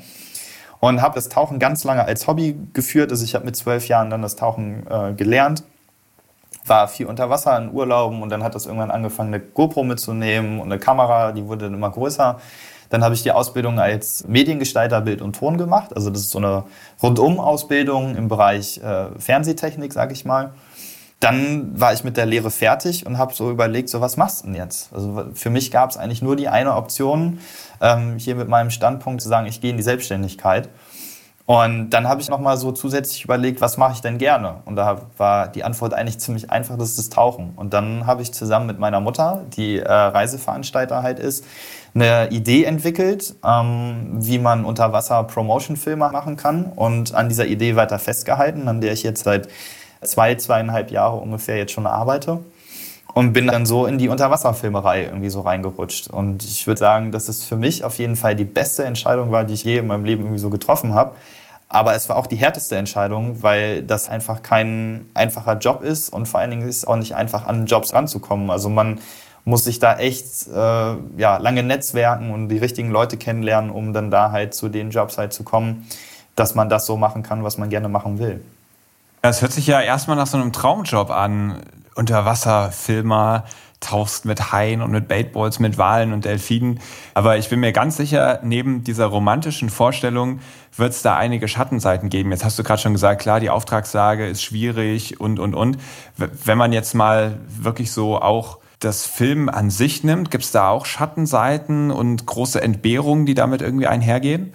Und 0.80 1.00
habe 1.00 1.14
das 1.14 1.30
Tauchen 1.30 1.58
ganz 1.58 1.84
lange 1.84 2.04
als 2.04 2.26
Hobby 2.26 2.54
geführt. 2.74 3.10
Also 3.10 3.24
ich 3.24 3.34
habe 3.34 3.46
mit 3.46 3.56
zwölf 3.56 3.88
Jahren 3.88 4.10
dann 4.10 4.20
das 4.20 4.36
Tauchen 4.36 4.86
äh, 4.86 5.14
gelernt 5.14 5.64
war 6.66 6.88
viel 6.88 7.06
unter 7.06 7.28
Wasser 7.30 7.56
in 7.58 7.72
Urlauben 7.72 8.22
und 8.22 8.30
dann 8.30 8.42
hat 8.42 8.54
das 8.54 8.66
irgendwann 8.66 8.90
angefangen, 8.90 9.34
eine 9.34 9.42
GoPro 9.42 9.84
mitzunehmen 9.84 10.60
und 10.60 10.72
eine 10.72 10.78
Kamera, 10.78 11.32
die 11.32 11.46
wurde 11.46 11.66
dann 11.66 11.74
immer 11.74 11.90
größer. 11.90 12.40
Dann 12.90 13.02
habe 13.04 13.14
ich 13.14 13.22
die 13.22 13.32
Ausbildung 13.32 13.78
als 13.78 14.26
Mediengestalter 14.26 15.00
Bild 15.00 15.22
und 15.22 15.36
Ton 15.36 15.58
gemacht. 15.58 15.94
Also 15.94 16.10
das 16.10 16.22
ist 16.22 16.30
so 16.30 16.38
eine 16.38 16.64
Rundum-Ausbildung 17.02 18.16
im 18.16 18.28
Bereich 18.28 18.78
äh, 18.78 19.06
Fernsehtechnik, 19.18 19.92
sage 19.92 20.12
ich 20.12 20.24
mal. 20.24 20.52
Dann 21.20 21.80
war 21.80 21.94
ich 21.94 22.04
mit 22.04 22.16
der 22.16 22.26
Lehre 22.26 22.50
fertig 22.50 23.06
und 23.06 23.16
habe 23.16 23.32
so 23.32 23.50
überlegt, 23.50 23.88
so 23.88 24.00
was 24.00 24.16
machst 24.16 24.42
du 24.42 24.48
denn 24.48 24.56
jetzt? 24.56 24.92
Also 24.92 25.24
für 25.32 25.48
mich 25.48 25.70
gab 25.70 25.90
es 25.90 25.96
eigentlich 25.96 26.20
nur 26.20 26.36
die 26.36 26.48
eine 26.48 26.74
Option, 26.74 27.38
ähm, 27.80 28.18
hier 28.18 28.34
mit 28.34 28.48
meinem 28.48 28.70
Standpunkt 28.70 29.22
zu 29.22 29.28
sagen, 29.28 29.46
ich 29.46 29.60
gehe 29.60 29.70
in 29.70 29.78
die 29.78 29.82
Selbstständigkeit. 29.82 30.68
Und 31.46 31.90
dann 31.90 32.08
habe 32.08 32.22
ich 32.22 32.30
nochmal 32.30 32.56
so 32.56 32.72
zusätzlich 32.72 33.22
überlegt, 33.24 33.60
was 33.60 33.76
mache 33.76 33.92
ich 33.92 34.00
denn 34.00 34.16
gerne? 34.16 34.62
Und 34.64 34.76
da 34.76 35.02
war 35.18 35.48
die 35.48 35.62
Antwort 35.62 35.92
eigentlich 35.92 36.18
ziemlich 36.18 36.50
einfach, 36.50 36.78
das 36.78 36.90
ist 36.90 36.98
das 36.98 37.10
Tauchen. 37.10 37.52
Und 37.56 37.74
dann 37.74 38.06
habe 38.06 38.22
ich 38.22 38.32
zusammen 38.32 38.66
mit 38.66 38.78
meiner 38.78 39.00
Mutter, 39.00 39.44
die 39.54 39.78
äh, 39.78 39.92
Reiseveranstalter 39.92 41.02
halt 41.02 41.18
ist, 41.18 41.44
eine 41.94 42.30
Idee 42.30 42.64
entwickelt, 42.64 43.34
ähm, 43.44 44.12
wie 44.14 44.38
man 44.38 44.64
unter 44.64 44.94
Wasser 44.94 45.22
Promotion-Filme 45.24 46.10
machen 46.10 46.36
kann 46.36 46.64
und 46.64 47.14
an 47.14 47.28
dieser 47.28 47.46
Idee 47.46 47.76
weiter 47.76 47.98
festgehalten, 47.98 48.66
an 48.66 48.80
der 48.80 48.94
ich 48.94 49.02
jetzt 49.02 49.24
seit 49.24 49.48
zwei, 50.02 50.34
zweieinhalb 50.36 50.90
Jahre 50.90 51.16
ungefähr 51.16 51.58
jetzt 51.58 51.72
schon 51.72 51.86
arbeite 51.86 52.40
und 53.14 53.32
bin 53.32 53.46
dann 53.46 53.64
so 53.64 53.86
in 53.86 53.96
die 53.96 54.08
Unterwasserfilmerei 54.08 55.04
irgendwie 55.04 55.30
so 55.30 55.40
reingerutscht. 55.40 56.08
Und 56.08 56.44
ich 56.44 56.66
würde 56.66 56.80
sagen, 56.80 57.12
dass 57.12 57.28
es 57.28 57.44
für 57.44 57.56
mich 57.56 57.84
auf 57.84 57.98
jeden 57.98 58.16
Fall 58.16 58.34
die 58.34 58.44
beste 58.44 58.84
Entscheidung 58.84 59.30
war, 59.30 59.44
die 59.44 59.54
ich 59.54 59.64
je 59.64 59.78
in 59.78 59.86
meinem 59.86 60.04
Leben 60.04 60.24
irgendwie 60.24 60.40
so 60.40 60.50
getroffen 60.50 60.94
habe. 60.94 61.14
Aber 61.68 61.94
es 61.94 62.08
war 62.08 62.16
auch 62.16 62.26
die 62.26 62.36
härteste 62.36 62.76
Entscheidung, 62.76 63.42
weil 63.42 63.82
das 63.82 64.08
einfach 64.08 64.42
kein 64.42 65.06
einfacher 65.14 65.58
Job 65.58 65.82
ist 65.82 66.08
und 66.08 66.26
vor 66.26 66.40
allen 66.40 66.50
Dingen 66.50 66.68
ist 66.68 66.78
es 66.78 66.86
auch 66.86 66.96
nicht 66.96 67.14
einfach 67.14 67.46
an 67.46 67.66
Jobs 67.66 67.94
ranzukommen. 67.94 68.50
Also 68.50 68.68
man 68.68 69.00
muss 69.44 69.64
sich 69.64 69.78
da 69.78 69.96
echt 69.96 70.48
äh, 70.48 70.94
ja, 71.16 71.36
lange 71.36 71.62
netzwerken 71.62 72.32
und 72.32 72.48
die 72.48 72.58
richtigen 72.58 72.90
Leute 72.90 73.16
kennenlernen, 73.16 73.70
um 73.70 73.92
dann 73.92 74.10
da 74.10 74.30
halt 74.30 74.54
zu 74.54 74.68
den 74.68 74.90
Jobs 74.90 75.18
halt 75.18 75.32
zu 75.32 75.44
kommen, 75.44 75.86
dass 76.34 76.54
man 76.54 76.68
das 76.68 76.86
so 76.86 76.96
machen 76.96 77.22
kann, 77.22 77.44
was 77.44 77.58
man 77.58 77.70
gerne 77.70 77.88
machen 77.88 78.18
will. 78.18 78.42
Das 79.22 79.40
hört 79.40 79.52
sich 79.52 79.66
ja 79.66 79.80
erstmal 79.80 80.16
nach 80.16 80.26
so 80.26 80.36
einem 80.36 80.52
Traumjob 80.52 81.10
an. 81.10 81.60
Unterwasserfilmer, 81.94 83.44
tauchst 83.80 84.24
mit 84.24 84.52
Haien 84.52 84.82
und 84.82 84.90
mit 84.90 85.08
Baitballs, 85.08 85.58
mit 85.58 85.78
Walen 85.78 86.12
und 86.12 86.24
Delfinen. 86.24 86.80
Aber 87.12 87.36
ich 87.36 87.48
bin 87.48 87.60
mir 87.60 87.72
ganz 87.72 87.96
sicher, 87.96 88.40
neben 88.42 88.82
dieser 88.82 89.06
romantischen 89.06 89.68
Vorstellung 89.68 90.40
wird 90.76 90.92
es 90.92 91.02
da 91.02 91.16
einige 91.16 91.48
Schattenseiten 91.48 92.08
geben. 92.08 92.30
Jetzt 92.30 92.44
hast 92.44 92.58
du 92.58 92.62
gerade 92.62 92.80
schon 92.80 92.94
gesagt, 92.94 93.22
klar, 93.22 93.40
die 93.40 93.50
Auftragslage 93.50 94.26
ist 94.26 94.42
schwierig 94.42 95.20
und, 95.20 95.38
und, 95.38 95.54
und. 95.54 95.78
Wenn 96.16 96.58
man 96.58 96.72
jetzt 96.72 96.94
mal 96.94 97.38
wirklich 97.48 97.92
so 97.92 98.20
auch 98.20 98.58
das 98.80 99.06
Film 99.06 99.48
an 99.48 99.70
sich 99.70 100.02
nimmt, 100.02 100.30
gibt 100.30 100.44
es 100.44 100.50
da 100.50 100.68
auch 100.68 100.86
Schattenseiten 100.86 101.90
und 101.90 102.26
große 102.26 102.60
Entbehrungen, 102.60 103.26
die 103.26 103.34
damit 103.34 103.62
irgendwie 103.62 103.86
einhergehen? 103.86 104.52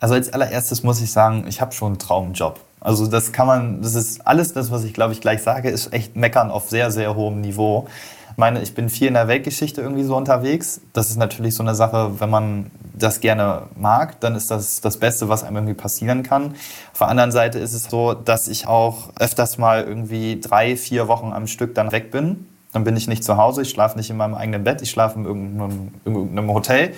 Also 0.00 0.14
als 0.14 0.32
allererstes 0.32 0.82
muss 0.82 1.00
ich 1.00 1.10
sagen, 1.10 1.46
ich 1.48 1.60
habe 1.60 1.72
schon 1.72 1.92
einen 1.92 1.98
Traumjob. 1.98 2.60
Also 2.86 3.08
das 3.08 3.32
kann 3.32 3.48
man, 3.48 3.82
das 3.82 3.96
ist 3.96 4.24
alles 4.24 4.52
das, 4.52 4.70
was 4.70 4.84
ich 4.84 4.94
glaube 4.94 5.12
ich 5.12 5.20
gleich 5.20 5.42
sage, 5.42 5.70
ist 5.70 5.92
echt 5.92 6.14
meckern 6.14 6.52
auf 6.52 6.70
sehr, 6.70 6.92
sehr 6.92 7.16
hohem 7.16 7.40
Niveau. 7.40 7.88
Ich 8.30 8.36
meine, 8.36 8.62
ich 8.62 8.74
bin 8.74 8.88
viel 8.88 9.08
in 9.08 9.14
der 9.14 9.26
Weltgeschichte 9.26 9.80
irgendwie 9.80 10.04
so 10.04 10.14
unterwegs. 10.14 10.80
Das 10.92 11.10
ist 11.10 11.16
natürlich 11.16 11.56
so 11.56 11.64
eine 11.64 11.74
Sache, 11.74 12.20
wenn 12.20 12.30
man 12.30 12.70
das 12.94 13.18
gerne 13.18 13.62
mag, 13.74 14.20
dann 14.20 14.36
ist 14.36 14.52
das 14.52 14.80
das 14.80 14.98
Beste, 14.98 15.28
was 15.28 15.42
einem 15.42 15.56
irgendwie 15.56 15.74
passieren 15.74 16.22
kann. 16.22 16.54
Auf 16.92 16.98
der 16.98 17.08
anderen 17.08 17.32
Seite 17.32 17.58
ist 17.58 17.72
es 17.72 17.84
so, 17.84 18.14
dass 18.14 18.46
ich 18.46 18.68
auch 18.68 19.08
öfters 19.18 19.58
mal 19.58 19.82
irgendwie 19.82 20.40
drei, 20.40 20.76
vier 20.76 21.08
Wochen 21.08 21.32
am 21.32 21.48
Stück 21.48 21.74
dann 21.74 21.90
weg 21.90 22.12
bin 22.12 22.46
dann 22.72 22.84
bin 22.84 22.94
ich 22.94 23.08
nicht 23.08 23.24
zu 23.24 23.38
Hause, 23.38 23.62
ich 23.62 23.70
schlafe 23.70 23.96
nicht 23.96 24.10
in 24.10 24.18
meinem 24.18 24.34
eigenen 24.34 24.62
Bett, 24.62 24.82
ich 24.82 24.90
schlafe 24.90 25.18
in 25.18 25.24
irgendeinem, 25.24 25.88
irgendeinem 26.04 26.52
Hotel 26.52 26.92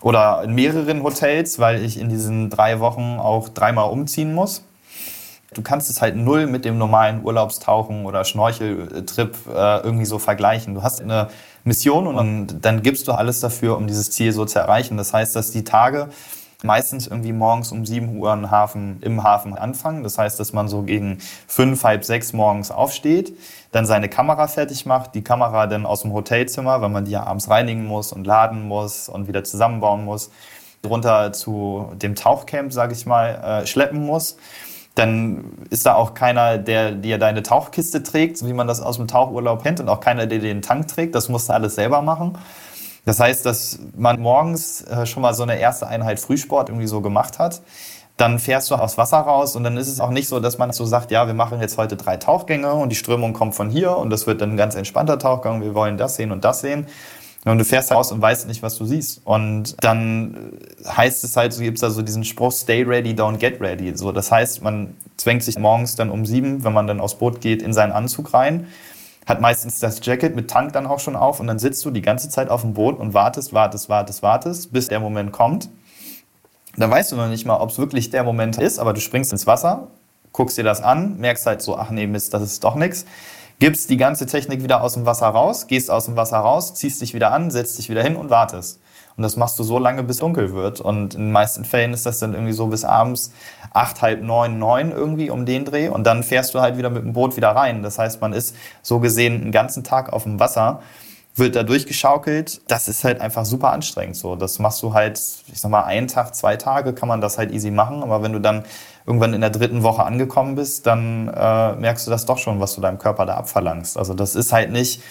oder 0.00 0.42
in 0.42 0.56
mehreren 0.56 1.04
Hotels, 1.04 1.60
weil 1.60 1.84
ich 1.84 2.00
in 2.00 2.08
diesen 2.08 2.50
drei 2.50 2.80
Wochen 2.80 3.18
auch 3.20 3.48
dreimal 3.48 3.90
umziehen 3.90 4.34
muss. 4.34 4.64
Du 5.52 5.62
kannst 5.62 5.90
es 5.90 6.00
halt 6.00 6.16
null 6.16 6.46
mit 6.46 6.64
dem 6.64 6.78
normalen 6.78 7.24
Urlaubstauchen 7.24 8.06
oder 8.06 8.24
Schnorcheltrip 8.24 9.36
äh, 9.48 9.78
irgendwie 9.80 10.04
so 10.04 10.18
vergleichen. 10.18 10.74
Du 10.74 10.82
hast 10.82 11.00
eine 11.00 11.28
Mission 11.64 12.06
und 12.06 12.60
dann 12.64 12.82
gibst 12.82 13.08
du 13.08 13.12
alles 13.12 13.40
dafür, 13.40 13.76
um 13.76 13.86
dieses 13.86 14.10
Ziel 14.12 14.32
so 14.32 14.44
zu 14.44 14.60
erreichen. 14.60 14.96
Das 14.96 15.12
heißt, 15.12 15.34
dass 15.34 15.50
die 15.50 15.64
Tage 15.64 16.08
meistens 16.62 17.06
irgendwie 17.06 17.32
morgens 17.32 17.72
um 17.72 17.84
7 17.84 18.16
Uhr 18.16 18.32
im 18.32 18.50
Hafen, 18.50 18.98
im 19.00 19.22
Hafen 19.22 19.56
anfangen. 19.56 20.02
Das 20.02 20.18
heißt, 20.18 20.38
dass 20.38 20.52
man 20.52 20.68
so 20.68 20.82
gegen 20.82 21.18
fünf, 21.46 21.84
halb 21.84 22.04
sechs 22.04 22.32
morgens 22.32 22.70
aufsteht, 22.70 23.36
dann 23.72 23.86
seine 23.86 24.08
Kamera 24.08 24.46
fertig 24.46 24.86
macht, 24.86 25.14
die 25.14 25.22
Kamera 25.22 25.66
dann 25.66 25.86
aus 25.86 26.02
dem 26.02 26.12
Hotelzimmer, 26.12 26.80
weil 26.80 26.90
man 26.90 27.04
die 27.04 27.12
ja 27.12 27.24
abends 27.24 27.48
reinigen 27.48 27.86
muss 27.86 28.12
und 28.12 28.26
laden 28.26 28.68
muss 28.68 29.08
und 29.08 29.28
wieder 29.28 29.44
zusammenbauen 29.44 30.04
muss, 30.04 30.30
runter 30.86 31.32
zu 31.32 31.90
dem 31.94 32.14
Tauchcamp, 32.14 32.72
sage 32.72 32.92
ich 32.92 33.06
mal, 33.06 33.62
äh, 33.62 33.66
schleppen 33.66 34.04
muss. 34.04 34.36
Dann 34.94 35.44
ist 35.70 35.86
da 35.86 35.94
auch 35.94 36.14
keiner, 36.14 36.58
der 36.58 36.92
dir 36.92 37.18
deine 37.18 37.42
Tauchkiste 37.42 38.02
trägt, 38.02 38.44
wie 38.44 38.52
man 38.52 38.66
das 38.66 38.80
aus 38.80 38.96
dem 38.96 39.06
Tauchurlaub 39.06 39.62
kennt, 39.62 39.80
und 39.80 39.88
auch 39.88 40.00
keiner, 40.00 40.26
der 40.26 40.40
den 40.40 40.62
Tank 40.62 40.88
trägt. 40.88 41.14
Das 41.14 41.28
musst 41.28 41.48
du 41.48 41.52
alles 41.52 41.76
selber 41.76 42.02
machen. 42.02 42.36
Das 43.04 43.18
heißt, 43.20 43.46
dass 43.46 43.78
man 43.96 44.20
morgens 44.20 44.82
äh, 44.82 45.06
schon 45.06 45.22
mal 45.22 45.34
so 45.34 45.42
eine 45.42 45.58
erste 45.58 45.86
Einheit 45.86 46.20
Frühsport 46.20 46.68
irgendwie 46.68 46.86
so 46.86 47.00
gemacht 47.00 47.38
hat. 47.38 47.62
Dann 48.16 48.38
fährst 48.38 48.70
du 48.70 48.74
aufs 48.74 48.98
Wasser 48.98 49.18
raus 49.18 49.56
und 49.56 49.64
dann 49.64 49.78
ist 49.78 49.88
es 49.88 49.98
auch 49.98 50.10
nicht 50.10 50.28
so, 50.28 50.40
dass 50.40 50.58
man 50.58 50.72
so 50.72 50.84
sagt, 50.84 51.10
ja, 51.10 51.26
wir 51.26 51.32
machen 51.32 51.58
jetzt 51.60 51.78
heute 51.78 51.96
drei 51.96 52.18
Tauchgänge 52.18 52.74
und 52.74 52.90
die 52.90 52.96
Strömung 52.96 53.32
kommt 53.32 53.54
von 53.54 53.70
hier 53.70 53.96
und 53.96 54.10
das 54.10 54.26
wird 54.26 54.42
dann 54.42 54.50
ein 54.50 54.56
ganz 54.58 54.74
entspannter 54.74 55.18
Tauchgang, 55.18 55.62
wir 55.62 55.74
wollen 55.74 55.96
das 55.96 56.16
sehen 56.16 56.30
und 56.30 56.44
das 56.44 56.60
sehen. 56.60 56.86
Und 57.44 57.56
du 57.56 57.64
fährst 57.64 57.90
raus 57.90 58.12
und 58.12 58.20
weißt 58.20 58.48
nicht, 58.48 58.62
was 58.62 58.76
du 58.76 58.84
siehst. 58.84 59.22
Und 59.24 59.76
dann 59.82 60.52
heißt 60.86 61.24
es 61.24 61.36
halt, 61.36 61.54
so 61.54 61.62
gibt 61.62 61.78
es 61.78 61.80
da 61.80 61.90
so 61.90 62.02
diesen 62.02 62.24
Spruch, 62.24 62.52
stay 62.52 62.82
ready, 62.82 63.12
don't 63.12 63.38
get 63.38 63.60
ready. 63.60 63.96
So, 63.96 64.12
das 64.12 64.30
heißt, 64.30 64.62
man 64.62 64.94
zwängt 65.16 65.42
sich 65.42 65.58
morgens 65.58 65.94
dann 65.94 66.10
um 66.10 66.26
sieben, 66.26 66.64
wenn 66.64 66.74
man 66.74 66.86
dann 66.86 67.00
aufs 67.00 67.14
Boot 67.14 67.40
geht, 67.40 67.62
in 67.62 67.72
seinen 67.72 67.92
Anzug 67.92 68.34
rein 68.34 68.66
hat 69.30 69.40
meistens 69.40 69.78
das 69.78 70.04
Jacket 70.04 70.34
mit 70.34 70.50
Tank 70.50 70.72
dann 70.72 70.86
auch 70.86 70.98
schon 70.98 71.16
auf 71.16 71.40
und 71.40 71.46
dann 71.46 71.58
sitzt 71.58 71.84
du 71.84 71.90
die 71.90 72.02
ganze 72.02 72.28
Zeit 72.28 72.50
auf 72.50 72.62
dem 72.62 72.74
Boot 72.74 72.98
und 72.98 73.14
wartest, 73.14 73.52
wartest, 73.52 73.88
wartest, 73.88 74.22
wartest, 74.22 74.72
bis 74.72 74.88
der 74.88 75.00
Moment 75.00 75.32
kommt. 75.32 75.68
Dann 76.76 76.90
weißt 76.90 77.12
du 77.12 77.16
noch 77.16 77.28
nicht 77.28 77.46
mal, 77.46 77.56
ob 77.56 77.70
es 77.70 77.78
wirklich 77.78 78.10
der 78.10 78.24
Moment 78.24 78.58
ist, 78.58 78.78
aber 78.78 78.92
du 78.92 79.00
springst 79.00 79.32
ins 79.32 79.46
Wasser, 79.46 79.88
guckst 80.32 80.58
dir 80.58 80.64
das 80.64 80.82
an, 80.82 81.18
merkst 81.18 81.46
halt 81.46 81.62
so, 81.62 81.76
ach 81.76 81.90
nee, 81.90 82.06
Mist, 82.06 82.34
das 82.34 82.42
ist 82.42 82.64
doch 82.64 82.74
nichts. 82.74 83.06
Gibst 83.60 83.90
die 83.90 83.98
ganze 83.98 84.24
Technik 84.24 84.62
wieder 84.62 84.82
aus 84.82 84.94
dem 84.94 85.04
Wasser 85.04 85.26
raus, 85.26 85.66
gehst 85.66 85.90
aus 85.90 86.06
dem 86.06 86.16
Wasser 86.16 86.38
raus, 86.38 86.72
ziehst 86.72 87.02
dich 87.02 87.12
wieder 87.12 87.30
an, 87.30 87.50
setzt 87.50 87.78
dich 87.78 87.90
wieder 87.90 88.02
hin 88.02 88.16
und 88.16 88.30
wartest. 88.30 88.80
Und 89.18 89.22
das 89.22 89.36
machst 89.36 89.58
du 89.58 89.64
so 89.64 89.78
lange, 89.78 90.02
bis 90.02 90.16
dunkel 90.16 90.54
wird. 90.54 90.80
Und 90.80 91.14
in 91.14 91.26
den 91.26 91.32
meisten 91.32 91.66
Fällen 91.66 91.92
ist 91.92 92.06
das 92.06 92.20
dann 92.20 92.32
irgendwie 92.32 92.54
so 92.54 92.68
bis 92.68 92.84
abends 92.84 93.32
acht, 93.74 94.00
halb 94.00 94.22
neun, 94.22 94.58
neun 94.58 94.92
irgendwie 94.92 95.28
um 95.28 95.44
den 95.44 95.66
Dreh. 95.66 95.88
Und 95.90 96.04
dann 96.04 96.22
fährst 96.22 96.54
du 96.54 96.60
halt 96.62 96.78
wieder 96.78 96.88
mit 96.88 97.02
dem 97.02 97.12
Boot 97.12 97.36
wieder 97.36 97.50
rein. 97.50 97.82
Das 97.82 97.98
heißt, 97.98 98.22
man 98.22 98.32
ist 98.32 98.56
so 98.80 98.98
gesehen 98.98 99.42
einen 99.42 99.52
ganzen 99.52 99.84
Tag 99.84 100.10
auf 100.10 100.22
dem 100.22 100.40
Wasser 100.40 100.80
wird 101.36 101.54
da 101.54 101.62
durchgeschaukelt. 101.62 102.62
Das 102.68 102.88
ist 102.88 103.04
halt 103.04 103.20
einfach 103.20 103.44
super 103.44 103.72
anstrengend 103.72 104.16
so. 104.16 104.36
Das 104.36 104.58
machst 104.58 104.82
du 104.82 104.94
halt, 104.94 105.20
ich 105.52 105.60
sag 105.60 105.70
mal, 105.70 105.84
einen 105.84 106.08
Tag, 106.08 106.34
zwei 106.34 106.56
Tage 106.56 106.92
kann 106.92 107.08
man 107.08 107.20
das 107.20 107.38
halt 107.38 107.52
easy 107.52 107.70
machen. 107.70 108.02
Aber 108.02 108.22
wenn 108.22 108.32
du 108.32 108.40
dann 108.40 108.64
irgendwann 109.10 109.34
in 109.34 109.40
der 109.40 109.50
dritten 109.50 109.82
Woche 109.82 110.04
angekommen 110.04 110.54
bist, 110.54 110.86
dann 110.86 111.26
äh, 111.26 111.72
merkst 111.72 112.06
du 112.06 112.12
das 112.12 112.26
doch 112.26 112.38
schon, 112.38 112.60
was 112.60 112.76
du 112.76 112.80
deinem 112.80 112.98
Körper 112.98 113.26
da 113.26 113.34
abverlangst. 113.34 113.98
Also 113.98 114.14
das 114.14 114.36
ist 114.36 114.52
halt 114.52 114.70
nicht 114.70 115.02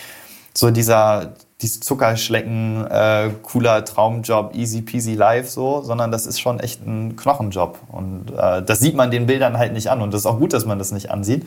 so 0.54 0.72
dieser, 0.72 1.34
dieses 1.60 1.82
Zuckerschlecken, 1.82 2.88
äh, 2.90 3.30
cooler 3.44 3.84
Traumjob, 3.84 4.56
easy 4.56 4.84
peasy 4.84 5.16
life 5.16 5.50
so, 5.50 5.82
sondern 5.82 6.14
das 6.14 6.28
ist 6.28 6.40
schon 6.40 6.62
echt 6.62 6.88
ein 6.88 7.18
Knochenjob. 7.18 7.78
Und 7.92 8.32
äh, 8.38 8.64
das 8.64 8.80
sieht 8.80 8.96
man 8.96 9.12
den 9.12 9.26
Bildern 9.26 9.58
halt 9.58 9.74
nicht 9.74 9.92
an. 9.92 10.02
Und 10.02 10.14
das 10.14 10.22
ist 10.22 10.28
auch 10.28 10.40
gut, 10.40 10.54
dass 10.54 10.66
man 10.66 10.80
das 10.80 10.94
nicht 10.94 11.12
ansieht. 11.12 11.46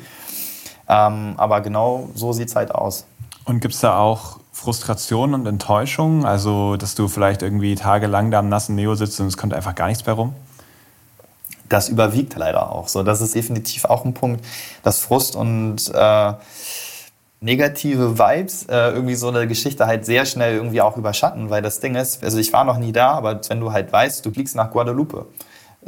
Ähm, 0.90 1.32
aber 1.38 1.62
genau 1.62 2.10
so 2.14 2.34
sieht 2.34 2.48
es 2.48 2.54
halt 2.54 2.74
aus. 2.74 3.06
Und 3.46 3.60
gibt 3.60 3.72
es 3.72 3.80
da 3.80 3.96
auch 3.96 4.40
Frustration 4.52 5.32
und 5.32 5.46
Enttäuschung? 5.46 6.26
Also, 6.26 6.76
dass 6.76 6.94
du 6.94 7.08
vielleicht 7.08 7.40
irgendwie 7.40 7.76
tagelang 7.76 8.30
da 8.30 8.40
am 8.40 8.50
nassen 8.50 8.74
Neo 8.74 8.94
sitzt 8.94 9.18
und 9.20 9.28
es 9.28 9.38
kommt 9.38 9.54
einfach 9.54 9.74
gar 9.74 9.86
nichts 9.86 10.04
mehr 10.04 10.16
rum? 10.16 10.34
Das 11.72 11.88
überwiegt 11.88 12.36
leider 12.36 12.70
auch. 12.70 12.88
So, 12.88 13.02
das 13.02 13.22
ist 13.22 13.34
definitiv 13.34 13.86
auch 13.86 14.04
ein 14.04 14.12
Punkt, 14.12 14.44
dass 14.82 15.00
Frust 15.00 15.34
und 15.34 15.90
äh, 15.94 16.32
negative 17.40 18.18
Vibes 18.18 18.66
äh, 18.68 18.90
irgendwie 18.90 19.14
so 19.14 19.28
eine 19.28 19.46
Geschichte 19.46 19.86
halt 19.86 20.04
sehr 20.04 20.26
schnell 20.26 20.54
irgendwie 20.54 20.82
auch 20.82 20.98
überschatten, 20.98 21.48
weil 21.48 21.62
das 21.62 21.80
Ding 21.80 21.94
ist, 21.94 22.22
also 22.22 22.36
ich 22.36 22.52
war 22.52 22.64
noch 22.64 22.76
nie 22.76 22.92
da, 22.92 23.12
aber 23.12 23.40
wenn 23.48 23.58
du 23.58 23.72
halt 23.72 23.90
weißt, 23.90 24.26
du 24.26 24.30
fliegst 24.30 24.54
nach 24.54 24.70
Guadalupe, 24.70 25.24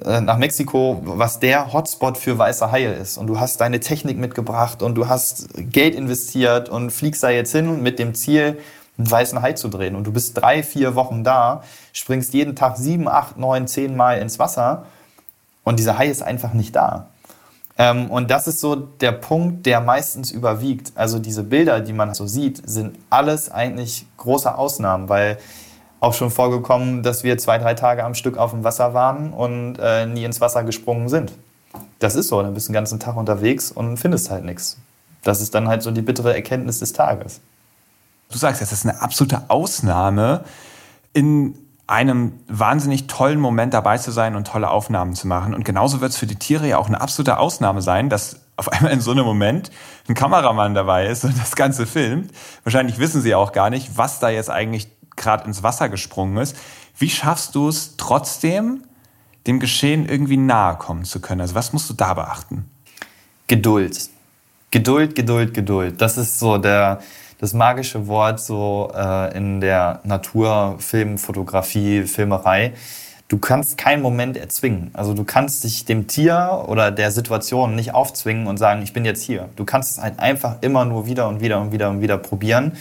äh, 0.03 0.23
nach 0.23 0.39
Mexiko, 0.39 1.03
was 1.05 1.39
der 1.39 1.75
Hotspot 1.75 2.17
für 2.17 2.39
weiße 2.39 2.73
Haie 2.73 2.95
ist. 2.95 3.19
Und 3.19 3.27
du 3.27 3.39
hast 3.39 3.61
deine 3.61 3.79
Technik 3.79 4.17
mitgebracht 4.17 4.83
und 4.83 4.95
du 4.95 5.07
hast 5.07 5.49
Geld 5.55 5.95
investiert 5.95 6.71
und 6.71 6.93
fliegst 6.93 7.23
da 7.23 7.29
jetzt 7.29 7.53
hin 7.53 7.83
mit 7.83 7.99
dem 7.99 8.15
Ziel, 8.15 8.59
einen 8.97 9.11
weißen 9.11 9.43
Hai 9.43 9.53
zu 9.53 9.69
drehen. 9.69 9.97
Und 9.97 10.05
du 10.05 10.13
bist 10.13 10.41
drei, 10.41 10.63
vier 10.63 10.95
Wochen 10.95 11.25
da, 11.25 11.63
springst 11.93 12.33
jeden 12.33 12.57
Tag 12.57 12.79
sieben, 12.79 13.07
acht, 13.07 13.37
neun, 13.37 13.67
zehn 13.67 13.95
Mal 13.95 14.15
ins 14.19 14.39
Wasser 14.39 14.87
und 15.65 15.79
dieser 15.79 15.99
Hai 15.99 16.09
ist 16.09 16.23
einfach 16.23 16.53
nicht 16.53 16.77
da. 16.77 17.09
Ähm, 17.77 18.11
und 18.11 18.31
das 18.31 18.47
ist 18.47 18.61
so 18.61 18.77
der 18.77 19.13
Punkt, 19.13 19.67
der 19.67 19.81
meistens 19.81 20.31
überwiegt. 20.31 20.93
Also 20.95 21.19
diese 21.19 21.43
Bilder, 21.43 21.81
die 21.81 21.93
man 21.93 22.15
so 22.15 22.27
sieht, 22.27 22.63
sind 22.69 22.97
alles 23.11 23.51
eigentlich 23.51 24.07
große 24.17 24.57
Ausnahmen, 24.57 25.09
weil 25.09 25.39
auch 25.99 26.15
schon 26.15 26.31
vorgekommen, 26.31 27.03
dass 27.03 27.25
wir 27.25 27.39
zwei, 27.39 27.59
drei 27.59 27.75
Tage 27.75 28.05
am 28.05 28.15
Stück 28.15 28.37
auf 28.37 28.51
dem 28.51 28.63
Wasser 28.63 28.95
waren 28.95 29.33
und 29.33 29.79
äh, 29.81 30.07
nie 30.07 30.25
ins 30.25 30.41
Wasser 30.41 30.63
gesprungen 30.63 31.09
sind. 31.09 31.33
Das 31.99 32.15
ist 32.15 32.29
so, 32.29 32.41
dann 32.43 32.55
bist 32.55 32.69
du 32.69 32.71
den 32.71 32.75
ganzen 32.75 33.01
Tag 33.01 33.17
unterwegs 33.17 33.73
und 33.73 33.97
findest 33.97 34.31
halt 34.31 34.45
nichts. 34.45 34.77
Das 35.23 35.41
ist 35.41 35.55
dann 35.55 35.67
halt 35.67 35.83
so 35.83 35.91
die 35.91 36.03
bittere 36.03 36.35
Erkenntnis 36.35 36.79
des 36.79 36.93
Tages. 36.93 37.41
Du 38.31 38.39
sagst, 38.39 38.63
es 38.63 38.71
ist 38.71 38.87
eine 38.87 39.01
absolute 39.01 39.45
Ausnahme, 39.49 40.45
in 41.13 41.57
einem 41.87 42.41
wahnsinnig 42.49 43.07
tollen 43.09 43.39
Moment 43.39 43.75
dabei 43.75 43.99
zu 43.99 44.11
sein 44.11 44.37
und 44.37 44.47
tolle 44.47 44.71
Aufnahmen 44.71 45.15
zu 45.15 45.27
machen. 45.27 45.55
Und 45.55 45.65
genauso 45.65 46.01
wird 46.01 46.13
es 46.13 46.17
für 46.17 46.27
die 46.27 46.37
Tiere 46.37 46.67
ja 46.67 46.79
auch 46.79 46.89
eine 46.89 47.01
absolute 47.01 47.39
Ausnahme 47.39 47.83
sein, 47.83 48.09
dass 48.09 48.41
auf 48.57 48.69
einmal 48.73 48.93
in 48.93 49.01
so 49.01 49.11
einem 49.11 49.25
Moment 49.25 49.71
ein 50.09 50.15
Kameramann 50.15 50.75
dabei 50.75 51.07
ist 51.07 51.25
und 51.25 51.39
das 51.39 51.57
Ganze 51.57 51.87
filmt. 51.87 52.33
Wahrscheinlich 52.63 52.99
wissen 52.99 53.21
sie 53.21 53.35
auch 53.35 53.53
gar 53.53 53.71
nicht, 53.71 53.99
was 53.99 54.19
da 54.21 54.31
jetzt 54.31 54.51
eigentlich 54.51 54.89
gerade 55.17 55.45
ins 55.45 55.63
Wasser 55.63 55.89
gesprungen 55.89 56.39
ist. 56.39 56.57
Wie 56.97 57.11
schaffst 57.11 57.55
du 57.55 57.69
es 57.69 57.97
trotzdem, 57.97 58.85
dem 59.47 59.61
Geschehen 59.61 60.09
irgendwie 60.09 60.37
nahe 60.37 60.77
kommen 60.77 61.05
zu 61.05 61.21
können? 61.21 61.41
Also 61.41 61.55
was 61.55 61.73
musst 61.73 61.91
du 61.91 61.95
da 61.95 62.15
beachten? 62.15 62.71
Geduld. 63.47 64.09
Geduld, 64.71 65.15
Geduld, 65.15 65.55
Geduld. 65.55 66.01
Das 66.01 66.17
ist 66.17 66.39
so 66.39 66.59
der, 66.59 67.01
das 67.39 67.53
magische 67.53 68.07
Wort 68.07 68.41
so 68.41 68.93
äh, 68.95 69.37
in 69.37 69.61
der 69.61 70.01
Natur, 70.05 70.77
Film, 70.79 71.19
Fotografie, 71.19 72.03
Filmerei. 72.03 72.75
Du 73.29 73.39
kannst 73.39 73.79
keinen 73.79 74.03
Moment 74.03 74.37
erzwingen. 74.37 74.91
Also 74.93 75.15
du 75.15 75.25
kannst 75.25 75.65
dich 75.65 75.85
dem 75.87 76.07
Tier 76.07 76.65
oder 76.69 76.91
der 76.91 77.11
Situation 77.11 77.75
nicht 77.75 77.95
aufzwingen 77.95 78.47
und 78.47 78.59
sagen, 78.59 78.83
ich 78.83 78.93
bin 78.93 79.05
jetzt 79.05 79.23
hier. 79.23 79.49
Du 79.57 79.65
kannst 79.65 79.93
es 79.93 80.03
halt 80.03 80.19
einfach 80.21 80.57
immer 80.61 80.85
nur 80.85 81.07
wieder 81.07 81.29
und 81.29 81.41
wieder 81.41 81.61
und 81.61 81.73
wieder 81.73 81.91
und 81.91 82.01
wieder 82.01 82.19
probieren. 82.19 82.73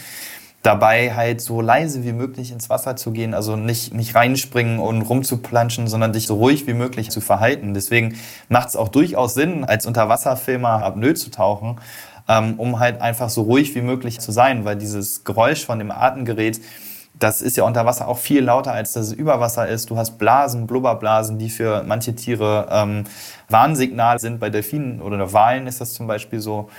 Dabei 0.62 1.14
halt 1.14 1.40
so 1.42 1.60
leise 1.60 2.04
wie 2.04 2.12
möglich 2.12 2.50
ins 2.50 2.70
Wasser 2.70 2.96
zu 2.96 3.10
gehen, 3.10 3.34
also 3.34 3.54
nicht, 3.54 3.92
nicht 3.92 4.14
reinspringen 4.14 4.78
und 4.78 5.02
rumzuplanschen, 5.02 5.88
sondern 5.88 6.14
dich 6.14 6.26
so 6.26 6.36
ruhig 6.36 6.66
wie 6.66 6.72
möglich 6.72 7.10
zu 7.10 7.20
verhalten. 7.20 7.74
Deswegen 7.74 8.16
macht 8.48 8.68
es 8.68 8.76
auch 8.76 8.88
durchaus 8.88 9.34
Sinn, 9.34 9.64
als 9.64 9.84
Unterwasserfilmer 9.84 10.82
Apnoe 10.82 11.14
zu 11.14 11.30
tauchen, 11.30 11.78
ähm, 12.28 12.54
um 12.58 12.78
halt 12.78 13.00
einfach 13.00 13.28
so 13.28 13.42
ruhig 13.42 13.74
wie 13.74 13.82
möglich 13.82 14.20
zu 14.20 14.32
sein, 14.32 14.64
weil 14.64 14.76
dieses 14.76 15.24
Geräusch 15.24 15.64
von 15.64 15.78
dem 15.78 15.90
Atemgerät, 15.90 16.60
das 17.18 17.42
ist 17.42 17.56
ja 17.56 17.64
unter 17.64 17.86
Wasser 17.86 18.08
auch 18.08 18.18
viel 18.18 18.42
lauter, 18.42 18.72
als 18.72 18.94
das 18.94 19.12
über 19.12 19.38
Wasser 19.40 19.68
ist. 19.68 19.90
Du 19.90 19.96
hast 19.96 20.18
Blasen, 20.18 20.66
Blubberblasen, 20.66 21.38
die 21.38 21.50
für 21.50 21.84
manche 21.84 22.14
Tiere 22.14 22.66
ähm, 22.70 23.04
Warnsignal 23.48 24.18
sind. 24.18 24.40
Bei 24.40 24.50
Delfinen 24.50 25.00
oder 25.00 25.32
Walen 25.32 25.66
ist 25.66 25.80
das 25.80 25.92
zum 25.92 26.06
Beispiel 26.06 26.40
so. 26.40 26.70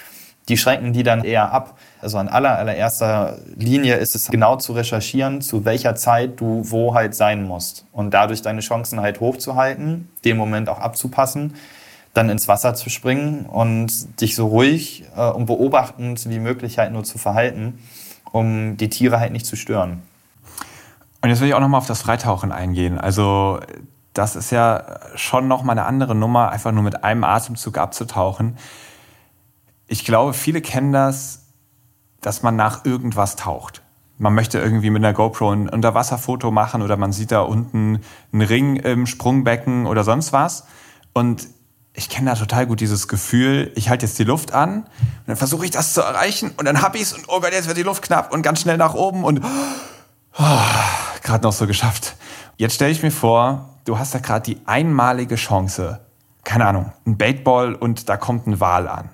Die 0.48 0.58
schränken 0.58 0.94
die 0.94 1.02
dann 1.02 1.24
eher 1.24 1.52
ab. 1.52 1.80
Also 2.02 2.20
an 2.20 2.28
aller, 2.28 2.60
allererster 2.60 3.40
Linie 3.56 3.96
ist 3.96 4.14
es 4.14 4.28
genau 4.28 4.58
zu 4.58 4.74
recherchieren, 4.74 5.42
zu 5.42 5.66
welcher 5.66 5.96
Zeit 5.96 6.40
du 6.40 6.62
wo 6.66 6.94
halt 6.94 7.16
sein 7.16 7.44
musst. 7.44 7.86
Und 7.92 8.14
dadurch 8.14 8.44
deine 8.44 8.62
Chancen 8.62 9.00
halt 9.00 9.22
hochzuhalten, 9.22 10.10
den 10.24 10.38
Moment 10.38 10.70
auch 10.70 10.80
abzupassen 10.80 11.56
dann 12.16 12.30
ins 12.30 12.48
Wasser 12.48 12.74
zu 12.74 12.90
springen 12.90 13.46
und 13.46 14.22
dich 14.22 14.36
so 14.36 14.48
ruhig 14.48 15.04
äh, 15.16 15.30
und 15.30 15.46
beobachtend 15.46 16.28
wie 16.30 16.40
möglich 16.40 16.80
halt 16.80 16.92
nur 16.92 17.04
zu 17.04 17.18
verhalten, 17.18 17.80
um 18.32 18.78
die 18.78 18.90
Tiere 18.90 19.20
halt 19.20 19.34
nicht 19.34 19.46
zu 19.46 19.56
stören. 19.56 20.02
Und 21.22 21.30
jetzt 21.30 21.42
will 21.42 21.50
ich 21.50 21.54
auch 21.54 21.60
nochmal 21.60 21.80
auf 21.80 21.88
das 21.88 22.02
Freitauchen 22.02 22.52
eingehen. 22.52 22.98
Also 22.98 23.60
das 24.14 24.38
ist 24.38 24.50
ja 24.52 25.00
schon 25.16 25.48
nochmal 25.48 25.78
eine 25.78 25.86
andere 25.86 26.16
Nummer, 26.16 26.52
einfach 26.52 26.72
nur 26.72 26.84
mit 26.84 27.04
einem 27.04 27.26
Atemzug 27.26 27.78
abzutauchen. 27.78 28.58
Ich 29.88 30.06
glaube, 30.06 30.34
viele 30.34 30.62
kennen 30.62 30.94
das, 30.94 31.48
dass 32.22 32.44
man 32.44 32.56
nach 32.56 32.86
irgendwas 32.86 33.36
taucht. 33.36 33.82
Man 34.18 34.34
möchte 34.34 34.60
irgendwie 34.60 34.90
mit 34.90 35.04
einer 35.04 35.14
GoPro 35.14 35.52
ein 35.52 35.68
Unterwasserfoto 35.68 36.50
machen 36.50 36.82
oder 36.82 36.96
man 36.96 37.12
sieht 37.12 37.32
da 37.32 37.42
unten 37.42 38.00
einen 38.32 38.42
Ring 38.42 38.78
im 38.78 39.06
Sprungbecken 39.06 39.86
oder 39.86 40.06
sonst 40.06 40.32
was. 40.32 40.66
Und 41.14 41.48
ich 41.96 42.10
kenne 42.10 42.30
da 42.30 42.36
total 42.36 42.68
gut 42.68 42.82
dieses 42.82 43.08
Gefühl, 43.08 43.72
ich 43.76 43.90
halte 43.90 44.06
jetzt 44.06 44.20
die 44.20 44.24
Luft 44.24 44.54
an 44.54 44.84
und 44.84 45.28
dann 45.28 45.38
versuche 45.38 45.66
ich 45.66 45.72
das 45.72 45.94
zu 45.94 46.02
erreichen 46.02 46.52
und 46.58 46.66
dann 46.66 46.82
hab 46.82 46.96
ich's 46.96 47.14
und 47.14 47.26
oh 47.28 47.40
Gott, 47.40 47.54
jetzt 47.54 47.68
wird 47.68 47.78
die 47.78 47.84
Luft 47.84 48.04
knapp 48.04 48.34
und 48.34 48.42
ganz 48.42 48.62
schnell 48.62 48.78
nach 48.78 48.94
oben 48.94 49.24
und 49.24 49.44
oh, 50.38 50.60
gerade 51.24 51.44
noch 51.44 51.54
so 51.54 51.68
geschafft. 51.68 52.16
Jetzt 52.58 52.76
stelle 52.76 52.92
ich 52.92 53.02
mir 53.02 53.12
vor, 53.12 53.70
du 53.86 53.98
hast 53.98 54.14
da 54.14 54.20
gerade 54.20 54.44
die 54.44 54.60
einmalige 54.66 55.36
Chance, 55.36 56.02
keine 56.44 56.66
Ahnung, 56.66 56.92
ein 57.06 57.18
Baitball 57.18 57.76
und 57.76 58.10
da 58.10 58.18
kommt 58.18 58.46
ein 58.48 58.60
Wal 58.60 58.88
an. 58.88 59.10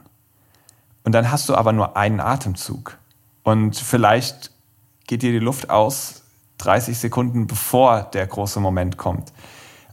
Und 1.03 1.13
dann 1.13 1.31
hast 1.31 1.49
du 1.49 1.55
aber 1.55 1.73
nur 1.73 1.97
einen 1.97 2.19
Atemzug 2.19 2.97
und 3.43 3.75
vielleicht 3.75 4.51
geht 5.07 5.21
dir 5.21 5.31
die 5.31 5.39
Luft 5.39 5.69
aus 5.69 6.23
30 6.59 6.97
Sekunden 6.97 7.47
bevor 7.47 8.03
der 8.03 8.25
große 8.25 8.59
Moment 8.59 8.97
kommt. 8.97 9.33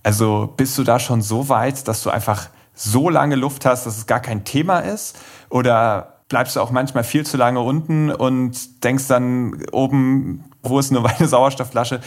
Also 0.03 0.53
bist 0.57 0.77
du 0.79 0.85
da 0.85 0.99
schon 0.99 1.23
so 1.23 1.49
weit, 1.49 1.89
dass 1.89 2.03
du 2.03 2.11
einfach 2.11 2.49
so 2.79 3.11
lange 3.11 3.35
Luft 3.35 3.67
hast, 3.67 3.87
dass 3.87 3.99
es 3.99 4.07
gar 4.07 4.21
kein 4.21 4.45
Thema 4.45 4.79
ist? 4.79 5.19
Oder 5.51 6.21
bleibst 6.29 6.57
du 6.57 6.61
auch 6.61 6.71
manchmal 6.71 7.05
viel 7.05 7.27
zu 7.27 7.37
lange 7.37 7.61
unten 7.61 8.11
und 8.11 8.85
denkst 8.85 9.09
dann 9.09 9.65
oben, 9.73 10.45
wo 10.63 10.79
ist 10.79 10.91
eine 10.91 11.01
meine 11.01 11.27
Sauerstoffflasche? 11.29 12.01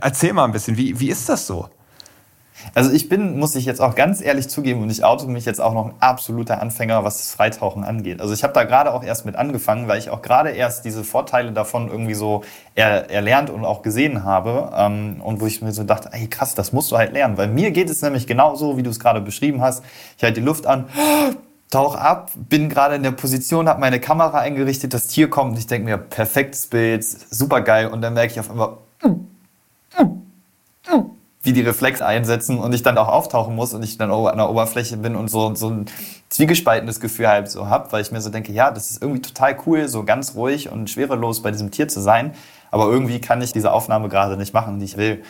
Erzähl 0.00 0.32
mal 0.32 0.44
ein 0.44 0.52
bisschen, 0.52 0.76
wie, 0.76 0.98
wie 1.00 1.08
ist 1.08 1.28
das 1.28 1.46
so? 1.46 1.68
Also 2.72 2.90
ich 2.90 3.08
bin, 3.08 3.38
muss 3.38 3.54
ich 3.54 3.66
jetzt 3.66 3.80
auch 3.80 3.94
ganz 3.94 4.22
ehrlich 4.22 4.48
zugeben, 4.48 4.82
und 4.82 4.90
ich 4.90 5.04
auto 5.04 5.26
mich 5.26 5.44
jetzt 5.44 5.60
auch 5.60 5.74
noch 5.74 5.86
ein 5.86 5.94
absoluter 6.00 6.60
Anfänger, 6.62 7.04
was 7.04 7.18
das 7.18 7.32
Freitauchen 7.32 7.84
angeht. 7.84 8.20
Also 8.20 8.32
ich 8.32 8.42
habe 8.42 8.52
da 8.54 8.64
gerade 8.64 8.92
auch 8.92 9.04
erst 9.04 9.26
mit 9.26 9.36
angefangen, 9.36 9.88
weil 9.88 9.98
ich 9.98 10.10
auch 10.10 10.22
gerade 10.22 10.50
erst 10.50 10.84
diese 10.84 11.04
Vorteile 11.04 11.52
davon 11.52 11.88
irgendwie 11.88 12.14
so 12.14 12.42
er, 12.74 13.10
erlernt 13.10 13.50
und 13.50 13.64
auch 13.64 13.82
gesehen 13.82 14.24
habe. 14.24 14.72
Ähm, 14.76 15.20
und 15.22 15.40
wo 15.40 15.46
ich 15.46 15.60
mir 15.62 15.72
so 15.72 15.84
dachte, 15.84 16.10
ey 16.12 16.26
krass, 16.26 16.54
das 16.54 16.72
musst 16.72 16.90
du 16.90 16.96
halt 16.96 17.12
lernen. 17.12 17.36
Weil 17.36 17.48
mir 17.48 17.70
geht 17.70 17.90
es 17.90 18.02
nämlich 18.02 18.26
genauso, 18.26 18.76
wie 18.76 18.82
du 18.82 18.90
es 18.90 18.98
gerade 18.98 19.20
beschrieben 19.20 19.60
hast. 19.60 19.84
Ich 20.16 20.24
halte 20.24 20.40
die 20.40 20.46
Luft 20.46 20.66
an, 20.66 20.86
tauch 21.70 21.96
ab, 21.96 22.30
bin 22.34 22.68
gerade 22.68 22.94
in 22.94 23.02
der 23.02 23.10
Position, 23.10 23.68
habe 23.68 23.80
meine 23.80 24.00
Kamera 24.00 24.38
eingerichtet, 24.38 24.94
das 24.94 25.08
Tier 25.08 25.28
kommt 25.28 25.52
und 25.52 25.58
ich 25.58 25.66
denke 25.66 25.86
mir, 25.86 25.98
perfektes 25.98 26.66
Bild, 26.68 27.04
super 27.04 27.60
geil. 27.60 27.88
Und 27.88 28.00
dann 28.00 28.14
merke 28.14 28.32
ich 28.32 28.40
auf 28.40 28.50
einmal, 28.50 28.76
mm, 29.02 29.08
mm, 29.98 30.94
mm 30.94 31.23
wie 31.44 31.52
die 31.52 31.60
Reflexe 31.60 32.04
einsetzen 32.04 32.58
und 32.58 32.74
ich 32.74 32.82
dann 32.82 32.98
auch 32.98 33.08
auftauchen 33.08 33.54
muss 33.54 33.74
und 33.74 33.82
ich 33.82 33.98
dann 33.98 34.10
an 34.10 34.36
der 34.38 34.50
Oberfläche 34.50 34.96
bin 34.96 35.14
und 35.14 35.28
so, 35.28 35.54
so 35.54 35.68
ein 35.68 35.86
zwiegespaltenes 36.30 37.00
Gefühl 37.00 37.28
halt 37.28 37.50
so 37.50 37.68
habe, 37.68 37.92
weil 37.92 38.02
ich 38.02 38.10
mir 38.10 38.20
so 38.20 38.30
denke, 38.30 38.52
ja, 38.52 38.70
das 38.70 38.90
ist 38.90 39.02
irgendwie 39.02 39.20
total 39.20 39.56
cool, 39.66 39.86
so 39.86 40.04
ganz 40.04 40.34
ruhig 40.34 40.72
und 40.72 40.88
schwerelos 40.88 41.42
bei 41.42 41.50
diesem 41.50 41.70
Tier 41.70 41.86
zu 41.86 42.00
sein 42.00 42.32
aber 42.74 42.90
irgendwie 42.90 43.20
kann 43.20 43.40
ich 43.40 43.52
diese 43.52 43.70
Aufnahme 43.70 44.08
gerade 44.08 44.36
nicht 44.36 44.52
machen, 44.52 44.80
die 44.80 44.84
ich 44.86 44.96
will. 44.96 45.22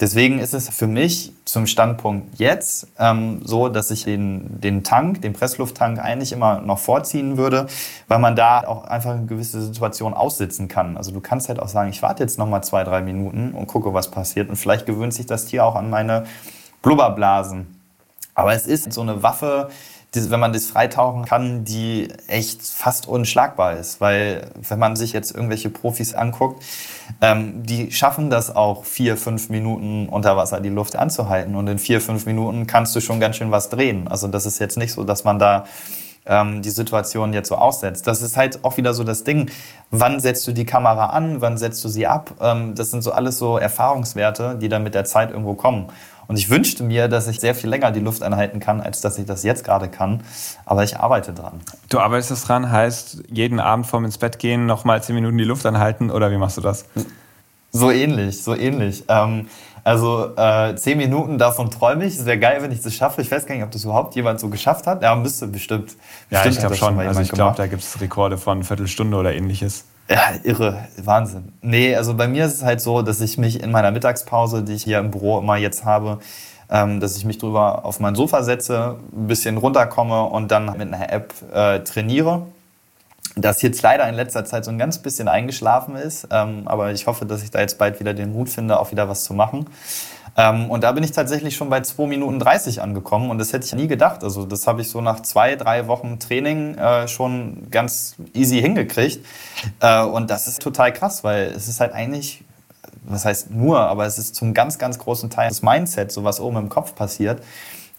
Deswegen 0.00 0.38
ist 0.38 0.52
es 0.52 0.68
für 0.68 0.86
mich 0.86 1.32
zum 1.46 1.66
Standpunkt 1.66 2.38
jetzt 2.38 2.88
ähm, 2.98 3.40
so, 3.42 3.70
dass 3.70 3.90
ich 3.90 4.04
den, 4.04 4.60
den 4.60 4.84
Tank, 4.84 5.22
den 5.22 5.32
Presslufttank 5.32 5.98
eigentlich 5.98 6.30
immer 6.30 6.60
noch 6.60 6.78
vorziehen 6.78 7.38
würde, 7.38 7.68
weil 8.06 8.18
man 8.18 8.36
da 8.36 8.66
auch 8.66 8.84
einfach 8.84 9.12
eine 9.12 9.24
gewisse 9.24 9.62
Situation 9.62 10.12
aussitzen 10.12 10.68
kann. 10.68 10.98
Also 10.98 11.10
du 11.10 11.22
kannst 11.22 11.48
halt 11.48 11.58
auch 11.58 11.68
sagen, 11.68 11.88
ich 11.88 12.02
warte 12.02 12.22
jetzt 12.22 12.38
noch 12.38 12.46
mal 12.46 12.60
zwei, 12.60 12.84
drei 12.84 13.00
Minuten 13.00 13.52
und 13.52 13.66
gucke, 13.66 13.94
was 13.94 14.10
passiert. 14.10 14.50
Und 14.50 14.56
vielleicht 14.56 14.84
gewöhnt 14.84 15.14
sich 15.14 15.24
das 15.24 15.46
Tier 15.46 15.64
auch 15.64 15.76
an 15.76 15.88
meine 15.88 16.26
Blubberblasen. 16.82 17.80
Aber 18.34 18.52
es 18.52 18.66
ist 18.66 18.92
so 18.92 19.00
eine 19.00 19.22
Waffe, 19.22 19.70
wenn 20.12 20.40
man 20.40 20.52
das 20.52 20.66
freitauchen 20.66 21.24
kann, 21.24 21.64
die 21.64 22.08
echt 22.26 22.62
fast 22.62 23.06
unschlagbar 23.06 23.76
ist. 23.76 24.00
Weil 24.00 24.50
wenn 24.68 24.78
man 24.78 24.96
sich 24.96 25.12
jetzt 25.12 25.32
irgendwelche 25.34 25.70
Profis 25.70 26.14
anguckt, 26.14 26.62
ähm, 27.20 27.64
die 27.64 27.92
schaffen 27.92 28.30
das 28.30 28.54
auch 28.54 28.84
vier, 28.84 29.16
fünf 29.16 29.50
Minuten 29.50 30.08
unter 30.08 30.36
Wasser 30.36 30.60
die 30.60 30.68
Luft 30.68 30.96
anzuhalten. 30.96 31.54
Und 31.54 31.68
in 31.68 31.78
vier, 31.78 32.00
fünf 32.00 32.26
Minuten 32.26 32.66
kannst 32.66 32.94
du 32.96 33.00
schon 33.00 33.20
ganz 33.20 33.36
schön 33.36 33.50
was 33.50 33.68
drehen. 33.68 34.08
Also 34.08 34.26
das 34.26 34.46
ist 34.46 34.58
jetzt 34.58 34.76
nicht 34.76 34.92
so, 34.92 35.04
dass 35.04 35.24
man 35.24 35.38
da 35.38 35.64
ähm, 36.26 36.62
die 36.62 36.70
Situation 36.70 37.32
jetzt 37.32 37.48
so 37.48 37.56
aussetzt. 37.56 38.06
Das 38.06 38.22
ist 38.22 38.36
halt 38.36 38.64
auch 38.64 38.76
wieder 38.76 38.94
so 38.94 39.04
das 39.04 39.24
Ding. 39.24 39.50
Wann 39.90 40.20
setzt 40.20 40.46
du 40.46 40.52
die 40.52 40.66
Kamera 40.66 41.06
an? 41.06 41.40
Wann 41.40 41.56
setzt 41.58 41.82
du 41.84 41.88
sie 41.88 42.06
ab? 42.06 42.34
Ähm, 42.40 42.74
das 42.74 42.90
sind 42.90 43.02
so 43.02 43.12
alles 43.12 43.38
so 43.38 43.58
Erfahrungswerte, 43.58 44.56
die 44.60 44.68
dann 44.68 44.82
mit 44.82 44.94
der 44.94 45.04
Zeit 45.04 45.30
irgendwo 45.30 45.54
kommen. 45.54 45.88
Und 46.30 46.36
ich 46.36 46.48
wünschte 46.48 46.84
mir, 46.84 47.08
dass 47.08 47.26
ich 47.26 47.40
sehr 47.40 47.56
viel 47.56 47.68
länger 47.68 47.90
die 47.90 47.98
Luft 47.98 48.22
anhalten 48.22 48.60
kann, 48.60 48.80
als 48.80 49.00
dass 49.00 49.18
ich 49.18 49.26
das 49.26 49.42
jetzt 49.42 49.64
gerade 49.64 49.88
kann. 49.88 50.22
Aber 50.64 50.84
ich 50.84 50.96
arbeite 50.96 51.32
dran. 51.32 51.58
Du 51.88 51.98
arbeitest 51.98 52.46
dran, 52.48 52.70
heißt 52.70 53.24
jeden 53.32 53.58
Abend 53.58 53.88
vorm 53.88 54.04
ins 54.04 54.16
Bett 54.16 54.38
gehen, 54.38 54.64
nochmal 54.64 55.02
zehn 55.02 55.16
Minuten 55.16 55.36
die 55.38 55.42
Luft 55.44 55.66
anhalten 55.66 56.08
oder 56.08 56.30
wie 56.30 56.36
machst 56.36 56.56
du 56.56 56.60
das? 56.60 56.84
So 57.72 57.90
ähnlich, 57.90 58.44
so 58.44 58.54
ähnlich. 58.54 59.02
Ähm, 59.08 59.48
Also 59.82 60.36
äh, 60.36 60.76
zehn 60.76 60.98
Minuten, 60.98 61.36
davon 61.36 61.68
träume 61.68 62.04
ich. 62.04 62.16
Es 62.16 62.26
wäre 62.26 62.38
geil, 62.38 62.58
wenn 62.62 62.70
ich 62.70 62.80
das 62.80 62.94
schaffe. 62.94 63.22
Ich 63.22 63.30
weiß 63.32 63.46
gar 63.46 63.56
nicht, 63.56 63.64
ob 63.64 63.72
das 63.72 63.82
überhaupt 63.82 64.14
jemand 64.14 64.38
so 64.38 64.48
geschafft 64.50 64.86
hat. 64.86 65.02
Ja, 65.02 65.16
müsste 65.16 65.48
bestimmt. 65.48 65.96
Ja, 66.30 66.44
bestimmt 66.44 66.54
ich 66.54 66.60
glaube 66.60 66.76
schon. 66.76 67.00
Also 67.00 67.20
ich 67.22 67.32
glaube, 67.32 67.56
da 67.56 67.66
gibt 67.66 67.82
es 67.82 68.00
Rekorde 68.00 68.38
von 68.38 68.62
Viertelstunde 68.62 69.16
oder 69.16 69.34
ähnliches. 69.34 69.84
Ja, 70.10 70.32
irre, 70.42 70.88
Wahnsinn. 70.96 71.52
Nee, 71.62 71.94
also 71.94 72.16
bei 72.16 72.26
mir 72.26 72.46
ist 72.46 72.54
es 72.54 72.62
halt 72.64 72.80
so, 72.80 73.02
dass 73.02 73.20
ich 73.20 73.38
mich 73.38 73.62
in 73.62 73.70
meiner 73.70 73.92
Mittagspause, 73.92 74.64
die 74.64 74.72
ich 74.74 74.82
hier 74.82 74.98
im 74.98 75.12
Büro 75.12 75.38
immer 75.38 75.56
jetzt 75.56 75.84
habe, 75.84 76.18
ähm, 76.68 76.98
dass 76.98 77.16
ich 77.16 77.24
mich 77.24 77.38
drüber 77.38 77.84
auf 77.84 78.00
mein 78.00 78.16
Sofa 78.16 78.42
setze, 78.42 78.96
ein 79.12 79.28
bisschen 79.28 79.56
runterkomme 79.56 80.24
und 80.24 80.50
dann 80.50 80.66
mit 80.76 80.92
einer 80.92 81.12
App 81.12 81.32
äh, 81.54 81.78
trainiere 81.80 82.42
das 83.36 83.62
jetzt 83.62 83.82
leider 83.82 84.08
in 84.08 84.14
letzter 84.14 84.44
Zeit 84.44 84.64
so 84.64 84.70
ein 84.70 84.78
ganz 84.78 84.98
bisschen 84.98 85.28
eingeschlafen 85.28 85.96
ist. 85.96 86.28
Ähm, 86.30 86.62
aber 86.66 86.92
ich 86.92 87.06
hoffe, 87.06 87.26
dass 87.26 87.42
ich 87.42 87.50
da 87.50 87.60
jetzt 87.60 87.78
bald 87.78 88.00
wieder 88.00 88.14
den 88.14 88.32
Mut 88.32 88.48
finde, 88.48 88.80
auch 88.80 88.90
wieder 88.90 89.08
was 89.08 89.24
zu 89.24 89.34
machen. 89.34 89.66
Ähm, 90.36 90.70
und 90.70 90.84
da 90.84 90.92
bin 90.92 91.02
ich 91.02 91.12
tatsächlich 91.12 91.56
schon 91.56 91.70
bei 91.70 91.80
2 91.80 92.06
Minuten 92.06 92.38
30 92.38 92.82
angekommen 92.82 93.30
und 93.30 93.38
das 93.38 93.52
hätte 93.52 93.66
ich 93.66 93.74
nie 93.74 93.88
gedacht. 93.88 94.22
Also 94.22 94.44
das 94.46 94.66
habe 94.66 94.80
ich 94.80 94.88
so 94.88 95.00
nach 95.00 95.20
zwei, 95.20 95.56
drei 95.56 95.86
Wochen 95.86 96.18
Training 96.18 96.76
äh, 96.76 97.08
schon 97.08 97.70
ganz 97.70 98.16
easy 98.34 98.60
hingekriegt. 98.60 99.24
Äh, 99.80 100.02
und 100.02 100.30
das 100.30 100.46
ist 100.46 100.62
total 100.62 100.92
krass, 100.92 101.24
weil 101.24 101.44
es 101.48 101.68
ist 101.68 101.80
halt 101.80 101.92
eigentlich, 101.92 102.44
was 103.02 103.24
heißt 103.24 103.50
nur, 103.50 103.80
aber 103.80 104.06
es 104.06 104.18
ist 104.18 104.34
zum 104.34 104.54
ganz, 104.54 104.78
ganz 104.78 104.98
großen 104.98 105.30
Teil 105.30 105.48
das 105.48 105.62
Mindset, 105.62 106.12
so 106.12 106.24
was 106.24 106.40
oben 106.40 106.56
im 106.56 106.68
Kopf 106.68 106.94
passiert. 106.94 107.42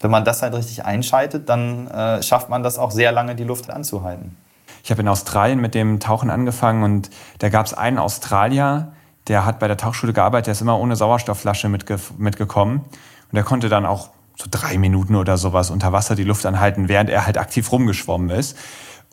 Wenn 0.00 0.10
man 0.10 0.24
das 0.24 0.42
halt 0.42 0.54
richtig 0.54 0.84
einschaltet, 0.84 1.48
dann 1.48 1.86
äh, 1.86 2.22
schafft 2.22 2.48
man 2.48 2.62
das 2.62 2.78
auch 2.78 2.90
sehr 2.90 3.12
lange, 3.12 3.36
die 3.36 3.44
Luft 3.44 3.70
anzuhalten. 3.70 4.36
Ich 4.82 4.90
habe 4.90 5.02
in 5.02 5.08
Australien 5.08 5.60
mit 5.60 5.74
dem 5.74 6.00
Tauchen 6.00 6.28
angefangen 6.28 6.82
und 6.82 7.10
da 7.38 7.50
gab 7.50 7.66
es 7.66 7.74
einen 7.74 7.98
Australier, 7.98 8.92
der 9.28 9.44
hat 9.44 9.58
bei 9.58 9.68
der 9.68 9.76
Tauchschule 9.76 10.12
gearbeitet, 10.12 10.48
der 10.48 10.52
ist 10.52 10.60
immer 10.60 10.78
ohne 10.78 10.96
Sauerstoffflasche 10.96 11.68
mitge 11.68 11.98
mitgekommen 12.18 12.78
und 12.78 13.34
der 13.34 13.44
konnte 13.44 13.68
dann 13.68 13.86
auch 13.86 14.10
so 14.36 14.46
drei 14.50 14.78
Minuten 14.78 15.14
oder 15.14 15.36
sowas 15.36 15.70
unter 15.70 15.92
Wasser 15.92 16.14
die 16.14 16.24
Luft 16.24 16.46
anhalten, 16.46 16.88
während 16.88 17.10
er 17.10 17.26
halt 17.26 17.38
aktiv 17.38 17.70
rumgeschwommen 17.70 18.30
ist. 18.30 18.56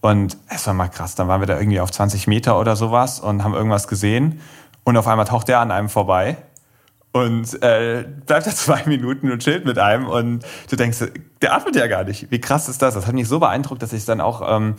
Und 0.02 0.38
es 0.48 0.66
war 0.66 0.74
mal 0.74 0.88
krass, 0.88 1.16
dann 1.16 1.28
waren 1.28 1.42
wir 1.42 1.48
da 1.48 1.58
irgendwie 1.58 1.82
auf 1.82 1.92
20 1.92 2.28
Meter 2.28 2.60
oder 2.60 2.76
sowas 2.76 3.20
und 3.20 3.44
haben 3.44 3.54
irgendwas 3.54 3.88
gesehen 3.88 4.40
und 4.84 4.96
auf 4.96 5.08
einmal 5.08 5.26
taucht 5.26 5.50
der 5.50 5.60
an 5.60 5.72
einem 5.72 5.90
vorbei 5.90 6.38
und 7.12 7.62
äh, 7.62 8.06
bleibt 8.26 8.48
da 8.48 8.52
zwei 8.56 8.84
Minuten 8.86 9.32
und 9.32 9.40
chillt 9.40 9.66
mit 9.66 9.78
einem 9.78 10.08
und 10.08 10.46
du 10.70 10.76
denkst, 10.76 11.00
der 11.42 11.54
atmet 11.54 11.76
ja 11.76 11.88
gar 11.88 12.04
nicht. 12.04 12.32
Wie 12.32 12.40
krass 12.40 12.70
ist 12.70 12.82
das? 12.82 12.94
Das 12.94 13.08
hat 13.08 13.14
mich 13.14 13.28
so 13.28 13.40
beeindruckt, 13.40 13.82
dass 13.82 13.94
ich 13.94 14.06
dann 14.06 14.22
auch 14.22 14.42
ähm, 14.48 14.76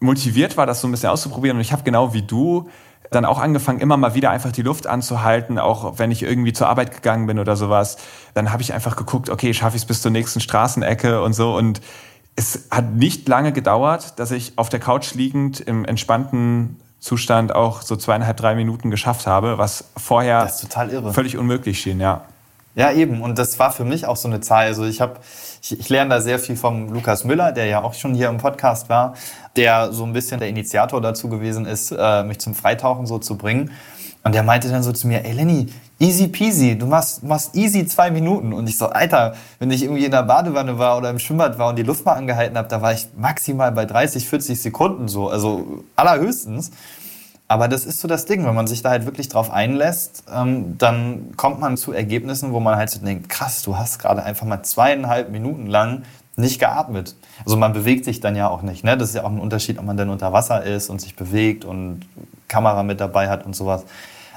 motiviert 0.00 0.56
war, 0.56 0.66
das 0.66 0.80
so 0.80 0.88
ein 0.88 0.90
bisschen 0.90 1.10
auszuprobieren. 1.10 1.56
Und 1.56 1.60
ich 1.60 1.72
habe 1.72 1.82
genau 1.82 2.14
wie 2.14 2.22
du 2.22 2.70
dann 3.10 3.24
auch 3.24 3.38
angefangen, 3.40 3.80
immer 3.80 3.96
mal 3.96 4.14
wieder 4.14 4.30
einfach 4.30 4.52
die 4.52 4.62
Luft 4.62 4.86
anzuhalten, 4.86 5.58
auch 5.58 5.98
wenn 5.98 6.10
ich 6.10 6.22
irgendwie 6.22 6.52
zur 6.52 6.68
Arbeit 6.68 6.94
gegangen 6.94 7.26
bin 7.26 7.38
oder 7.38 7.56
sowas. 7.56 7.96
Dann 8.34 8.52
habe 8.52 8.62
ich 8.62 8.72
einfach 8.72 8.96
geguckt, 8.96 9.30
okay, 9.30 9.52
schaffe 9.52 9.76
ich 9.76 9.82
es 9.82 9.86
bis 9.86 10.00
zur 10.00 10.12
nächsten 10.12 10.40
Straßenecke 10.40 11.22
und 11.22 11.32
so. 11.32 11.56
Und 11.56 11.80
es 12.36 12.68
hat 12.70 12.92
nicht 12.94 13.28
lange 13.28 13.52
gedauert, 13.52 14.18
dass 14.18 14.30
ich 14.30 14.52
auf 14.56 14.68
der 14.68 14.78
Couch 14.78 15.14
liegend 15.14 15.60
im 15.60 15.84
entspannten 15.84 16.80
Zustand 17.00 17.54
auch 17.54 17.82
so 17.82 17.96
zweieinhalb, 17.96 18.36
drei 18.36 18.54
Minuten 18.54 18.90
geschafft 18.90 19.26
habe, 19.26 19.58
was 19.58 19.90
vorher 19.96 20.48
völlig 21.12 21.36
unmöglich 21.36 21.80
schien, 21.80 21.98
ja. 21.98 22.22
Ja, 22.74 22.92
eben. 22.92 23.20
Und 23.20 23.38
das 23.38 23.58
war 23.58 23.72
für 23.72 23.84
mich 23.84 24.06
auch 24.06 24.16
so 24.16 24.28
eine 24.28 24.40
Zahl. 24.40 24.66
Also 24.66 24.84
ich 24.84 25.00
habe, 25.00 25.16
ich, 25.62 25.78
ich 25.78 25.88
lerne 25.88 26.10
da 26.10 26.20
sehr 26.20 26.38
viel 26.38 26.56
vom 26.56 26.92
Lukas 26.92 27.24
Müller, 27.24 27.52
der 27.52 27.66
ja 27.66 27.82
auch 27.82 27.94
schon 27.94 28.14
hier 28.14 28.28
im 28.28 28.38
Podcast 28.38 28.88
war, 28.88 29.14
der 29.56 29.92
so 29.92 30.04
ein 30.04 30.12
bisschen 30.12 30.38
der 30.38 30.48
Initiator 30.48 31.00
dazu 31.00 31.28
gewesen 31.28 31.66
ist, 31.66 31.92
äh, 31.96 32.22
mich 32.22 32.38
zum 32.38 32.54
Freitauchen 32.54 33.06
so 33.06 33.18
zu 33.18 33.36
bringen. 33.36 33.70
Und 34.22 34.34
der 34.34 34.42
meinte 34.42 34.68
dann 34.68 34.82
so 34.82 34.92
zu 34.92 35.08
mir, 35.08 35.24
ey 35.24 35.32
Lenny, 35.32 35.66
easy 35.98 36.28
peasy, 36.28 36.76
du 36.76 36.86
machst, 36.86 37.22
machst 37.22 37.56
easy 37.56 37.86
zwei 37.86 38.10
Minuten. 38.10 38.52
Und 38.52 38.68
ich 38.68 38.76
so, 38.76 38.86
Alter, 38.86 39.34
wenn 39.58 39.70
ich 39.70 39.82
irgendwie 39.82 40.04
in 40.04 40.10
der 40.10 40.22
Badewanne 40.22 40.78
war 40.78 40.98
oder 40.98 41.10
im 41.10 41.18
Schwimmbad 41.18 41.58
war 41.58 41.70
und 41.70 41.76
die 41.76 41.82
Luft 41.82 42.04
mal 42.04 42.12
angehalten 42.12 42.56
habe, 42.56 42.68
da 42.68 42.82
war 42.82 42.92
ich 42.92 43.08
maximal 43.16 43.72
bei 43.72 43.86
30, 43.86 44.28
40 44.28 44.60
Sekunden 44.60 45.08
so, 45.08 45.30
also 45.30 45.84
allerhöchstens. 45.96 46.70
Aber 47.50 47.66
das 47.66 47.84
ist 47.84 47.98
so 47.98 48.06
das 48.06 48.26
Ding, 48.26 48.46
wenn 48.46 48.54
man 48.54 48.68
sich 48.68 48.80
da 48.80 48.90
halt 48.90 49.06
wirklich 49.06 49.28
drauf 49.28 49.50
einlässt, 49.50 50.22
ähm, 50.32 50.78
dann 50.78 51.36
kommt 51.36 51.58
man 51.58 51.76
zu 51.76 51.92
Ergebnissen, 51.92 52.52
wo 52.52 52.60
man 52.60 52.76
halt 52.76 52.90
so 52.90 53.04
denkt, 53.04 53.28
krass, 53.28 53.62
du 53.64 53.76
hast 53.76 53.98
gerade 53.98 54.22
einfach 54.22 54.46
mal 54.46 54.62
zweieinhalb 54.62 55.30
Minuten 55.30 55.66
lang 55.66 56.04
nicht 56.36 56.60
geatmet. 56.60 57.16
Also 57.44 57.56
man 57.56 57.72
bewegt 57.72 58.04
sich 58.04 58.20
dann 58.20 58.36
ja 58.36 58.48
auch 58.48 58.62
nicht. 58.62 58.84
Ne? 58.84 58.96
Das 58.96 59.08
ist 59.08 59.14
ja 59.16 59.24
auch 59.24 59.32
ein 59.32 59.40
Unterschied, 59.40 59.80
ob 59.80 59.84
man 59.84 59.96
dann 59.96 60.10
unter 60.10 60.32
Wasser 60.32 60.62
ist 60.62 60.90
und 60.90 61.00
sich 61.00 61.16
bewegt 61.16 61.64
und 61.64 62.02
Kamera 62.46 62.84
mit 62.84 63.00
dabei 63.00 63.28
hat 63.28 63.44
und 63.44 63.56
sowas. 63.56 63.84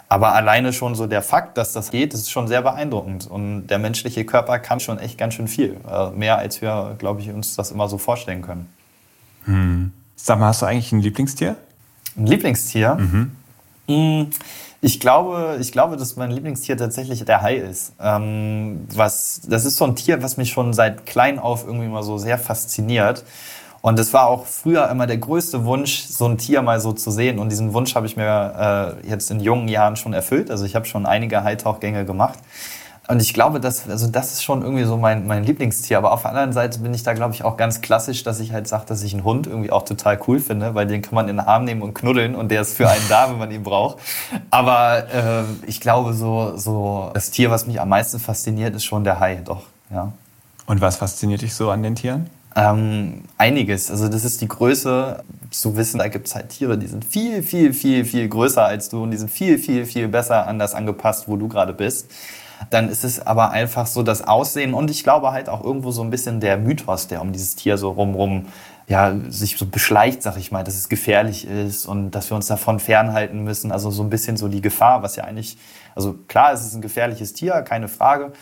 Aber 0.09 0.33
alleine 0.33 0.73
schon 0.73 0.95
so 0.95 1.05
der 1.05 1.21
Fakt, 1.21 1.59
dass 1.59 1.71
das 1.71 1.91
geht, 1.91 2.13
das 2.15 2.21
ist 2.21 2.31
schon 2.31 2.47
sehr 2.47 2.63
beeindruckend. 2.63 3.27
Und 3.27 3.67
der 3.67 3.77
menschliche 3.77 4.25
Körper 4.25 4.57
kann 4.57 4.79
schon 4.79 4.97
echt 4.97 5.19
ganz 5.19 5.35
schön 5.35 5.47
viel. 5.47 5.77
Äh, 5.87 6.09
mehr 6.09 6.39
als 6.39 6.63
wir, 6.63 6.95
glaube 6.97 7.21
ich, 7.21 7.29
uns 7.29 7.55
das 7.55 7.69
immer 7.69 7.87
so 7.87 7.99
vorstellen 7.99 8.41
können. 8.41 8.69
Hm. 9.45 9.91
Sag 10.15 10.39
mal, 10.39 10.47
hast 10.47 10.63
du 10.63 10.65
eigentlich 10.65 10.91
ein 10.91 11.01
Lieblingstier? 11.01 11.57
Ein 12.17 12.27
Lieblingstier? 12.27 12.95
Mhm. 12.95 13.31
Mm, 13.87 14.29
ich 14.81 14.99
glaube, 14.99 15.57
ich 15.61 15.71
glaube, 15.71 15.97
dass 15.97 16.15
mein 16.15 16.31
Lieblingstier 16.31 16.77
tatsächlich 16.77 17.23
der 17.23 17.41
Hai 17.41 17.55
ist. 17.55 17.93
Ähm, 18.01 18.85
was, 18.93 19.41
das 19.47 19.65
ist 19.65 19.77
so 19.77 19.85
ein 19.85 19.95
Tier, 19.95 20.21
was 20.21 20.37
mich 20.37 20.51
schon 20.51 20.73
seit 20.73 21.05
klein 21.05 21.39
auf 21.39 21.65
irgendwie 21.65 21.87
mal 21.87 22.03
so 22.03 22.17
sehr 22.17 22.37
fasziniert. 22.37 23.23
Und 23.81 23.99
es 23.99 24.13
war 24.13 24.27
auch 24.27 24.45
früher 24.45 24.89
immer 24.89 25.07
der 25.07 25.17
größte 25.17 25.65
Wunsch, 25.65 26.05
so 26.05 26.25
ein 26.25 26.37
Tier 26.37 26.61
mal 26.61 26.79
so 26.79 26.93
zu 26.93 27.11
sehen. 27.11 27.39
Und 27.39 27.49
diesen 27.49 27.73
Wunsch 27.73 27.95
habe 27.95 28.05
ich 28.05 28.15
mir 28.15 28.97
äh, 29.03 29.09
jetzt 29.09 29.29
in 29.29 29.41
jungen 29.41 29.67
Jahren 29.67 29.97
schon 29.97 30.13
erfüllt. 30.13 30.49
Also 30.51 30.63
ich 30.65 30.75
habe 30.75 30.85
schon 30.85 31.05
einige 31.05 31.43
Haitauchgänge 31.43 32.05
gemacht. 32.05 32.39
Und 33.09 33.21
ich 33.21 33.33
glaube, 33.33 33.59
das, 33.59 33.89
also 33.89 34.07
das 34.07 34.31
ist 34.31 34.43
schon 34.43 34.61
irgendwie 34.61 34.85
so 34.85 34.95
mein, 34.95 35.27
mein 35.27 35.43
Lieblingstier. 35.43 35.97
Aber 35.97 36.13
auf 36.13 36.21
der 36.21 36.31
anderen 36.31 36.53
Seite 36.53 36.79
bin 36.79 36.93
ich 36.93 37.03
da, 37.03 37.13
glaube 37.13 37.33
ich, 37.33 37.43
auch 37.43 37.57
ganz 37.57 37.81
klassisch, 37.81 38.23
dass 38.23 38.39
ich 38.39 38.53
halt 38.53 38.67
sage, 38.67 38.85
dass 38.87 39.03
ich 39.03 39.13
einen 39.13 39.25
Hund 39.25 39.45
irgendwie 39.45 39.71
auch 39.71 39.83
total 39.83 40.17
cool 40.27 40.39
finde, 40.39 40.73
weil 40.73 40.87
den 40.87 41.01
kann 41.01 41.15
man 41.15 41.27
in 41.27 41.35
den 41.35 41.45
Arm 41.45 41.65
nehmen 41.65 41.81
und 41.81 41.93
knuddeln 41.93 42.33
und 42.33 42.49
der 42.49 42.61
ist 42.61 42.77
für 42.77 42.89
einen 42.89 43.03
da, 43.09 43.29
wenn 43.29 43.37
man 43.37 43.51
ihn 43.51 43.63
braucht. 43.63 43.97
Aber 44.51 45.09
äh, 45.13 45.43
ich 45.67 45.81
glaube, 45.81 46.13
so, 46.13 46.55
so 46.55 47.11
das 47.13 47.29
Tier, 47.29 47.51
was 47.51 47.67
mich 47.67 47.81
am 47.81 47.89
meisten 47.89 48.19
fasziniert, 48.19 48.73
ist 48.73 48.85
schon 48.85 49.03
der 49.03 49.19
Hai, 49.19 49.41
doch. 49.43 49.63
Ja. 49.91 50.13
Und 50.65 50.79
was 50.79 50.95
fasziniert 50.95 51.41
dich 51.41 51.53
so 51.53 51.71
an 51.71 51.83
den 51.83 51.95
Tieren? 51.95 52.29
Ähm, 52.55 53.23
einiges. 53.37 53.91
Also 53.91 54.07
das 54.07 54.23
ist 54.23 54.39
die 54.39 54.47
Größe 54.47 55.23
zu 55.49 55.75
wissen, 55.75 55.97
da 55.97 56.07
gibt 56.07 56.27
es 56.27 56.35
halt 56.35 56.49
Tiere, 56.49 56.77
die 56.77 56.87
sind 56.87 57.03
viel, 57.03 57.43
viel, 57.43 57.73
viel, 57.73 58.05
viel 58.05 58.29
größer 58.29 58.63
als 58.63 58.87
du 58.87 59.03
und 59.03 59.11
die 59.11 59.17
sind 59.17 59.29
viel, 59.29 59.57
viel, 59.57 59.85
viel 59.85 60.07
besser 60.07 60.47
an 60.47 60.57
das 60.57 60.73
angepasst, 60.73 61.27
wo 61.27 61.35
du 61.35 61.49
gerade 61.49 61.73
bist 61.73 62.09
dann 62.69 62.89
ist 62.89 63.03
es 63.03 63.25
aber 63.25 63.51
einfach 63.51 63.87
so 63.87 64.03
das 64.03 64.27
Aussehen 64.27 64.73
und 64.73 64.89
ich 64.89 65.03
glaube 65.03 65.31
halt 65.31 65.49
auch 65.49 65.63
irgendwo 65.63 65.91
so 65.91 66.01
ein 66.01 66.09
bisschen 66.09 66.39
der 66.39 66.57
Mythos, 66.57 67.07
der 67.07 67.21
um 67.21 67.31
dieses 67.31 67.55
Tier 67.55 67.77
so 67.77 67.91
rumrum 67.91 68.45
ja, 68.87 69.15
sich 69.29 69.57
so 69.57 69.65
beschleicht, 69.65 70.21
sag 70.23 70.37
ich 70.37 70.51
mal, 70.51 70.63
dass 70.63 70.75
es 70.75 70.89
gefährlich 70.89 71.47
ist 71.47 71.85
und 71.85 72.11
dass 72.11 72.29
wir 72.29 72.35
uns 72.35 72.47
davon 72.47 72.79
fernhalten 72.79 73.43
müssen. 73.43 73.71
Also 73.71 73.91
so 73.91 74.03
ein 74.03 74.09
bisschen 74.09 74.35
so 74.37 74.47
die 74.47 74.61
Gefahr, 74.61 75.03
was 75.03 75.15
ja 75.15 75.23
eigentlich, 75.23 75.57
also 75.95 76.15
klar, 76.27 76.53
es 76.53 76.65
ist 76.65 76.75
ein 76.75 76.81
gefährliches 76.81 77.33
Tier, 77.33 77.61
keine 77.61 77.87
Frage. 77.87 78.33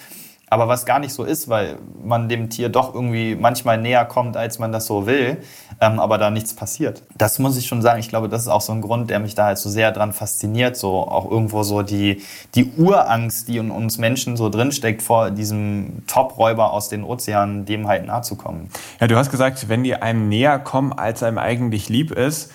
Aber 0.50 0.68
was 0.68 0.86
gar 0.86 1.00
nicht 1.00 1.14
so 1.14 1.24
ist, 1.24 1.48
weil 1.48 1.78
man 2.04 2.28
dem 2.28 2.50
Tier 2.50 2.68
doch 2.68 2.94
irgendwie 2.94 3.36
manchmal 3.36 3.78
näher 3.78 4.04
kommt, 4.04 4.36
als 4.36 4.60
man 4.60 4.74
das 4.74 4.86
so 4.86 5.06
will, 5.06 5.38
ähm, 5.82 6.00
aber 6.00 6.18
da 6.18 6.30
nichts 6.30 6.54
passiert. 6.54 7.04
Das 7.18 7.40
muss 7.40 7.58
ich 7.58 7.68
schon 7.68 7.82
sagen. 7.82 8.00
Ich 8.00 8.08
glaube, 8.08 8.30
das 8.30 8.44
ist 8.44 8.48
auch 8.48 8.62
so 8.62 8.72
ein 8.72 8.82
Grund, 8.82 9.10
der 9.10 9.20
mich 9.20 9.36
da 9.36 9.46
halt 9.46 9.58
so 9.58 9.70
sehr 9.70 9.92
dran 9.92 10.14
fasziniert. 10.14 10.78
So 10.78 11.08
auch 11.08 11.30
irgendwo 11.30 11.64
so 11.64 11.82
die, 11.82 12.22
die 12.56 12.72
Urangst, 12.78 13.48
die 13.48 13.58
in 13.58 13.72
uns 13.72 13.98
Menschen 13.98 14.38
so 14.38 14.50
drinsteckt, 14.50 15.02
vor 15.02 15.32
diesem 15.32 16.04
Top-Räuber 16.08 16.72
aus 16.72 16.88
den 16.88 17.04
Ozeanen, 17.04 17.66
dem 17.66 17.88
halt 17.88 18.06
nahe 18.06 18.22
zu 18.22 18.36
kommen. 18.36 18.70
Ja, 19.00 19.08
du 19.08 19.18
hast 19.18 19.32
gesagt, 19.32 19.68
wenn 19.68 19.84
die 19.84 19.96
einem 19.96 20.30
näher 20.30 20.60
kommen, 20.60 20.94
als 20.94 21.24
einem 21.24 21.38
eigentlich 21.38 21.90
lieb 21.90 22.12
ist. 22.12 22.52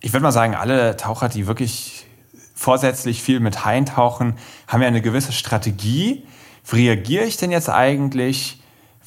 Ich 0.00 0.12
würde 0.12 0.22
mal 0.22 0.32
sagen, 0.32 0.54
alle 0.54 0.96
Taucher, 0.96 1.28
die 1.28 1.46
wirklich 1.46 2.06
vorsätzlich 2.54 3.22
viel 3.22 3.40
mit 3.40 3.64
Haien 3.64 3.86
tauchen, 3.86 4.34
haben 4.66 4.82
ja 4.82 4.88
eine 4.88 5.02
gewisse 5.02 5.32
Strategie 5.32 6.24
wie 6.68 6.88
reagiere 6.88 7.24
ich 7.24 7.36
denn 7.36 7.50
jetzt 7.50 7.68
eigentlich, 7.68 8.62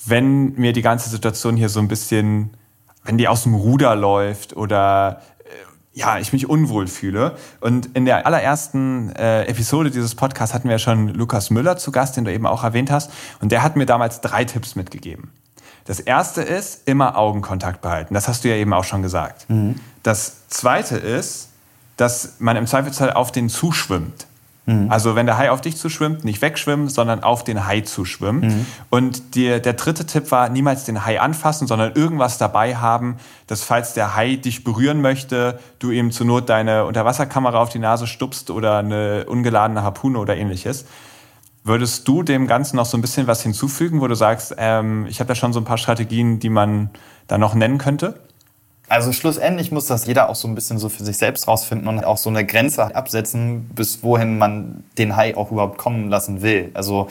wenn 0.05 0.53
mir 0.55 0.73
die 0.73 0.81
ganze 0.81 1.09
Situation 1.09 1.55
hier 1.55 1.69
so 1.69 1.79
ein 1.79 1.87
bisschen, 1.87 2.51
wenn 3.03 3.17
die 3.17 3.27
aus 3.27 3.43
dem 3.43 3.53
Ruder 3.53 3.95
läuft 3.95 4.55
oder 4.55 5.21
äh, 5.39 5.99
ja, 5.99 6.17
ich 6.19 6.33
mich 6.33 6.49
unwohl 6.49 6.87
fühle. 6.87 7.35
Und 7.59 7.95
in 7.95 8.05
der 8.05 8.25
allerersten 8.25 9.11
äh, 9.15 9.43
Episode 9.45 9.91
dieses 9.91 10.15
Podcasts 10.15 10.53
hatten 10.53 10.69
wir 10.69 10.79
schon 10.79 11.09
Lukas 11.09 11.49
Müller 11.49 11.77
zu 11.77 11.91
Gast, 11.91 12.17
den 12.17 12.25
du 12.25 12.33
eben 12.33 12.45
auch 12.45 12.63
erwähnt 12.63 12.91
hast. 12.91 13.11
Und 13.41 13.51
der 13.51 13.63
hat 13.63 13.75
mir 13.75 13.85
damals 13.85 14.21
drei 14.21 14.45
Tipps 14.45 14.75
mitgegeben. 14.75 15.31
Das 15.85 15.99
erste 15.99 16.41
ist, 16.41 16.87
immer 16.87 17.17
Augenkontakt 17.17 17.81
behalten. 17.81 18.13
Das 18.13 18.27
hast 18.27 18.43
du 18.43 18.49
ja 18.49 18.55
eben 18.55 18.73
auch 18.73 18.85
schon 18.85 19.01
gesagt. 19.01 19.49
Mhm. 19.49 19.75
Das 20.01 20.47
zweite 20.47 20.97
ist, 20.97 21.49
dass 21.97 22.35
man 22.39 22.55
im 22.55 22.67
Zweifelsfall 22.67 23.13
auf 23.13 23.31
den 23.31 23.49
zuschwimmt. 23.49 24.27
Mhm. 24.65 24.89
Also 24.89 25.15
wenn 25.15 25.25
der 25.25 25.37
Hai 25.37 25.51
auf 25.51 25.61
dich 25.61 25.77
zuschwimmt, 25.77 26.23
nicht 26.23 26.41
wegschwimmen, 26.41 26.87
sondern 26.87 27.23
auf 27.23 27.43
den 27.43 27.65
Hai 27.65 27.81
zuschwimmen. 27.81 28.41
Mhm. 28.41 28.65
Und 28.89 29.35
die, 29.35 29.61
der 29.61 29.73
dritte 29.73 30.05
Tipp 30.05 30.31
war, 30.31 30.49
niemals 30.49 30.85
den 30.85 31.05
Hai 31.05 31.19
anfassen, 31.19 31.67
sondern 31.67 31.93
irgendwas 31.93 32.37
dabei 32.37 32.75
haben, 32.75 33.17
dass 33.47 33.63
falls 33.63 33.93
der 33.93 34.15
Hai 34.15 34.35
dich 34.35 34.63
berühren 34.63 35.01
möchte, 35.01 35.59
du 35.79 35.91
ihm 35.91 36.11
zur 36.11 36.27
Not 36.27 36.49
deine 36.49 36.85
Unterwasserkamera 36.85 37.59
auf 37.59 37.69
die 37.69 37.79
Nase 37.79 38.07
stupst 38.07 38.49
oder 38.49 38.77
eine 38.77 39.25
ungeladene 39.27 39.83
Harpune 39.83 40.17
oder 40.17 40.37
ähnliches. 40.37 40.85
Würdest 41.65 42.07
du 42.07 42.23
dem 42.23 42.47
Ganzen 42.47 42.75
noch 42.75 42.85
so 42.85 42.97
ein 42.97 43.01
bisschen 43.01 43.25
was 43.27 43.41
hinzufügen, 43.41 44.01
wo 44.01 44.07
du 44.07 44.15
sagst, 44.15 44.55
ähm, 44.57 45.05
ich 45.07 45.19
habe 45.19 45.29
da 45.29 45.35
schon 45.35 45.53
so 45.53 45.61
ein 45.61 45.65
paar 45.65 45.77
Strategien, 45.77 46.39
die 46.39 46.49
man 46.49 46.89
da 47.27 47.37
noch 47.37 47.55
nennen 47.55 47.77
könnte? 47.77 48.19
Also 48.89 49.11
schlussendlich 49.11 49.71
muss 49.71 49.87
das 49.87 50.05
jeder 50.05 50.29
auch 50.29 50.35
so 50.35 50.47
ein 50.47 50.55
bisschen 50.55 50.77
so 50.77 50.89
für 50.89 51.03
sich 51.03 51.17
selbst 51.17 51.47
rausfinden 51.47 51.87
und 51.87 52.03
auch 52.03 52.17
so 52.17 52.29
eine 52.29 52.45
Grenze 52.45 52.95
absetzen, 52.95 53.69
bis 53.73 54.03
wohin 54.03 54.37
man 54.37 54.83
den 54.97 55.15
Hai 55.15 55.35
auch 55.35 55.51
überhaupt 55.51 55.77
kommen 55.77 56.09
lassen 56.09 56.41
will. 56.41 56.69
Also 56.73 57.07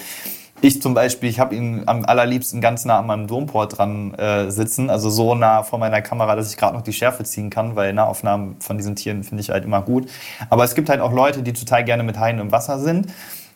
ich 0.60 0.80
zum 0.80 0.94
Beispiel, 0.94 1.28
ich 1.28 1.40
habe 1.40 1.56
ihn 1.56 1.82
am 1.86 2.04
allerliebsten 2.04 2.60
ganz 2.60 2.84
nah 2.84 3.00
an 3.00 3.06
meinem 3.08 3.26
Domport 3.26 3.78
dran 3.78 4.14
äh, 4.14 4.48
sitzen, 4.50 4.90
also 4.90 5.10
so 5.10 5.34
nah 5.34 5.64
vor 5.64 5.80
meiner 5.80 6.02
Kamera, 6.02 6.36
dass 6.36 6.50
ich 6.50 6.56
gerade 6.56 6.76
noch 6.76 6.82
die 6.82 6.92
Schärfe 6.92 7.24
ziehen 7.24 7.50
kann, 7.50 7.74
weil 7.74 7.92
Nahaufnahmen 7.92 8.60
von 8.60 8.76
diesen 8.76 8.94
Tieren 8.94 9.24
finde 9.24 9.40
ich 9.40 9.50
halt 9.50 9.64
immer 9.64 9.82
gut. 9.82 10.08
Aber 10.50 10.62
es 10.62 10.76
gibt 10.76 10.88
halt 10.88 11.00
auch 11.00 11.10
Leute, 11.10 11.42
die 11.42 11.52
total 11.52 11.84
gerne 11.84 12.04
mit 12.04 12.16
Haien 12.16 12.38
im 12.38 12.52
Wasser 12.52 12.78
sind 12.78 13.08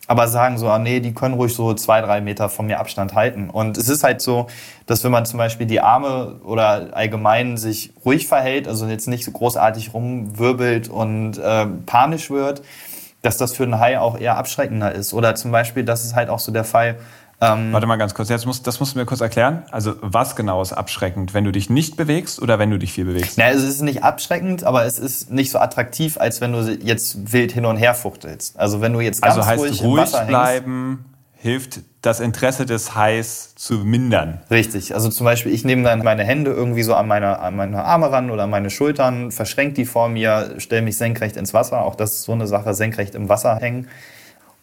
aber 0.07 0.29
sagen 0.29 0.57
so, 0.57 0.69
ah, 0.69 0.79
nee, 0.79 1.01
die 1.01 1.13
können 1.13 1.35
ruhig 1.35 1.53
so 1.53 1.73
zwei, 1.73 2.01
drei 2.01 2.21
Meter 2.21 2.47
von 2.47 2.65
mir 2.65 2.79
Abstand 2.79 3.13
halten. 3.13 3.49
Und 3.49 3.77
es 3.77 3.89
ist 3.89 4.03
halt 4.03 4.21
so, 4.21 4.47
dass 4.85 5.03
wenn 5.03 5.11
man 5.11 5.25
zum 5.25 5.37
Beispiel 5.37 5.67
die 5.67 5.81
Arme 5.81 6.39
oder 6.45 6.95
allgemein 6.95 7.57
sich 7.57 7.91
ruhig 8.05 8.25
verhält, 8.25 8.67
also 8.69 8.87
jetzt 8.87 9.07
nicht 9.07 9.25
so 9.25 9.31
großartig 9.31 9.93
rumwirbelt 9.93 10.87
und 10.87 11.37
äh, 11.37 11.65
panisch 11.85 12.31
wird, 12.31 12.61
dass 13.21 13.35
das 13.35 13.53
für 13.53 13.63
einen 13.63 13.79
Hai 13.79 13.99
auch 13.99 14.17
eher 14.17 14.37
abschreckender 14.37 14.93
ist. 14.93 15.13
Oder 15.13 15.35
zum 15.35 15.51
Beispiel, 15.51 15.83
das 15.83 16.05
ist 16.05 16.15
halt 16.15 16.29
auch 16.29 16.39
so 16.39 16.53
der 16.53 16.63
Fall, 16.63 16.95
ähm, 17.39 17.71
Warte 17.71 17.85
mal 17.85 17.97
ganz 17.97 18.13
kurz, 18.13 18.29
jetzt 18.29 18.45
muss, 18.45 18.63
das 18.63 18.79
musst 18.79 18.95
du 18.95 18.99
mir 18.99 19.05
kurz 19.05 19.21
erklären. 19.21 19.63
Also 19.71 19.95
was 20.01 20.35
genau 20.35 20.61
ist 20.61 20.73
abschreckend, 20.73 21.33
wenn 21.33 21.43
du 21.43 21.51
dich 21.51 21.69
nicht 21.69 21.95
bewegst 21.95 22.41
oder 22.41 22.57
wenn 22.57 22.71
du 22.71 22.79
dich 22.79 22.93
viel 22.93 23.05
bewegst? 23.05 23.37
Na, 23.37 23.49
es 23.49 23.63
ist 23.63 23.81
nicht 23.81 24.03
abschreckend, 24.03 24.63
aber 24.63 24.85
es 24.85 24.97
ist 24.97 25.31
nicht 25.31 25.51
so 25.51 25.59
attraktiv, 25.59 26.17
als 26.19 26.41
wenn 26.41 26.53
du 26.53 26.59
jetzt 26.59 27.31
wild 27.31 27.51
hin 27.51 27.65
und 27.65 27.77
her 27.77 27.93
fuchtelst. 27.93 28.59
Also 28.59 28.81
wenn 28.81 28.93
du 28.93 29.01
jetzt 29.01 29.21
ganz 29.21 29.35
also 29.35 29.47
heißt, 29.47 29.61
ruhig, 29.61 29.83
ruhig 29.83 29.91
im 29.91 29.97
Wasser 29.97 30.25
bleiben 30.25 31.05
hängst, 31.05 31.17
hilft 31.39 31.79
das 32.01 32.19
Interesse 32.19 32.65
des 32.65 32.95
Hais 32.95 33.53
zu 33.55 33.75
mindern. 33.75 34.41
Richtig. 34.49 34.95
Also 34.95 35.09
zum 35.09 35.25
Beispiel, 35.25 35.53
ich 35.53 35.63
nehme 35.63 35.83
dann 35.83 35.99
meine 35.99 36.23
Hände 36.23 36.51
irgendwie 36.51 36.83
so 36.83 36.95
an 36.95 37.07
meine, 37.07 37.39
an 37.39 37.55
meine 37.55 37.83
Arme 37.83 38.11
ran 38.11 38.31
oder 38.31 38.43
an 38.43 38.49
meine 38.49 38.69
Schultern, 38.69 39.31
verschränke 39.31 39.75
die 39.75 39.85
vor 39.85 40.09
mir, 40.09 40.55
stelle 40.57 40.81
mich 40.81 40.97
senkrecht 40.97 41.37
ins 41.37 41.53
Wasser. 41.53 41.83
Auch 41.83 41.95
das 41.95 42.15
ist 42.15 42.23
so 42.23 42.31
eine 42.31 42.47
Sache, 42.47 42.73
senkrecht 42.73 43.13
im 43.13 43.29
Wasser 43.29 43.57
hängen. 43.57 43.87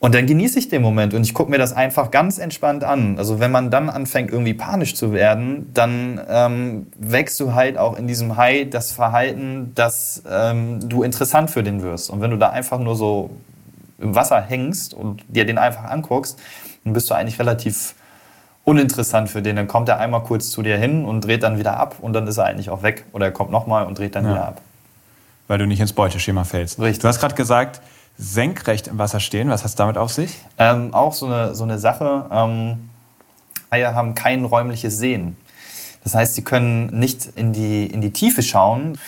Und 0.04 0.14
dann 0.14 0.26
genieße 0.26 0.58
ich 0.58 0.68
den 0.68 0.82
Moment 0.82 1.14
und 1.14 1.22
ich 1.22 1.32
gucke 1.32 1.50
mir 1.50 1.56
das 1.56 1.72
einfach 1.72 2.10
ganz 2.10 2.36
entspannt 2.36 2.84
an. 2.84 3.16
Also 3.16 3.40
wenn 3.40 3.50
man 3.50 3.70
dann 3.70 3.88
anfängt, 3.88 4.30
irgendwie 4.30 4.52
panisch 4.52 4.94
zu 4.94 5.14
werden, 5.14 5.70
dann 5.72 6.20
ähm, 6.28 6.88
wächst 6.98 7.40
du 7.40 7.54
halt 7.54 7.78
auch 7.78 7.96
in 7.96 8.06
diesem 8.06 8.36
Hai 8.36 8.64
das 8.64 8.92
Verhalten, 8.92 9.72
dass 9.74 10.22
ähm, 10.30 10.86
du 10.86 11.04
interessant 11.04 11.50
für 11.50 11.62
den 11.62 11.80
wirst. 11.80 12.10
Und 12.10 12.20
wenn 12.20 12.30
du 12.30 12.36
da 12.36 12.50
einfach 12.50 12.80
nur 12.80 12.96
so 12.96 13.30
im 13.98 14.14
Wasser 14.14 14.42
hängst 14.42 14.92
und 14.92 15.22
dir 15.28 15.46
den 15.46 15.56
einfach 15.56 15.84
anguckst, 15.84 16.38
dann 16.84 16.92
bist 16.92 17.08
du 17.08 17.14
eigentlich 17.14 17.38
relativ 17.38 17.94
uninteressant 18.64 19.30
für 19.30 19.40
den. 19.40 19.56
Dann 19.56 19.68
kommt 19.68 19.88
er 19.88 20.00
einmal 20.00 20.22
kurz 20.22 20.50
zu 20.50 20.60
dir 20.60 20.76
hin 20.76 21.06
und 21.06 21.24
dreht 21.24 21.42
dann 21.42 21.58
wieder 21.58 21.78
ab 21.78 21.96
und 22.02 22.12
dann 22.12 22.26
ist 22.26 22.36
er 22.36 22.44
eigentlich 22.44 22.68
auch 22.68 22.82
weg. 22.82 23.06
Oder 23.12 23.24
er 23.24 23.32
kommt 23.32 23.50
nochmal 23.50 23.86
und 23.86 23.98
dreht 23.98 24.14
dann 24.16 24.26
ja. 24.26 24.32
wieder 24.32 24.48
ab. 24.48 24.60
Weil 25.48 25.56
du 25.56 25.66
nicht 25.66 25.80
ins 25.80 25.94
Beuteschema 25.94 26.44
fällst. 26.44 26.78
Richtig. 26.78 26.98
Du 26.98 27.08
hast 27.08 27.20
gerade 27.20 27.34
gesagt, 27.34 27.80
senkrecht 28.16 28.88
im 28.88 28.98
Wasser 28.98 29.20
stehen. 29.20 29.48
Was 29.48 29.62
hat 29.62 29.70
es 29.70 29.74
damit 29.74 29.98
auf 29.98 30.12
sich? 30.12 30.38
Ähm, 30.58 30.94
auch 30.94 31.12
so 31.12 31.26
eine, 31.26 31.54
so 31.54 31.64
eine 31.64 31.78
Sache. 31.78 32.26
Ähm, 32.30 32.90
Eier 33.70 33.94
haben 33.94 34.14
kein 34.14 34.44
räumliches 34.44 34.98
Sehen. 34.98 35.36
Das 36.04 36.14
heißt, 36.14 36.34
sie 36.34 36.44
können 36.44 36.98
nicht 36.98 37.26
in 37.34 37.52
die, 37.52 37.86
in 37.86 38.00
die 38.00 38.12
Tiefe 38.12 38.42
schauen. 38.42 38.98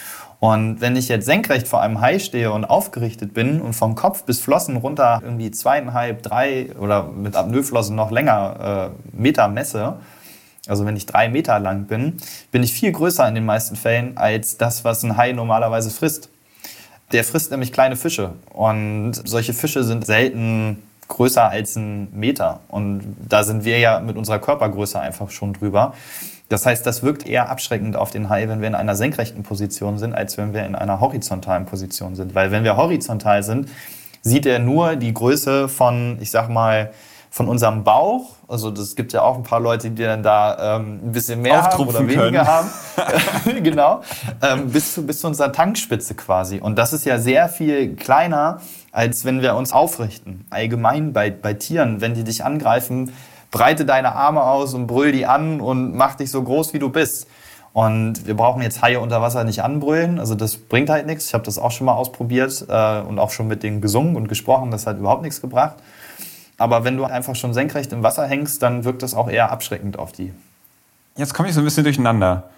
Und 0.41 0.81
wenn 0.81 0.97
ich 0.97 1.09
jetzt 1.09 1.27
senkrecht 1.27 1.67
vor 1.69 1.81
einem 1.81 2.01
Hai 2.01 2.19
stehe 2.19 2.53
und 2.53 2.65
aufgerichtet 2.65 3.33
bin 3.33 3.61
und 3.61 3.75
vom 3.75 3.95
Kopf 3.95 4.25
bis 4.25 4.41
Flossen 4.41 4.77
runter 4.77 5.21
irgendwie 5.23 5.51
zweieinhalb, 5.51 6.23
drei 6.23 6.75
oder 6.79 7.05
mit 7.05 7.37
Apnoeflossen 7.37 7.97
noch 7.97 8.11
länger 8.11 8.93
äh, 9.15 9.17
Meter 9.17 9.49
messe, 9.49 9.97
also 10.69 10.85
wenn 10.85 10.97
ich 10.97 11.07
drei 11.07 11.29
Meter 11.29 11.59
lang 11.59 11.85
bin, 11.85 12.17
bin 12.51 12.63
ich 12.63 12.73
viel 12.73 12.93
größer 12.93 13.27
in 13.29 13.35
den 13.35 13.47
meisten 13.47 13.77
Fällen 13.77 14.17
als 14.17 14.59
das, 14.59 14.85
was 14.85 15.03
ein 15.05 15.17
Hai 15.17 15.33
normalerweise 15.33 15.91
frisst. 15.91 16.29
Der 17.13 17.25
frisst 17.25 17.51
nämlich 17.51 17.73
kleine 17.73 17.97
Fische 17.97 18.33
und 18.53 19.15
solche 19.25 19.53
Fische 19.53 19.85
sind 19.85 20.05
selten 20.07 20.83
größer 21.09 21.49
als 21.49 21.77
ein 21.77 22.09
Meter. 22.13 22.61
Und 22.69 23.17
da 23.29 23.45
sind 23.45 23.65
wir 23.65 23.79
ja 23.79 24.01
mit 24.01 24.17
unserer 24.17 24.41
Körpergröße 24.41 24.99
einfach 24.99 25.31
schon 25.31 25.53
drüber. 25.53 25.95
Das 26.49 26.67
heißt, 26.67 26.87
das 26.87 27.03
wirkt 27.03 27.27
eher 27.27 27.49
abschreckend 27.49 27.97
auf 27.97 28.11
den 28.11 28.29
Hai, 28.29 28.49
wenn 28.49 28.61
wir 28.61 28.69
in 28.69 28.75
einer 28.75 28.95
senkrechten 28.95 29.43
Position 29.43 29.99
sind, 29.99 30.15
als 30.15 30.37
wenn 30.37 30.53
wir 30.53 30.65
in 30.65 30.75
einer 30.75 31.01
horizontalen 31.01 31.67
Position 31.67 32.15
sind. 32.15 32.35
Weil 32.35 32.51
wenn 32.51 32.65
wir 32.65 32.77
horizontal 32.77 33.43
sind, 33.43 33.69
sieht 34.23 34.47
er 34.47 34.59
nur 34.59 34.97
die 34.97 35.13
Größe 35.13 35.69
von, 35.69 36.19
ich 36.21 36.31
sag 36.31 36.49
mal, 36.49 36.93
von 37.31 37.49
unserem 37.49 37.85
Bauch. 37.85 38.31
Also 38.49 38.71
das 38.71 38.97
gibt 38.97 39.13
ja 39.13 39.23
auch 39.23 39.37
ein 39.37 39.43
paar 39.43 39.61
Leute, 39.61 39.91
die 39.91 40.03
dann 40.03 40.23
da 40.23 40.77
ähm, 40.77 41.01
ein 41.05 41.13
bisschen 41.13 41.43
mehr 41.43 41.63
haben 41.63 41.87
oder 41.87 42.01
weniger 42.01 42.23
können. 42.23 42.47
haben. 42.47 42.71
genau. 43.63 44.01
Ähm, 44.43 44.71
bis, 44.71 44.95
zu, 44.95 45.07
bis 45.07 45.21
zu 45.21 45.27
unserer 45.27 45.53
Tankspitze 45.53 46.15
quasi. 46.15 46.61
Und 46.61 46.77
das 46.77 46.93
ist 46.93 47.05
ja 47.05 47.19
sehr 47.19 47.49
viel 47.49 47.95
kleiner, 47.97 48.61
als 48.93 49.25
wenn 49.25 49.43
wir 49.43 49.55
uns 49.57 49.73
aufrichten. 49.73 50.47
Allgemein 50.51 51.13
bei, 51.13 51.31
bei 51.31 51.55
Tieren, 51.55 52.01
wenn 52.01 52.15
die 52.15 52.25
dich 52.25 52.45
angreifen, 52.45 53.13
breite 53.51 53.85
deine 53.85 54.15
Arme 54.15 54.43
aus 54.43 54.75
und 54.75 54.87
brüll 54.87 55.13
die 55.13 55.27
an 55.27 55.61
und 55.61 55.95
mach 55.95 56.15
dich 56.15 56.31
so 56.31 56.43
groß, 56.43 56.73
wie 56.75 56.79
du 56.79 56.89
bist. 56.89 57.27
Und 57.73 58.27
wir 58.27 58.35
brauchen 58.35 58.63
jetzt 58.63 58.81
Haie 58.81 58.99
unter 58.99 59.21
Wasser 59.21 59.45
nicht 59.45 59.63
anbrüllen. 59.63 60.19
Also 60.19 60.35
das 60.35 60.57
bringt 60.57 60.89
halt 60.89 61.05
nichts. 61.05 61.27
Ich 61.27 61.35
habe 61.35 61.45
das 61.45 61.59
auch 61.59 61.71
schon 61.71 61.85
mal 61.85 61.93
ausprobiert 61.93 62.65
äh, 62.71 63.01
und 63.01 63.19
auch 63.19 63.31
schon 63.31 63.49
mit 63.49 63.63
denen 63.63 63.83
gesungen 63.83 64.17
und 64.17 64.29
gesprochen. 64.29 64.71
Das 64.71 64.87
hat 64.87 64.99
überhaupt 64.99 65.21
nichts 65.21 65.43
gebracht. 65.43 65.77
Aber 66.59 66.85
wenn 66.85 66.97
du 66.97 67.05
einfach 67.05 67.37
schon 67.37 67.53
senkrecht 67.53 67.93
im 67.93 68.03
Wasser 68.03 68.27
hängst, 68.27 68.63
dann 68.63 68.85
wirkt 68.85 69.03
das 69.03 69.15
auch 69.15 69.29
eher 69.29 69.51
abschreckend 69.51 69.99
auf 69.99 70.13
die. 70.13 70.33
Jetzt 71.17 71.35
komme 71.35 71.49
ich 71.49 71.55
so 71.55 71.61
ein 71.61 71.65
bisschen 71.65 71.85
durcheinander. 71.85 72.51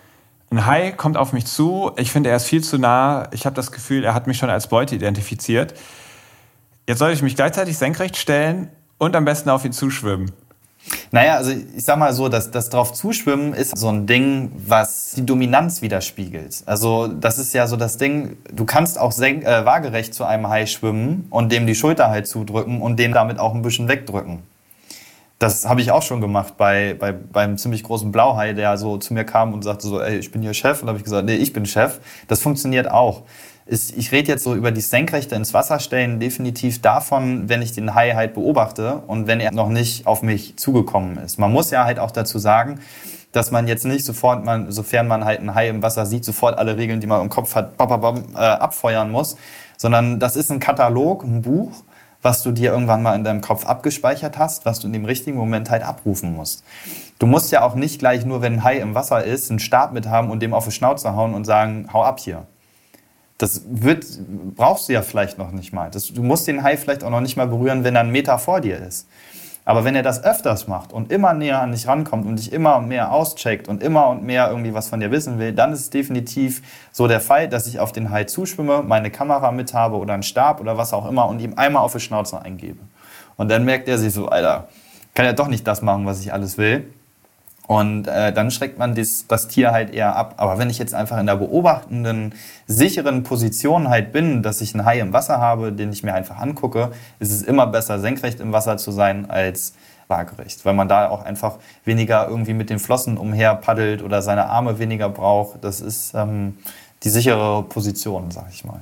Ein 0.50 0.66
Hai 0.66 0.92
kommt 0.92 1.16
auf 1.16 1.32
mich 1.32 1.46
zu. 1.46 1.92
Ich 1.96 2.10
finde, 2.10 2.30
er 2.30 2.36
ist 2.36 2.46
viel 2.46 2.62
zu 2.62 2.78
nah. 2.78 3.28
Ich 3.32 3.44
habe 3.44 3.54
das 3.54 3.70
Gefühl, 3.70 4.04
er 4.04 4.14
hat 4.14 4.26
mich 4.26 4.38
schon 4.38 4.50
als 4.50 4.68
Beute 4.68 4.94
identifiziert. 4.94 5.74
Jetzt 6.86 6.98
soll 6.98 7.10
ich 7.10 7.22
mich 7.22 7.36
gleichzeitig 7.36 7.76
senkrecht 7.76 8.16
stellen 8.16 8.70
und 8.96 9.14
am 9.14 9.24
besten 9.24 9.50
auf 9.50 9.64
ihn 9.64 9.72
zuschwimmen. 9.72 10.32
Naja, 11.10 11.36
also 11.36 11.50
ich 11.50 11.84
sag 11.84 11.98
mal 11.98 12.12
so, 12.12 12.28
dass 12.28 12.50
das 12.50 12.68
drauf 12.70 12.92
zuschwimmen 12.92 13.54
ist 13.54 13.76
so 13.76 13.88
ein 13.88 14.06
Ding, 14.06 14.52
was 14.66 15.12
die 15.16 15.24
Dominanz 15.24 15.82
widerspiegelt. 15.82 16.62
Also 16.66 17.08
das 17.08 17.38
ist 17.38 17.54
ja 17.54 17.66
so 17.66 17.76
das 17.76 17.96
Ding, 17.96 18.36
du 18.52 18.64
kannst 18.64 18.98
auch 18.98 19.16
äh, 19.18 19.64
waagerecht 19.64 20.14
zu 20.14 20.24
einem 20.24 20.48
Hai 20.48 20.66
schwimmen 20.66 21.26
und 21.30 21.50
dem 21.52 21.66
die 21.66 21.74
Schulter 21.74 22.08
halt 22.10 22.26
zudrücken 22.26 22.80
und 22.82 22.98
den 22.98 23.12
damit 23.12 23.38
auch 23.38 23.54
ein 23.54 23.62
bisschen 23.62 23.88
wegdrücken. 23.88 24.42
Das 25.38 25.68
habe 25.68 25.80
ich 25.80 25.92
auch 25.92 26.02
schon 26.02 26.20
gemacht 26.20 26.54
bei, 26.56 26.96
bei 26.98 27.12
beim 27.12 27.56
ziemlich 27.58 27.84
großen 27.84 28.10
Blauhai, 28.10 28.54
der 28.54 28.76
so 28.76 28.98
zu 28.98 29.14
mir 29.14 29.22
kam 29.24 29.54
und 29.54 29.62
sagte 29.62 29.86
so, 29.86 30.00
ey, 30.00 30.18
ich 30.18 30.32
bin 30.32 30.42
hier 30.42 30.52
Chef. 30.52 30.82
Und 30.82 30.88
habe 30.88 30.98
ich 30.98 31.04
gesagt, 31.04 31.26
nee, 31.26 31.36
ich 31.36 31.52
bin 31.52 31.64
Chef. 31.64 32.00
Das 32.26 32.42
funktioniert 32.42 32.90
auch 32.90 33.22
ist, 33.68 33.94
ich 33.96 34.12
rede 34.12 34.28
jetzt 34.28 34.44
so 34.44 34.54
über 34.54 34.72
die 34.72 34.80
Senkrechte 34.80 35.34
ins 35.34 35.52
Wasser 35.52 35.78
stellen, 35.78 36.20
definitiv 36.20 36.80
davon, 36.80 37.50
wenn 37.50 37.60
ich 37.60 37.72
den 37.72 37.94
Hai 37.94 38.14
halt 38.14 38.32
beobachte 38.32 39.02
und 39.06 39.26
wenn 39.26 39.40
er 39.40 39.52
noch 39.52 39.68
nicht 39.68 40.06
auf 40.06 40.22
mich 40.22 40.56
zugekommen 40.56 41.18
ist. 41.18 41.38
Man 41.38 41.52
muss 41.52 41.70
ja 41.70 41.84
halt 41.84 41.98
auch 41.98 42.10
dazu 42.10 42.38
sagen, 42.38 42.80
dass 43.30 43.50
man 43.50 43.68
jetzt 43.68 43.84
nicht 43.84 44.06
sofort, 44.06 44.42
man, 44.42 44.72
sofern 44.72 45.06
man 45.06 45.26
halt 45.26 45.40
einen 45.40 45.54
Hai 45.54 45.68
im 45.68 45.82
Wasser 45.82 46.06
sieht, 46.06 46.24
sofort 46.24 46.56
alle 46.58 46.78
Regeln, 46.78 47.00
die 47.00 47.06
man 47.06 47.20
im 47.20 47.28
Kopf 47.28 47.54
hat, 47.54 47.76
bam, 47.76 48.00
bam, 48.00 48.24
äh, 48.34 48.38
abfeuern 48.38 49.10
muss, 49.10 49.36
sondern 49.76 50.18
das 50.18 50.34
ist 50.34 50.50
ein 50.50 50.60
Katalog, 50.60 51.22
ein 51.22 51.42
Buch, 51.42 51.72
was 52.22 52.42
du 52.42 52.52
dir 52.52 52.72
irgendwann 52.72 53.02
mal 53.02 53.14
in 53.16 53.22
deinem 53.22 53.42
Kopf 53.42 53.66
abgespeichert 53.66 54.38
hast, 54.38 54.64
was 54.64 54.80
du 54.80 54.86
in 54.86 54.94
dem 54.94 55.04
richtigen 55.04 55.36
Moment 55.36 55.68
halt 55.68 55.82
abrufen 55.82 56.34
musst. 56.34 56.64
Du 57.18 57.26
musst 57.26 57.52
ja 57.52 57.62
auch 57.62 57.74
nicht 57.74 57.98
gleich 57.98 58.24
nur, 58.24 58.40
wenn 58.40 58.54
ein 58.54 58.64
Hai 58.64 58.78
im 58.78 58.94
Wasser 58.94 59.22
ist, 59.22 59.50
einen 59.50 59.58
Stab 59.58 59.92
mit 59.92 60.08
haben 60.08 60.30
und 60.30 60.40
dem 60.40 60.54
auf 60.54 60.64
die 60.64 60.72
Schnauze 60.72 61.14
hauen 61.14 61.34
und 61.34 61.44
sagen, 61.44 61.88
hau 61.92 62.02
ab 62.02 62.18
hier. 62.18 62.46
Das 63.38 63.62
wird, 63.68 64.04
brauchst 64.56 64.88
du 64.88 64.92
ja 64.92 65.02
vielleicht 65.02 65.38
noch 65.38 65.52
nicht 65.52 65.72
mal. 65.72 65.90
Das, 65.90 66.12
du 66.12 66.22
musst 66.22 66.48
den 66.48 66.62
Hai 66.62 66.76
vielleicht 66.76 67.04
auch 67.04 67.10
noch 67.10 67.20
nicht 67.20 67.36
mal 67.36 67.46
berühren, 67.46 67.84
wenn 67.84 67.94
er 67.94 68.00
einen 68.00 68.10
Meter 68.10 68.38
vor 68.38 68.60
dir 68.60 68.78
ist. 68.78 69.06
Aber 69.64 69.84
wenn 69.84 69.94
er 69.94 70.02
das 70.02 70.24
öfters 70.24 70.66
macht 70.66 70.94
und 70.94 71.12
immer 71.12 71.34
näher 71.34 71.60
an 71.60 71.72
dich 71.72 71.86
rankommt 71.86 72.26
und 72.26 72.36
dich 72.36 72.52
immer 72.52 72.80
mehr 72.80 73.12
auscheckt 73.12 73.68
und 73.68 73.82
immer 73.82 74.08
und 74.08 74.24
mehr 74.24 74.48
irgendwie 74.48 74.72
was 74.72 74.88
von 74.88 74.98
dir 74.98 75.10
wissen 75.10 75.38
will, 75.38 75.52
dann 75.52 75.72
ist 75.72 75.80
es 75.80 75.90
definitiv 75.90 76.62
so 76.90 77.06
der 77.06 77.20
Fall, 77.20 77.48
dass 77.48 77.66
ich 77.66 77.78
auf 77.78 77.92
den 77.92 78.10
Hai 78.10 78.24
zuschwimme, 78.24 78.82
meine 78.82 79.10
Kamera 79.10 79.52
mit 79.52 79.74
habe 79.74 79.96
oder 79.96 80.14
einen 80.14 80.22
Stab 80.22 80.60
oder 80.60 80.78
was 80.78 80.94
auch 80.94 81.06
immer 81.06 81.28
und 81.28 81.40
ihm 81.40 81.52
einmal 81.56 81.82
auf 81.82 81.92
die 81.92 82.00
Schnauze 82.00 82.40
eingebe. 82.40 82.80
Und 83.36 83.50
dann 83.50 83.66
merkt 83.66 83.88
er 83.88 83.98
sich 83.98 84.14
so, 84.14 84.28
Alter, 84.28 84.68
kann 85.14 85.26
ja 85.26 85.34
doch 85.34 85.48
nicht 85.48 85.66
das 85.66 85.82
machen, 85.82 86.06
was 86.06 86.20
ich 86.20 86.32
alles 86.32 86.56
will. 86.56 86.90
Und 87.68 88.08
äh, 88.08 88.32
dann 88.32 88.50
schreckt 88.50 88.78
man 88.78 88.94
das, 88.94 89.26
das 89.28 89.46
Tier 89.46 89.72
halt 89.72 89.92
eher 89.92 90.16
ab. 90.16 90.34
Aber 90.38 90.56
wenn 90.56 90.70
ich 90.70 90.78
jetzt 90.78 90.94
einfach 90.94 91.18
in 91.18 91.26
der 91.26 91.36
beobachtenden, 91.36 92.34
sicheren 92.66 93.24
Position 93.24 93.90
halt 93.90 94.10
bin, 94.10 94.42
dass 94.42 94.62
ich 94.62 94.74
einen 94.74 94.86
Hai 94.86 95.00
im 95.00 95.12
Wasser 95.12 95.38
habe, 95.38 95.70
den 95.70 95.92
ich 95.92 96.02
mir 96.02 96.14
einfach 96.14 96.38
angucke, 96.38 96.92
ist 97.20 97.30
es 97.30 97.42
immer 97.42 97.66
besser, 97.66 98.00
senkrecht 98.00 98.40
im 98.40 98.54
Wasser 98.54 98.78
zu 98.78 98.90
sein 98.90 99.30
als 99.30 99.74
waagerecht. 100.06 100.64
Weil 100.64 100.72
man 100.72 100.88
da 100.88 101.10
auch 101.10 101.26
einfach 101.26 101.58
weniger 101.84 102.26
irgendwie 102.26 102.54
mit 102.54 102.70
den 102.70 102.78
Flossen 102.78 103.18
umher 103.18 103.54
paddelt 103.54 104.02
oder 104.02 104.22
seine 104.22 104.46
Arme 104.46 104.78
weniger 104.78 105.10
braucht. 105.10 105.62
Das 105.62 105.82
ist 105.82 106.14
ähm, 106.14 106.56
die 107.02 107.10
sichere 107.10 107.64
Position, 107.64 108.30
sag 108.30 108.46
ich 108.50 108.64
mal. 108.64 108.80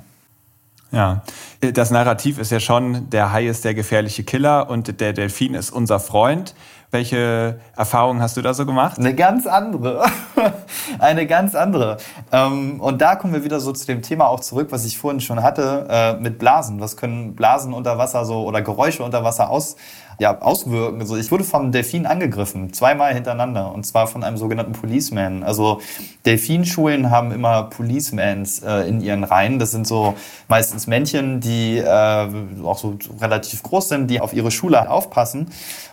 Ja, 0.93 1.23
das 1.61 1.91
Narrativ 1.91 2.39
ist 2.39 2.53
ja 2.53 2.61
schon, 2.61 3.11
der 3.11 3.33
Hai 3.33 3.49
ist 3.49 3.65
der 3.65 3.75
gefährliche 3.75 4.23
Killer 4.23 4.71
und 4.71 5.01
der 5.01 5.13
Delfin 5.13 5.55
ist 5.55 5.71
unser 5.71 5.99
Freund. 5.99 6.55
Welche 6.91 7.61
Erfahrungen 7.77 8.23
hast 8.23 8.37
du 8.37 8.43
da 8.43 8.55
so 8.55 8.65
gemacht? 8.65 8.99
Eine 8.99 9.15
ganz 9.15 9.47
andere. 9.47 10.05
Eine 10.99 11.27
ganz 11.27 11.55
andere. 11.55 11.97
Ähm, 12.33 12.81
und 12.81 13.03
da 13.03 13.17
kommen 13.17 13.33
wir 13.33 13.45
wieder 13.45 13.61
so 13.61 13.73
zu 13.73 13.87
dem 13.87 14.03
Thema 14.03 14.29
auch 14.29 14.41
zurück, 14.41 14.69
was 14.71 14.85
ich 14.85 14.97
vorhin 14.97 15.21
schon 15.21 15.43
hatte, 15.43 15.87
äh, 15.91 16.15
mit 16.23 16.39
Blasen. 16.39 16.81
Was 16.81 16.97
können 16.97 17.35
Blasen 17.35 17.73
unter 17.73 17.99
Wasser 17.99 18.25
so 18.25 18.45
oder 18.45 18.63
Geräusche 18.63 19.03
unter 19.03 19.25
Wasser 19.25 19.51
aus, 19.51 19.77
ja, 20.19 20.41
auswirken. 20.41 21.01
Also 21.01 21.17
ich 21.17 21.31
wurde 21.31 21.45
vom 21.45 21.73
Delfin 21.73 22.07
angegriffen, 22.07 22.73
zweimal 22.73 23.13
hintereinander, 23.13 23.73
und 23.73 23.85
zwar 23.85 24.07
von 24.07 24.25
einem 24.25 24.37
sogenannten 24.37 24.73
Policeman. 24.73 25.43
Also 25.43 25.81
Delfinschulen 26.25 27.11
haben 27.11 27.33
immer 27.33 27.65
Policemans 27.65 28.61
äh, 28.61 28.89
in 28.89 29.01
ihren 29.01 29.25
Reihen. 29.25 29.59
Das 29.59 29.73
sind 29.73 29.87
so 29.87 30.15
meistens 30.49 30.87
Männchen, 30.87 31.41
die 31.41 31.79
äh, 31.79 32.29
auch 32.65 32.79
so 32.79 32.97
relativ 33.21 33.63
groß 33.63 33.89
sind, 33.89 34.11
die 34.11 34.21
auf 34.21 34.33
ihre 34.33 34.51
Schule 34.51 34.91
aufpassen. 34.91 35.49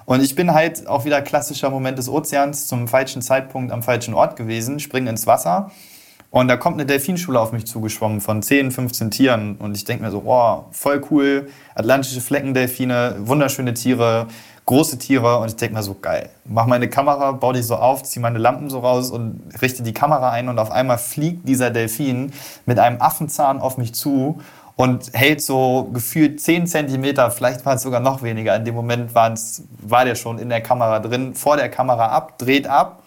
Und 0.06 0.22
ich 0.22 0.36
bin 0.36 0.54
halt 0.54 0.83
auch 0.88 1.06
wieder 1.06 1.22
klassischer 1.22 1.70
Moment 1.70 1.98
des 1.98 2.10
Ozeans 2.10 2.68
zum 2.68 2.88
falschen 2.88 3.22
Zeitpunkt 3.22 3.72
am 3.72 3.84
falschen 3.84 4.14
Ort 4.14 4.36
gewesen, 4.36 4.80
springe 4.80 5.10
ins 5.10 5.28
Wasser. 5.28 5.72
Und 6.34 6.48
da 6.48 6.58
kommt 6.58 6.78
eine 6.78 6.88
Delfinschule 6.88 7.40
auf 7.40 7.52
mich 7.52 7.68
zugeschwommen 7.68 8.20
von 8.20 8.42
10, 8.42 8.72
15 8.72 9.12
Tieren. 9.12 9.56
Und 9.58 9.78
ich 9.78 9.86
denke 9.86 10.04
mir 10.04 10.10
so, 10.10 10.24
oh, 10.26 10.66
voll 10.72 11.00
cool. 11.12 11.48
Atlantische 11.76 12.22
Fleckendelfine, 12.22 13.18
wunderschöne 13.20 13.76
Tiere, 13.76 14.26
große 14.66 14.98
Tiere. 14.98 15.38
Und 15.38 15.50
ich 15.50 15.58
denke 15.58 15.76
mir 15.76 15.84
so, 15.84 15.94
geil. 15.94 16.30
Mach 16.46 16.66
meine 16.66 16.90
Kamera, 16.90 17.34
baue 17.34 17.54
die 17.54 17.62
so 17.62 17.76
auf, 17.76 18.02
ziehe 18.02 18.20
meine 18.20 18.40
Lampen 18.40 18.72
so 18.72 18.80
raus 18.80 19.12
und 19.12 19.44
richte 19.62 19.84
die 19.84 19.94
Kamera 19.94 20.32
ein. 20.32 20.50
Und 20.50 20.58
auf 20.58 20.72
einmal 20.72 20.98
fliegt 20.98 21.48
dieser 21.48 21.70
Delfin 21.70 22.34
mit 22.66 22.80
einem 22.80 23.00
Affenzahn 23.00 23.60
auf 23.60 23.78
mich 23.78 23.94
zu 23.94 24.42
und 24.76 25.12
hält 25.14 25.42
so 25.42 25.90
gefühlt 25.94 26.42
10 26.42 26.68
Zentimeter, 26.68 27.30
vielleicht 27.32 27.66
war 27.66 27.76
es 27.76 27.84
sogar 27.84 28.00
noch 28.00 28.24
weniger. 28.24 28.56
In 28.56 28.66
dem 28.66 28.76
Moment 28.76 29.14
war 29.14 30.06
der 30.06 30.16
schon 30.16 30.40
in 30.40 30.50
der 30.50 30.62
Kamera 30.62 31.00
drin, 31.00 31.36
vor 31.36 31.58
der 31.58 31.70
Kamera 31.70 32.08
ab, 32.08 32.38
dreht 32.38 32.68
ab 32.68 33.04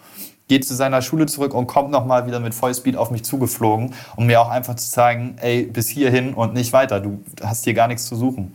geht 0.47 0.65
zu 0.65 0.75
seiner 0.75 1.01
Schule 1.01 1.25
zurück 1.25 1.53
und 1.53 1.67
kommt 1.67 1.91
nochmal 1.91 2.25
wieder 2.25 2.39
mit 2.39 2.53
Vollspeed 2.53 2.95
auf 2.95 3.11
mich 3.11 3.23
zugeflogen, 3.23 3.93
um 4.15 4.27
mir 4.27 4.41
auch 4.41 4.49
einfach 4.49 4.75
zu 4.75 4.87
sagen, 4.87 5.35
ey, 5.41 5.63
bis 5.63 5.89
hierhin 5.89 6.33
und 6.33 6.53
nicht 6.53 6.73
weiter, 6.73 6.99
du 6.99 7.21
hast 7.43 7.65
hier 7.65 7.73
gar 7.73 7.87
nichts 7.87 8.05
zu 8.05 8.15
suchen. 8.15 8.53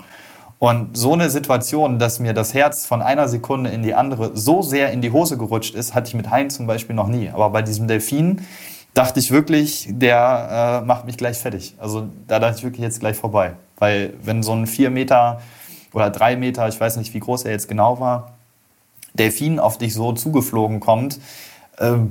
Und 0.59 0.97
so 0.97 1.13
eine 1.13 1.29
Situation, 1.29 1.99
dass 1.99 2.21
mir 2.21 2.35
das 2.35 2.55
Herz 2.55 2.87
von 2.87 3.03
einer 3.03 3.27
Sekunde 3.27 3.71
in 3.71 3.83
die 3.83 3.95
andere 3.95 4.31
so 4.37 4.63
sehr 4.63 4.93
in 4.93 5.01
die 5.01 5.11
Hose 5.11 5.37
gerutscht 5.37 5.75
ist, 5.75 5.93
hatte 5.95 6.09
ich 6.09 6.15
mit 6.15 6.31
Hein 6.31 6.51
zum 6.51 6.69
Beispiel 6.69 6.95
noch 6.95 7.09
nie. 7.09 7.31
Aber 7.31 7.51
bei 7.51 7.63
diesem 7.63 7.89
Delfin 7.89 8.43
dachte 8.95 9.21
ich 9.21 9.31
wirklich, 9.31 9.89
der 9.91 10.81
äh, 10.83 10.87
macht 10.87 11.07
mich 11.07 11.17
gleich 11.17 11.39
fertig. 11.39 11.75
Also 11.79 12.09
da 12.27 12.39
dachte 12.39 12.59
ich 12.59 12.65
wirklich 12.65 12.83
jetzt 12.83 13.01
gleich 13.01 13.17
vorbei. 13.17 13.55
Weil 13.79 14.15
wenn 14.23 14.43
so 14.43 14.53
ein 14.53 14.67
vier 14.67 14.91
Meter 14.91 15.41
oder 15.93 16.11
drei 16.11 16.37
Meter, 16.37 16.69
ich 16.69 16.79
weiß 16.79 16.97
nicht, 16.97 17.13
wie 17.15 17.21
groß 17.21 17.45
er 17.45 17.53
jetzt 17.53 17.69
genau 17.69 18.01
war, 18.01 18.35
Delfin 19.15 19.59
auf 19.59 19.79
dich 19.79 19.95
so 19.95 20.13
zugeflogen 20.13 20.81
kommt, 20.81 21.19
ähm, 21.79 22.11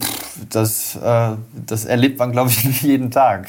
das, 0.50 0.96
äh, 0.96 1.32
das 1.66 1.86
erlebt 1.86 2.20
man, 2.20 2.32
glaube 2.32 2.50
ich, 2.50 2.64
nicht 2.66 2.82
jeden 2.82 3.12
Tag. 3.12 3.48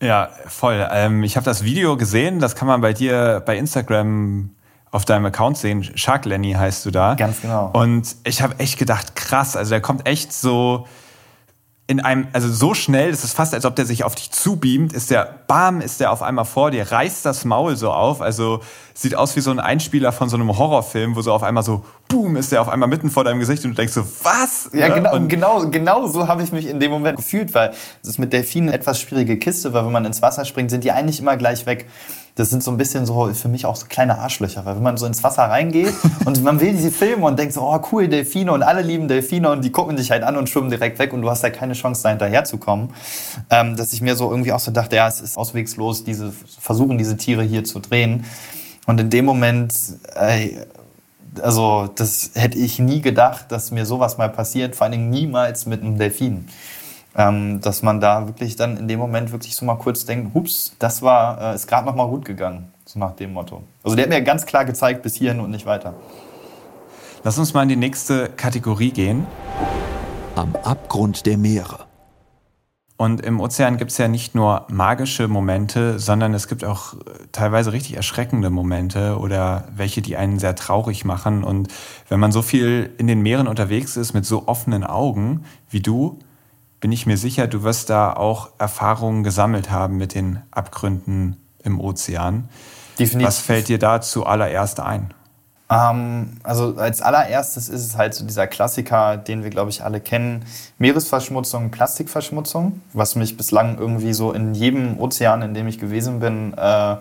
Ja, 0.00 0.30
voll. 0.46 0.86
Ähm, 0.90 1.22
ich 1.22 1.36
habe 1.36 1.44
das 1.44 1.62
Video 1.62 1.96
gesehen, 1.96 2.38
das 2.40 2.56
kann 2.56 2.66
man 2.66 2.80
bei 2.80 2.92
dir 2.92 3.42
bei 3.44 3.56
Instagram 3.56 4.50
auf 4.90 5.04
deinem 5.04 5.26
Account 5.26 5.56
sehen. 5.56 5.84
Shark 5.96 6.26
Lenny 6.26 6.52
heißt 6.52 6.84
du 6.84 6.90
da. 6.90 7.14
Ganz 7.14 7.40
genau. 7.40 7.70
Und 7.72 8.16
ich 8.24 8.42
habe 8.42 8.58
echt 8.58 8.78
gedacht, 8.78 9.14
krass, 9.16 9.56
also 9.56 9.70
der 9.70 9.80
kommt 9.80 10.06
echt 10.06 10.32
so 10.32 10.86
in 11.92 12.00
einem, 12.00 12.26
also 12.32 12.50
so 12.50 12.72
schnell, 12.72 13.10
es 13.10 13.22
ist 13.22 13.34
fast, 13.34 13.52
als 13.52 13.66
ob 13.66 13.76
der 13.76 13.84
sich 13.84 14.02
auf 14.02 14.14
dich 14.14 14.30
zubeamt, 14.30 14.94
ist 14.94 15.10
der, 15.10 15.28
bam, 15.46 15.82
ist 15.82 16.00
der 16.00 16.10
auf 16.10 16.22
einmal 16.22 16.46
vor 16.46 16.70
dir, 16.70 16.90
reißt 16.90 17.24
das 17.26 17.44
Maul 17.44 17.76
so 17.76 17.92
auf, 17.92 18.22
also 18.22 18.60
sieht 18.94 19.14
aus 19.14 19.36
wie 19.36 19.40
so 19.40 19.50
ein 19.50 19.60
Einspieler 19.60 20.10
von 20.10 20.30
so 20.30 20.36
einem 20.36 20.56
Horrorfilm, 20.56 21.14
wo 21.14 21.20
so 21.20 21.32
auf 21.32 21.42
einmal 21.42 21.62
so, 21.62 21.84
boom, 22.08 22.36
ist 22.36 22.50
der 22.50 22.62
auf 22.62 22.70
einmal 22.70 22.88
mitten 22.88 23.10
vor 23.10 23.24
deinem 23.24 23.40
Gesicht 23.40 23.64
und 23.64 23.72
du 23.72 23.76
denkst 23.76 23.92
so, 23.92 24.04
was? 24.22 24.70
Ja, 24.72 24.88
ja 24.88 24.94
genau, 24.94 25.20
genau, 25.28 25.68
genau 25.68 26.06
so 26.06 26.26
habe 26.28 26.42
ich 26.42 26.50
mich 26.50 26.66
in 26.66 26.80
dem 26.80 26.90
Moment 26.90 27.18
gefühlt, 27.18 27.52
weil 27.52 27.72
es 28.02 28.08
ist 28.08 28.18
mit 28.18 28.32
Delfinen 28.32 28.70
eine 28.70 28.78
etwas 28.78 28.98
schwierige 28.98 29.38
Kiste, 29.38 29.74
weil 29.74 29.84
wenn 29.84 29.92
man 29.92 30.06
ins 30.06 30.22
Wasser 30.22 30.46
springt, 30.46 30.70
sind 30.70 30.84
die 30.84 30.92
eigentlich 30.92 31.20
immer 31.20 31.36
gleich 31.36 31.66
weg 31.66 31.86
das 32.34 32.48
sind 32.48 32.62
so 32.62 32.70
ein 32.70 32.78
bisschen 32.78 33.04
so 33.04 33.32
für 33.34 33.48
mich 33.48 33.66
auch 33.66 33.76
so 33.76 33.86
kleine 33.88 34.18
Arschlöcher, 34.18 34.64
weil 34.64 34.76
wenn 34.76 34.82
man 34.82 34.96
so 34.96 35.04
ins 35.06 35.22
Wasser 35.22 35.42
reingeht 35.42 35.92
und 36.24 36.42
man 36.42 36.60
will 36.60 36.72
diese 36.72 36.90
Filme 36.90 37.26
und 37.26 37.38
denkt 37.38 37.52
so, 37.52 37.62
oh 37.62 37.78
cool, 37.92 38.08
Delfine 38.08 38.52
und 38.52 38.62
alle 38.62 38.80
lieben 38.80 39.06
Delfine 39.06 39.50
und 39.50 39.62
die 39.62 39.70
gucken 39.70 39.96
dich 39.96 40.10
halt 40.10 40.22
an 40.22 40.36
und 40.36 40.48
schwimmen 40.48 40.70
direkt 40.70 40.98
weg 40.98 41.12
und 41.12 41.22
du 41.22 41.30
hast 41.30 41.42
halt 41.42 41.54
keine 41.54 41.74
Chance, 41.74 42.02
da 42.02 42.08
hinterherzukommen, 42.08 42.90
ähm, 43.50 43.76
dass 43.76 43.92
ich 43.92 44.00
mir 44.00 44.16
so 44.16 44.30
irgendwie 44.30 44.52
auch 44.52 44.60
so 44.60 44.70
dachte, 44.70 44.96
ja, 44.96 45.08
es 45.08 45.20
ist 45.20 45.36
auswegslos, 45.36 46.04
diese, 46.04 46.32
versuchen 46.58 46.96
diese 46.96 47.16
Tiere 47.16 47.42
hier 47.42 47.64
zu 47.64 47.80
drehen. 47.80 48.24
Und 48.86 48.98
in 48.98 49.10
dem 49.10 49.26
Moment, 49.26 49.74
äh, 50.14 50.56
also 51.40 51.88
das 51.94 52.30
hätte 52.34 52.58
ich 52.58 52.78
nie 52.78 53.00
gedacht, 53.00 53.52
dass 53.52 53.70
mir 53.70 53.84
sowas 53.84 54.18
mal 54.18 54.28
passiert, 54.28 54.74
vor 54.74 54.84
allen 54.84 54.92
Dingen 54.92 55.10
niemals 55.10 55.66
mit 55.66 55.82
einem 55.82 55.98
Delfin 55.98 56.48
ähm, 57.16 57.60
dass 57.60 57.82
man 57.82 58.00
da 58.00 58.26
wirklich 58.26 58.56
dann 58.56 58.76
in 58.76 58.88
dem 58.88 58.98
Moment 58.98 59.32
wirklich 59.32 59.54
so 59.54 59.64
mal 59.64 59.76
kurz 59.76 60.04
denkt, 60.04 60.34
hups, 60.34 60.74
das 60.78 61.02
war, 61.02 61.52
äh, 61.52 61.54
ist 61.54 61.66
gerade 61.66 61.86
noch 61.86 61.94
mal 61.94 62.08
gut 62.08 62.24
gegangen, 62.24 62.72
so 62.84 62.98
nach 62.98 63.12
dem 63.12 63.32
Motto. 63.32 63.62
Also 63.82 63.96
der 63.96 64.04
hat 64.04 64.10
mir 64.10 64.22
ganz 64.22 64.46
klar 64.46 64.64
gezeigt, 64.64 65.02
bis 65.02 65.14
hierhin 65.16 65.40
und 65.40 65.50
nicht 65.50 65.66
weiter. 65.66 65.94
Lass 67.24 67.38
uns 67.38 67.54
mal 67.54 67.62
in 67.62 67.68
die 67.68 67.76
nächste 67.76 68.28
Kategorie 68.30 68.90
gehen. 68.90 69.26
Am 70.34 70.56
Abgrund 70.64 71.26
der 71.26 71.36
Meere. 71.36 71.86
Und 72.96 73.20
im 73.20 73.40
Ozean 73.40 73.78
gibt 73.78 73.90
es 73.90 73.98
ja 73.98 74.06
nicht 74.06 74.34
nur 74.36 74.64
magische 74.68 75.26
Momente, 75.26 75.98
sondern 75.98 76.34
es 76.34 76.46
gibt 76.46 76.64
auch 76.64 76.94
äh, 76.94 76.98
teilweise 77.32 77.72
richtig 77.72 77.96
erschreckende 77.96 78.48
Momente 78.48 79.18
oder 79.18 79.64
welche, 79.74 80.02
die 80.02 80.16
einen 80.16 80.38
sehr 80.38 80.54
traurig 80.54 81.04
machen. 81.04 81.42
Und 81.42 81.68
wenn 82.08 82.20
man 82.20 82.30
so 82.30 82.42
viel 82.42 82.90
in 82.98 83.08
den 83.08 83.20
Meeren 83.20 83.48
unterwegs 83.48 83.96
ist 83.96 84.14
mit 84.14 84.24
so 84.24 84.46
offenen 84.46 84.84
Augen 84.84 85.44
wie 85.68 85.80
du, 85.80 86.20
bin 86.82 86.90
ich 86.92 87.06
mir 87.06 87.16
sicher, 87.16 87.46
du 87.46 87.62
wirst 87.62 87.90
da 87.90 88.12
auch 88.12 88.50
Erfahrungen 88.58 89.22
gesammelt 89.22 89.70
haben 89.70 89.96
mit 89.96 90.14
den 90.14 90.40
Abgründen 90.50 91.36
im 91.62 91.80
Ozean. 91.80 92.48
Definitiv. 92.98 93.28
Was 93.28 93.38
fällt 93.38 93.68
dir 93.68 93.78
da 93.78 94.00
zuallererst 94.00 94.80
ein? 94.80 95.14
Ähm, 95.70 96.38
also 96.42 96.74
als 96.76 97.00
allererstes 97.00 97.68
ist 97.68 97.86
es 97.86 97.96
halt 97.96 98.14
so 98.14 98.26
dieser 98.26 98.48
Klassiker, 98.48 99.16
den 99.16 99.44
wir, 99.44 99.50
glaube 99.50 99.70
ich, 99.70 99.84
alle 99.84 100.00
kennen. 100.00 100.44
Meeresverschmutzung, 100.78 101.70
Plastikverschmutzung, 101.70 102.82
was 102.92 103.14
mich 103.14 103.36
bislang 103.36 103.78
irgendwie 103.78 104.12
so 104.12 104.32
in 104.32 104.52
jedem 104.52 104.98
Ozean, 104.98 105.40
in 105.42 105.54
dem 105.54 105.68
ich 105.68 105.78
gewesen 105.78 106.18
bin, 106.18 106.52
äh, 106.54 106.96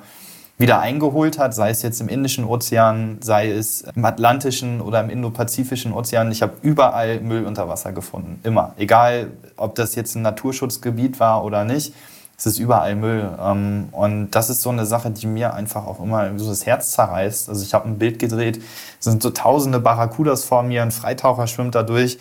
wieder 0.61 0.79
eingeholt 0.79 1.37
hat, 1.37 1.53
sei 1.53 1.71
es 1.71 1.81
jetzt 1.81 1.99
im 1.99 2.07
Indischen 2.07 2.45
Ozean, 2.45 3.17
sei 3.21 3.51
es 3.51 3.81
im 3.95 4.05
Atlantischen 4.05 4.79
oder 4.79 5.01
im 5.01 5.09
Indopazifischen 5.09 5.91
Ozean. 5.91 6.31
Ich 6.31 6.41
habe 6.41 6.53
überall 6.61 7.19
Müll 7.19 7.45
unter 7.45 7.67
Wasser 7.67 7.91
gefunden. 7.91 8.39
Immer. 8.43 8.73
Egal, 8.77 9.31
ob 9.57 9.75
das 9.75 9.95
jetzt 9.95 10.15
ein 10.15 10.21
Naturschutzgebiet 10.21 11.19
war 11.19 11.43
oder 11.43 11.65
nicht. 11.65 11.93
Es 12.37 12.45
ist 12.45 12.59
überall 12.59 12.95
Müll. 12.95 13.29
Ähm, 13.39 13.89
und 13.91 14.31
das 14.31 14.49
ist 14.49 14.61
so 14.61 14.69
eine 14.69 14.85
Sache, 14.85 15.11
die 15.11 15.27
mir 15.27 15.53
einfach 15.53 15.85
auch 15.85 15.99
immer 15.99 16.37
so 16.39 16.47
das 16.47 16.65
Herz 16.65 16.91
zerreißt. 16.91 17.49
Also 17.49 17.63
ich 17.63 17.73
habe 17.73 17.87
ein 17.87 17.99
Bild 17.99 18.19
gedreht, 18.19 18.61
es 18.99 19.05
sind 19.05 19.21
so 19.21 19.31
tausende 19.31 19.79
Barracudas 19.79 20.43
vor 20.43 20.63
mir, 20.63 20.81
ein 20.81 20.91
Freitaucher 20.91 21.47
schwimmt 21.47 21.75
da 21.75 21.83
durch. 21.83 22.17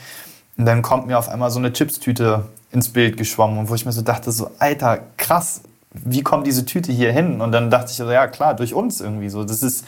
Und 0.57 0.66
dann 0.66 0.82
kommt 0.82 1.07
mir 1.07 1.18
auf 1.18 1.28
einmal 1.28 1.51
so 1.51 1.59
eine 1.59 1.72
Chipstüte 1.72 2.45
ins 2.70 2.91
Bild 2.91 3.16
geschwommen, 3.16 3.59
und 3.59 3.70
wo 3.70 3.74
ich 3.74 3.86
mir 3.86 3.93
so 3.93 4.03
dachte, 4.03 4.30
so, 4.30 4.51
Alter, 4.59 5.01
krass, 5.16 5.62
wie 5.93 6.22
kommt 6.22 6.47
diese 6.47 6.64
Tüte 6.64 6.93
hier 6.93 7.12
hin? 7.12 7.41
Und 7.41 7.53
dann 7.53 7.70
dachte 7.70 7.91
ich 7.91 7.97
so, 7.97 8.11
ja 8.11 8.26
klar, 8.28 8.55
durch 8.55 8.74
uns 8.74 9.01
irgendwie 9.01 9.28
so. 9.28 9.45
Das 9.45 9.62
ist, 9.62 9.84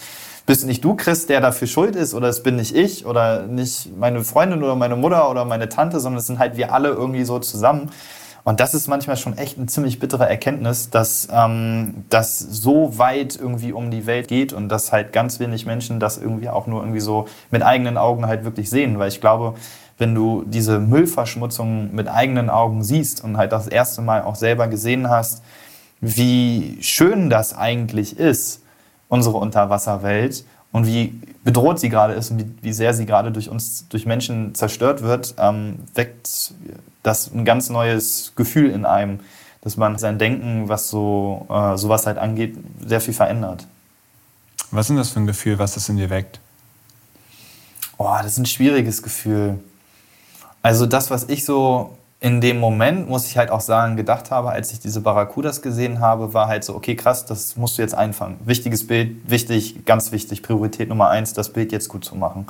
bist 0.47 0.67
nicht 0.67 0.85
du, 0.85 0.97
Chris, 0.97 1.27
der 1.27 1.41
dafür 1.41 1.69
schuld 1.69 1.95
ist 1.95 2.15
oder 2.15 2.29
es 2.29 2.43
bin 2.43 2.57
nicht 2.57 2.75
ich 2.75 3.07
oder 3.07 3.43
nicht 3.47 3.97
meine 3.97 4.25
Freundin 4.25 4.63
oder 4.63 4.75
meine 4.75 4.97
Mutter 4.97 5.31
oder 5.31 5.45
meine 5.45 5.69
Tante, 5.69 6.01
sondern 6.01 6.19
es 6.19 6.27
sind 6.27 6.39
halt 6.39 6.57
wir 6.57 6.73
alle 6.73 6.89
irgendwie 6.89 7.25
so 7.25 7.39
zusammen. 7.39 7.91
Und 8.45 8.59
das 8.59 8.75
ist 8.75 8.89
manchmal 8.89 9.17
schon 9.17 9.39
echt 9.39 9.57
eine 9.57 9.67
ziemlich 9.67 10.01
bittere 10.01 10.29
Erkenntnis, 10.29 10.91
dass 10.91 11.29
ähm, 11.31 12.05
das 12.11 12.41
so 12.41 12.99
weit 12.99 13.37
irgendwie 13.37 13.73
um 13.73 13.93
die 13.93 14.05
Welt 14.07 14.27
geht 14.27 14.53
und 14.53 14.69
dass 14.69 14.91
halt 14.91 15.13
ganz 15.13 15.39
wenig 15.39 15.65
Menschen 15.65 16.01
das 16.01 16.19
irgendwie 16.19 16.49
auch 16.49 16.67
nur 16.67 16.81
irgendwie 16.81 16.99
so 16.99 17.27
mit 17.53 17.63
eigenen 17.63 17.97
Augen 17.97 18.27
halt 18.27 18.45
wirklich 18.45 18.69
sehen. 18.69 18.99
Weil 18.99 19.09
ich 19.09 19.21
glaube, 19.21 19.55
wenn 19.99 20.13
du 20.17 20.43
diese 20.45 20.81
Müllverschmutzung 20.81 21.95
mit 21.95 22.09
eigenen 22.09 22.51
Augen 22.51 22.83
siehst 22.83 23.23
und 23.23 23.37
halt 23.37 23.53
das 23.53 23.69
erste 23.69 24.03
Mal 24.03 24.23
auch 24.23 24.35
selber 24.35 24.67
gesehen 24.67 25.09
hast, 25.09 25.43
wie 26.03 26.77
schön 26.83 27.31
das 27.31 27.55
eigentlich 27.55 28.19
ist, 28.19 28.61
unsere 29.09 29.39
Unterwasserwelt, 29.39 30.45
und 30.73 30.87
wie 30.87 31.21
bedroht 31.45 31.79
sie 31.79 31.91
gerade 31.91 32.15
ist 32.15 32.31
und 32.31 32.39
wie, 32.41 32.55
wie 32.63 32.73
sehr 32.73 32.95
sie 32.95 33.05
gerade 33.05 33.31
durch 33.31 33.51
uns, 33.51 33.87
durch 33.89 34.07
Menschen 34.07 34.55
zerstört 34.55 35.03
wird, 35.03 35.35
ähm, 35.39 35.77
weckt 35.95 36.55
das 37.03 37.31
ein 37.33 37.45
ganz 37.45 37.69
neues 37.69 38.33
Gefühl 38.37 38.71
in 38.71 38.87
einem, 38.87 39.21
dass 39.61 39.77
man 39.77 39.99
sein 39.99 40.19
Denken, 40.19 40.69
was 40.69 40.89
so 40.89 41.47
äh, 41.51 41.77
sowas 41.77 42.07
halt 42.07 42.17
angeht, 42.17 42.57
sehr 42.85 43.03
viel 43.03 43.15
verändert. 43.15 43.67
Was 44.71 44.87
ist 44.87 44.89
denn 44.89 44.97
das 44.97 45.11
für 45.11 45.21
ein 45.21 45.27
Gefühl, 45.27 45.59
was 45.59 45.75
das 45.75 45.89
in 45.91 45.99
dir 45.99 46.09
weckt? 46.09 46.41
Oh, 47.99 48.17
das 48.23 48.33
ist 48.33 48.39
ein 48.39 48.47
schwieriges 48.47 49.03
Gefühl. 49.03 49.61
Also 50.63 50.87
das, 50.87 51.11
was 51.11 51.29
ich 51.29 51.45
so 51.45 51.99
in 52.23 52.41
dem 52.41 52.61
Moment, 52.61 53.09
muss 53.09 53.27
ich 53.27 53.37
halt 53.37 53.51
auch 53.51 53.61
sagen, 53.61 53.97
gedacht 53.97 54.31
habe, 54.31 54.51
als 54.51 54.73
ich 54.73 54.79
diese 54.79 55.01
Barracudas 55.01 55.61
gesehen 55.61 55.99
habe, 55.99 56.33
war 56.33 56.47
halt 56.47 56.63
so, 56.63 56.77
okay, 56.77 56.95
krass, 56.95 57.27
das 57.27 57.57
musst 57.57 57.77
du 57.77 57.83
jetzt 57.83 57.97
einfangen. 57.97 58.39
Wichtiges 58.45 58.87
Bild, 58.87 59.29
wichtig, 59.29 59.85
ganz 59.87 60.13
wichtig, 60.13 60.41
Priorität 60.41 60.89
Nummer 60.89 61.09
eins, 61.09 61.33
das 61.33 61.53
Bild 61.53 61.73
jetzt 61.73 61.89
gut 61.89 62.05
zu 62.05 62.15
machen. 62.15 62.47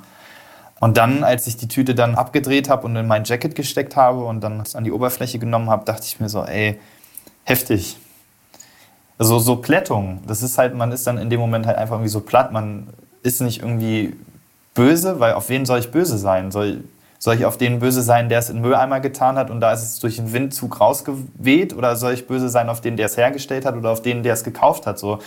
Und 0.79 0.99
dann, 0.99 1.25
als 1.25 1.47
ich 1.47 1.57
die 1.57 1.69
Tüte 1.69 1.95
dann 1.95 2.17
abgedreht 2.17 2.69
habe 2.69 2.85
und 2.85 2.95
in 2.97 3.07
mein 3.07 3.25
Jacket 3.25 3.55
gesteckt 3.55 3.97
habe 3.97 4.25
und 4.25 4.43
dann 4.43 4.63
an 4.75 4.85
die 4.85 4.93
Oberfläche 4.93 5.39
genommen 5.39 5.71
habe, 5.71 5.87
dachte 5.87 6.03
ich 6.05 6.21
mir 6.21 6.29
so, 6.29 6.45
ey, 6.45 6.79
heftig. 7.45 7.97
Also 9.17 9.39
so 9.39 9.57
Plättung, 9.57 10.21
das 10.27 10.43
ist 10.43 10.59
halt, 10.59 10.75
man 10.75 10.93
ist 10.93 11.07
dann 11.07 11.17
in 11.17 11.31
dem 11.31 11.41
Moment 11.41 11.65
halt 11.65 11.79
einfach 11.79 11.95
irgendwie 11.95 12.11
so 12.11 12.21
platt, 12.21 12.53
man 12.53 12.89
ist 13.23 13.41
nicht 13.41 13.63
irgendwie 13.63 14.17
böse, 14.75 15.19
weil 15.19 15.33
auf 15.33 15.49
wen 15.49 15.65
soll 15.65 15.79
ich 15.79 15.91
böse 15.91 16.19
sein? 16.19 16.51
Soll, 16.51 16.85
soll 17.23 17.37
ich 17.37 17.45
auf 17.45 17.57
den 17.57 17.79
böse 17.79 18.03
sein, 18.03 18.29
der 18.29 18.41
es 18.41 18.51
in 18.51 18.61
Mülleimer 18.61 18.99
getan 18.99 19.37
hat 19.37 19.49
und 19.49 19.61
da 19.61 19.73
ist 19.73 19.85
es 19.85 20.01
durch 20.01 20.17
den 20.17 20.33
Windzug 20.33 20.81
rausgeweht? 20.81 21.73
Oder 21.73 21.95
soll 21.95 22.15
ich 22.15 22.27
böse 22.27 22.49
sein 22.49 22.69
auf 22.69 22.81
den, 22.81 22.97
der 22.97 23.07
es 23.07 23.17
hergestellt 23.17 23.65
hat 23.65 23.77
oder 23.77 23.91
auf 23.91 24.03
den, 24.03 24.25
der 24.25 24.33
es 24.33 24.43
gekauft 24.43 24.89
hat? 24.89 24.99
So, 24.99 25.21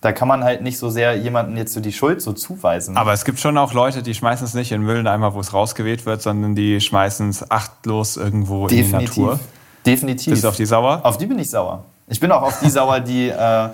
da 0.00 0.10
kann 0.10 0.26
man 0.26 0.42
halt 0.42 0.62
nicht 0.62 0.76
so 0.76 0.90
sehr 0.90 1.16
jemanden 1.16 1.56
jetzt 1.56 1.72
so 1.72 1.78
die 1.78 1.92
Schuld 1.92 2.20
so 2.20 2.32
zuweisen. 2.32 2.96
Aber 2.96 3.12
es 3.12 3.24
gibt 3.24 3.38
schon 3.38 3.56
auch 3.58 3.74
Leute, 3.74 4.02
die 4.02 4.12
schmeißen 4.12 4.44
es 4.44 4.54
nicht 4.54 4.72
in 4.72 4.82
Mülleimer, 4.82 5.34
wo 5.34 5.40
es 5.40 5.54
rausgeweht 5.54 6.04
wird, 6.04 6.20
sondern 6.20 6.56
die 6.56 6.80
schmeißen 6.80 7.30
es 7.30 7.48
achtlos 7.48 8.16
irgendwo 8.16 8.66
Definitiv. 8.66 8.92
in 8.92 8.98
die 8.98 9.04
Natur. 9.04 9.40
Definitiv. 9.86 10.32
Bist 10.32 10.42
du 10.42 10.48
auf 10.48 10.56
die 10.56 10.66
sauer? 10.66 10.98
Auf 11.04 11.16
die 11.16 11.26
bin 11.26 11.38
ich 11.38 11.48
sauer. 11.48 11.84
Ich 12.08 12.18
bin 12.18 12.32
auch 12.32 12.42
auf 12.42 12.58
die 12.58 12.70
sauer, 12.70 12.98
die... 12.98 13.28
Äh, 13.28 13.68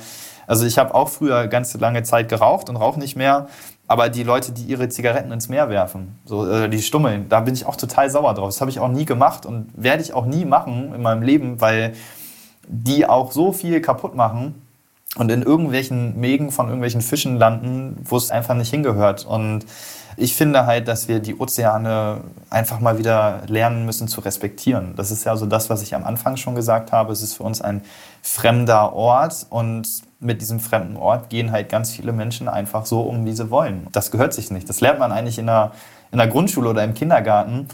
also 0.46 0.66
ich 0.66 0.76
habe 0.76 0.94
auch 0.94 1.08
früher 1.08 1.46
ganz 1.46 1.72
lange 1.74 2.02
Zeit 2.02 2.28
geraucht 2.28 2.68
und 2.68 2.76
rauche 2.76 2.98
nicht 2.98 3.16
mehr. 3.16 3.46
Aber 3.88 4.08
die 4.08 4.22
Leute, 4.22 4.52
die 4.52 4.64
ihre 4.64 4.88
Zigaretten 4.88 5.32
ins 5.32 5.48
Meer 5.48 5.68
werfen, 5.68 6.18
so, 6.24 6.48
äh, 6.48 6.68
die 6.68 6.80
stummeln, 6.80 7.28
da 7.28 7.40
bin 7.40 7.54
ich 7.54 7.66
auch 7.66 7.76
total 7.76 8.08
sauer 8.10 8.34
drauf. 8.34 8.48
Das 8.48 8.60
habe 8.60 8.70
ich 8.70 8.80
auch 8.80 8.88
nie 8.88 9.04
gemacht 9.04 9.44
und 9.44 9.68
werde 9.76 10.02
ich 10.02 10.14
auch 10.14 10.24
nie 10.24 10.44
machen 10.44 10.94
in 10.94 11.02
meinem 11.02 11.22
Leben, 11.22 11.60
weil 11.60 11.92
die 12.68 13.06
auch 13.06 13.32
so 13.32 13.52
viel 13.52 13.80
kaputt 13.80 14.14
machen 14.14 14.62
und 15.16 15.30
in 15.30 15.42
irgendwelchen 15.42 16.18
Mägen 16.18 16.50
von 16.50 16.66
irgendwelchen 16.66 17.02
Fischen 17.02 17.36
landen, 17.36 17.98
wo 18.04 18.16
es 18.16 18.30
einfach 18.30 18.54
nicht 18.54 18.70
hingehört. 18.70 19.26
Und 19.26 19.66
ich 20.16 20.34
finde 20.34 20.66
halt, 20.66 20.88
dass 20.88 21.08
wir 21.08 21.20
die 21.20 21.36
Ozeane 21.36 22.22
einfach 22.50 22.80
mal 22.80 22.98
wieder 22.98 23.42
lernen 23.46 23.84
müssen 23.84 24.08
zu 24.08 24.20
respektieren. 24.20 24.94
Das 24.96 25.10
ist 25.10 25.24
ja 25.24 25.36
so 25.36 25.46
das, 25.46 25.70
was 25.70 25.82
ich 25.82 25.94
am 25.94 26.04
Anfang 26.04 26.36
schon 26.36 26.54
gesagt 26.54 26.92
habe. 26.92 27.12
Es 27.12 27.22
ist 27.22 27.34
für 27.34 27.42
uns 27.42 27.60
ein 27.60 27.82
fremder 28.22 28.94
Ort 28.94 29.46
und 29.50 29.86
mit 30.22 30.40
diesem 30.40 30.60
fremden 30.60 30.96
Ort 30.96 31.28
gehen 31.30 31.52
halt 31.52 31.68
ganz 31.68 31.90
viele 31.90 32.12
Menschen 32.12 32.48
einfach 32.48 32.86
so 32.86 33.02
um, 33.02 33.24
wie 33.26 33.32
sie 33.32 33.50
wollen. 33.50 33.86
Das 33.92 34.10
gehört 34.10 34.32
sich 34.32 34.50
nicht. 34.50 34.68
Das 34.68 34.80
lernt 34.80 34.98
man 34.98 35.12
eigentlich 35.12 35.38
in 35.38 35.46
der, 35.46 35.72
in 36.12 36.18
der 36.18 36.28
Grundschule 36.28 36.70
oder 36.70 36.84
im 36.84 36.94
Kindergarten, 36.94 37.68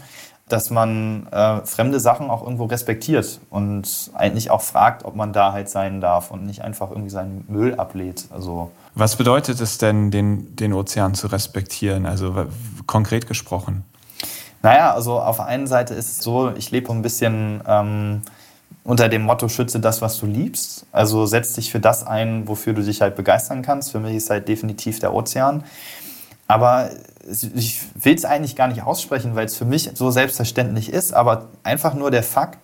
dass 0.47 0.71
man 0.71 1.27
äh, 1.31 1.63
fremde 1.65 1.99
Sachen 1.99 2.29
auch 2.31 2.41
irgendwo 2.41 2.65
respektiert 2.65 3.39
und 3.51 4.11
eigentlich 4.15 4.49
auch 4.49 4.61
fragt, 4.61 5.05
ob 5.05 5.15
man 5.15 5.31
da 5.31 5.53
halt 5.53 5.69
sein 5.69 6.01
darf 6.01 6.31
und 6.31 6.45
nicht 6.45 6.63
einfach 6.63 6.89
irgendwie 6.89 7.11
seinen 7.11 7.45
Müll 7.47 7.75
ablehnt. 7.75 8.25
Also 8.31 8.71
Was 8.95 9.15
bedeutet 9.15 9.61
es 9.61 9.77
denn, 9.77 10.09
den, 10.09 10.55
den 10.55 10.73
Ozean 10.73 11.13
zu 11.13 11.27
respektieren, 11.27 12.07
also 12.07 12.47
konkret 12.87 13.27
gesprochen? 13.27 13.85
Naja, 14.63 14.93
also 14.93 15.19
auf 15.21 15.37
der 15.37 15.45
einen 15.45 15.67
Seite 15.67 15.93
ist 15.93 16.09
es 16.09 16.19
so, 16.19 16.51
ich 16.57 16.71
lebe 16.71 16.91
ein 16.91 17.01
bisschen... 17.01 17.61
Ähm, 17.67 18.21
unter 18.89 19.07
dem 19.07 19.21
Motto 19.21 19.47
schütze 19.49 19.79
das, 19.79 20.01
was 20.01 20.17
du 20.17 20.25
liebst. 20.25 20.87
Also 20.91 21.27
setz 21.27 21.53
dich 21.53 21.71
für 21.71 21.79
das 21.79 22.07
ein, 22.07 22.47
wofür 22.47 22.73
du 22.73 22.81
dich 22.81 23.01
halt 23.01 23.15
begeistern 23.15 23.61
kannst. 23.61 23.91
Für 23.91 23.99
mich 23.99 24.15
ist 24.15 24.31
halt 24.31 24.47
definitiv 24.47 24.97
der 24.97 25.13
Ozean. 25.13 25.63
Aber 26.47 26.89
ich 27.53 27.81
will 27.93 28.15
es 28.15 28.25
eigentlich 28.25 28.55
gar 28.55 28.67
nicht 28.67 28.81
aussprechen, 28.81 29.35
weil 29.35 29.45
es 29.45 29.55
für 29.55 29.65
mich 29.65 29.91
so 29.93 30.09
selbstverständlich 30.09 30.91
ist. 30.91 31.13
Aber 31.13 31.49
einfach 31.61 31.93
nur 31.93 32.09
der 32.09 32.23
Fakt, 32.23 32.57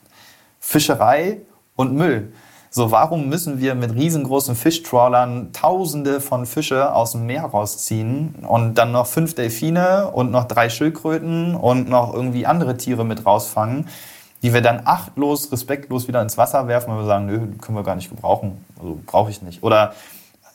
Fischerei 0.59 1.41
und 1.75 1.93
Müll. 1.93 2.33
So, 2.71 2.89
warum 2.89 3.29
müssen 3.29 3.59
wir 3.59 3.75
mit 3.75 3.93
riesengroßen 3.93 4.55
Fischtrawlern 4.55 5.53
Tausende 5.53 6.21
von 6.21 6.47
Fische 6.47 6.91
aus 6.91 7.11
dem 7.11 7.27
Meer 7.27 7.43
rausziehen 7.43 8.33
und 8.47 8.73
dann 8.79 8.91
noch 8.91 9.05
fünf 9.05 9.35
Delfine 9.35 10.09
und 10.11 10.31
noch 10.31 10.45
drei 10.45 10.69
Schildkröten 10.69 11.53
und 11.53 11.87
noch 11.87 12.15
irgendwie 12.15 12.47
andere 12.47 12.77
Tiere 12.77 13.05
mit 13.05 13.27
rausfangen? 13.27 13.87
Die 14.41 14.53
wir 14.53 14.61
dann 14.61 14.81
achtlos, 14.85 15.51
respektlos 15.51 16.07
wieder 16.07 16.21
ins 16.21 16.37
Wasser 16.37 16.67
werfen, 16.67 16.91
weil 16.91 16.99
wir 16.99 17.05
sagen, 17.05 17.25
nö, 17.25 17.39
können 17.61 17.77
wir 17.77 17.83
gar 17.83 17.95
nicht 17.95 18.09
gebrauchen. 18.09 18.63
Also 18.79 18.99
brauche 19.05 19.31
ich 19.31 19.41
nicht. 19.41 19.63
Oder 19.63 19.93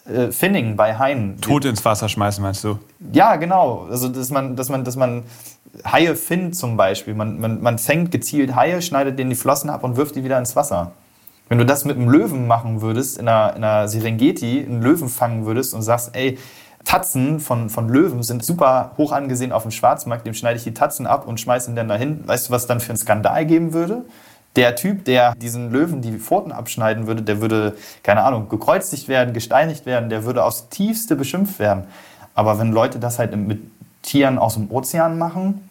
äh, 0.07 0.31
Finning 0.31 0.77
bei 0.77 0.97
Haien. 0.97 1.41
Tot 1.41 1.65
ins 1.65 1.85
Wasser 1.85 2.09
schmeißen, 2.09 2.43
meinst 2.43 2.65
du? 2.65 2.79
Ja, 3.13 3.37
genau. 3.37 3.87
Also 3.91 4.09
dass 4.09 4.31
man, 4.31 4.57
dass 4.57 4.69
man, 4.69 4.85
dass 4.85 4.97
man 4.97 5.25
Haie 5.85 6.17
findet 6.17 6.57
zum 6.57 6.77
Beispiel. 6.77 7.15
Man, 7.15 7.41
man, 7.41 7.63
man 7.63 7.79
fängt 7.79 8.11
gezielt 8.11 8.55
Haie, 8.55 8.83
schneidet 8.83 9.19
denen 9.19 9.31
die 9.31 9.37
Flossen 9.37 9.71
ab 9.71 9.85
und 9.85 9.97
wirft 9.97 10.17
die 10.17 10.25
wieder 10.25 10.39
ins 10.39 10.57
Wasser. 10.57 10.93
Wenn 11.49 11.59
du 11.59 11.67
das 11.67 11.85
mit 11.85 11.97
einem 11.97 12.09
Löwen 12.09 12.47
machen 12.47 12.81
würdest, 12.81 13.19
in 13.19 13.27
einer, 13.27 13.57
in 13.57 13.65
einer 13.65 13.89
Serengeti, 13.89 14.65
einen 14.65 14.83
Löwen 14.83 15.09
fangen 15.09 15.47
würdest 15.47 15.75
und 15.75 15.83
sagst, 15.83 16.15
ey, 16.15 16.39
Tatzen 16.85 17.41
von, 17.41 17.69
von 17.69 17.89
Löwen 17.89 18.23
sind 18.23 18.45
super 18.45 18.93
hoch 18.97 19.13
angesehen 19.13 19.53
auf 19.53 19.63
dem 19.63 19.71
Schwarzmarkt. 19.71 20.27
Dem 20.27 20.35
schneide 20.35 20.57
ich 20.57 20.65
die 20.65 20.75
Tatzen 20.75 21.07
ab 21.07 21.27
und 21.27 21.39
schmeiße 21.39 21.71
ihn 21.71 21.77
dann 21.77 21.89
dahin. 21.89 22.27
Weißt 22.27 22.49
du, 22.49 22.53
was 22.53 22.67
dann 22.67 22.81
für 22.81 22.91
einen 22.91 22.99
Skandal 22.99 23.45
geben 23.47 23.73
würde? 23.73 24.05
Der 24.57 24.75
Typ, 24.75 25.05
der 25.05 25.35
diesen 25.37 25.71
Löwen 25.71 26.03
die 26.03 26.19
Pfoten 26.19 26.51
abschneiden 26.51 27.07
würde, 27.07 27.23
der 27.23 27.41
würde, 27.41 27.77
keine 28.03 28.25
Ahnung, 28.25 28.49
gekreuzigt 28.49 29.07
werden, 29.09 29.33
gesteinigt 29.33 29.87
werden, 29.87 30.11
der 30.11 30.25
würde 30.25 30.43
aufs 30.43 30.69
Tiefste 30.71 31.15
beschimpft 31.15 31.59
werden. 31.59 31.85
Aber 32.35 32.59
wenn 32.59 32.73
Leute 32.73 32.99
das 32.99 33.19
halt 33.19 33.37
mit 33.37 33.61
Tieren 34.03 34.39
aus 34.39 34.55
dem 34.55 34.71
Ozean 34.71 35.19
machen, 35.19 35.69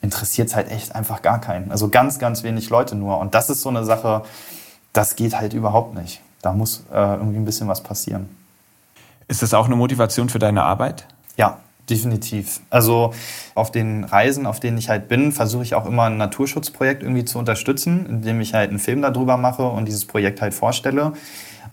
interessiert 0.00 0.48
es 0.48 0.56
halt 0.56 0.70
echt 0.70 0.94
einfach 0.94 1.20
gar 1.20 1.40
keinen. 1.40 1.70
Also 1.70 1.88
ganz, 1.88 2.18
ganz 2.18 2.42
wenig 2.42 2.70
Leute 2.70 2.94
nur. 2.94 3.18
Und 3.18 3.34
das 3.34 3.50
ist 3.50 3.60
so 3.60 3.68
eine 3.68 3.84
Sache, 3.84 4.22
das 4.92 5.16
geht 5.16 5.38
halt 5.38 5.52
überhaupt 5.52 5.94
nicht. 5.94 6.20
Da 6.40 6.52
muss 6.52 6.84
äh, 6.92 6.96
irgendwie 6.96 7.36
ein 7.36 7.44
bisschen 7.44 7.68
was 7.68 7.82
passieren. 7.82 8.28
Ist 9.30 9.42
das 9.42 9.54
auch 9.54 9.66
eine 9.66 9.76
Motivation 9.76 10.28
für 10.28 10.40
deine 10.40 10.64
Arbeit? 10.64 11.06
Ja, 11.36 11.58
definitiv. 11.88 12.60
Also 12.68 13.14
auf 13.54 13.70
den 13.70 14.02
Reisen, 14.02 14.44
auf 14.44 14.58
denen 14.58 14.76
ich 14.76 14.88
halt 14.88 15.06
bin, 15.06 15.30
versuche 15.30 15.62
ich 15.62 15.76
auch 15.76 15.86
immer 15.86 16.06
ein 16.06 16.16
Naturschutzprojekt 16.16 17.04
irgendwie 17.04 17.24
zu 17.24 17.38
unterstützen, 17.38 18.06
indem 18.06 18.40
ich 18.40 18.54
halt 18.54 18.70
einen 18.70 18.80
Film 18.80 19.02
darüber 19.02 19.36
mache 19.36 19.62
und 19.62 19.86
dieses 19.86 20.04
Projekt 20.04 20.42
halt 20.42 20.52
vorstelle. 20.52 21.12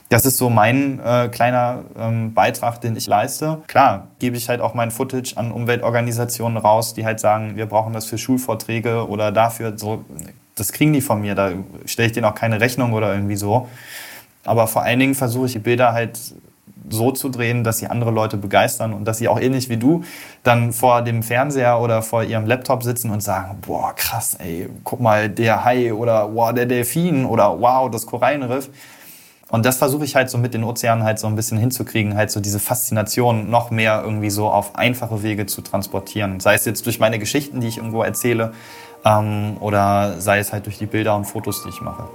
Das 0.10 0.28
ist 0.28 0.38
so 0.38 0.52
mein 0.52 1.00
äh, 1.00 1.30
kleiner 1.30 1.84
ähm, 2.00 2.36
Beitrag, 2.36 2.80
den 2.80 2.96
ich 2.96 3.08
leiste. 3.08 3.64
Klar, 3.66 4.06
gebe 4.20 4.38
ich 4.38 4.50
halt 4.50 4.62
auch 4.62 4.76
mein 4.76 4.92
Footage 4.92 5.36
an 5.36 5.52
Umweltorganisationen 5.52 6.60
raus, 6.60 6.94
die 6.94 7.06
halt 7.06 7.20
sagen, 7.20 7.56
wir 7.56 7.66
brauchen 7.66 7.92
das 7.92 8.06
für 8.06 8.20
Schulvorträge 8.20 9.08
oder 9.10 9.32
dafür. 9.32 9.76
So, 9.80 10.06
das 10.54 10.72
kriegen 10.72 10.94
die 10.94 11.02
von 11.02 11.22
mir. 11.22 11.34
Da 11.34 11.54
stelle 11.86 12.06
ich 12.06 12.14
denen 12.14 12.26
auch 12.26 12.36
keine 12.36 12.62
Rechnung 12.62 12.94
oder 12.94 13.16
irgendwie 13.16 13.36
so. 13.36 13.68
Aber 14.46 14.68
vor 14.68 14.84
allen 14.84 15.00
Dingen 15.00 15.16
versuche 15.16 15.48
ich 15.48 15.54
die 15.54 15.60
Bilder 15.60 15.94
halt 15.94 16.20
so 16.90 17.12
zu 17.12 17.30
drehen, 17.30 17.64
dass 17.64 17.80
sie 17.80 17.88
andere 17.88 18.12
Leute 18.12 18.38
begeistern 18.38 18.94
und 18.94 19.06
dass 19.06 19.18
sie 19.18 19.28
auch 19.28 19.40
ähnlich 19.40 19.70
wie 19.70 19.78
du 19.78 20.04
dann 20.44 20.74
vor 20.74 21.02
dem 21.02 21.24
Fernseher 21.24 21.80
oder 21.80 22.02
vor 22.02 22.24
ihrem 22.24 22.46
Laptop 22.46 22.84
sitzen 22.84 23.12
und 23.12 23.22
sagen, 23.22 23.58
boah, 23.66 23.94
krass, 23.96 24.36
ey, 24.40 24.70
guck 24.84 25.00
mal, 25.00 25.30
der 25.30 25.64
Hai 25.64 25.94
oder 25.94 26.34
wow, 26.34 26.54
der 26.54 26.66
Delfin 26.66 27.26
oder 27.26 27.60
wow, 27.60 27.90
das 27.90 28.06
Korallenriff. 28.06 28.70
Und 29.50 29.66
das 29.66 29.78
versuche 29.78 30.04
ich 30.04 30.16
halt 30.16 30.30
so 30.30 30.38
mit 30.38 30.54
den 30.54 30.64
Ozeanen 30.64 31.04
halt 31.04 31.20
so 31.20 31.28
ein 31.28 31.36
bisschen 31.36 31.58
hinzukriegen, 31.58 32.16
halt 32.16 32.32
so 32.32 32.42
diese 32.42 32.60
Faszination 32.60 33.50
noch 33.50 33.72
mehr 33.72 34.02
irgendwie 34.04 34.30
so 34.30 34.50
auf 34.50 34.76
einfache 34.76 35.24
Wege 35.24 35.46
zu 35.46 35.62
transportieren. 35.62 36.42
Sei 36.42 36.54
es 36.54 36.66
jetzt 36.66 36.86
durch 36.86 37.00
meine 37.00 37.18
Geschichten, 37.18 37.62
die 37.62 37.68
ich 37.68 37.78
irgendwo 37.78 38.04
erzähle, 38.04 38.52
ähm, 39.06 39.56
oder 39.62 40.20
sei 40.20 40.40
es 40.40 40.52
halt 40.52 40.66
durch 40.66 40.78
die 40.78 40.86
Bilder 40.86 41.16
und 41.16 41.26
Fotos, 41.26 41.64
die 41.64 41.70
ich 41.70 41.82
mache. 41.82 42.10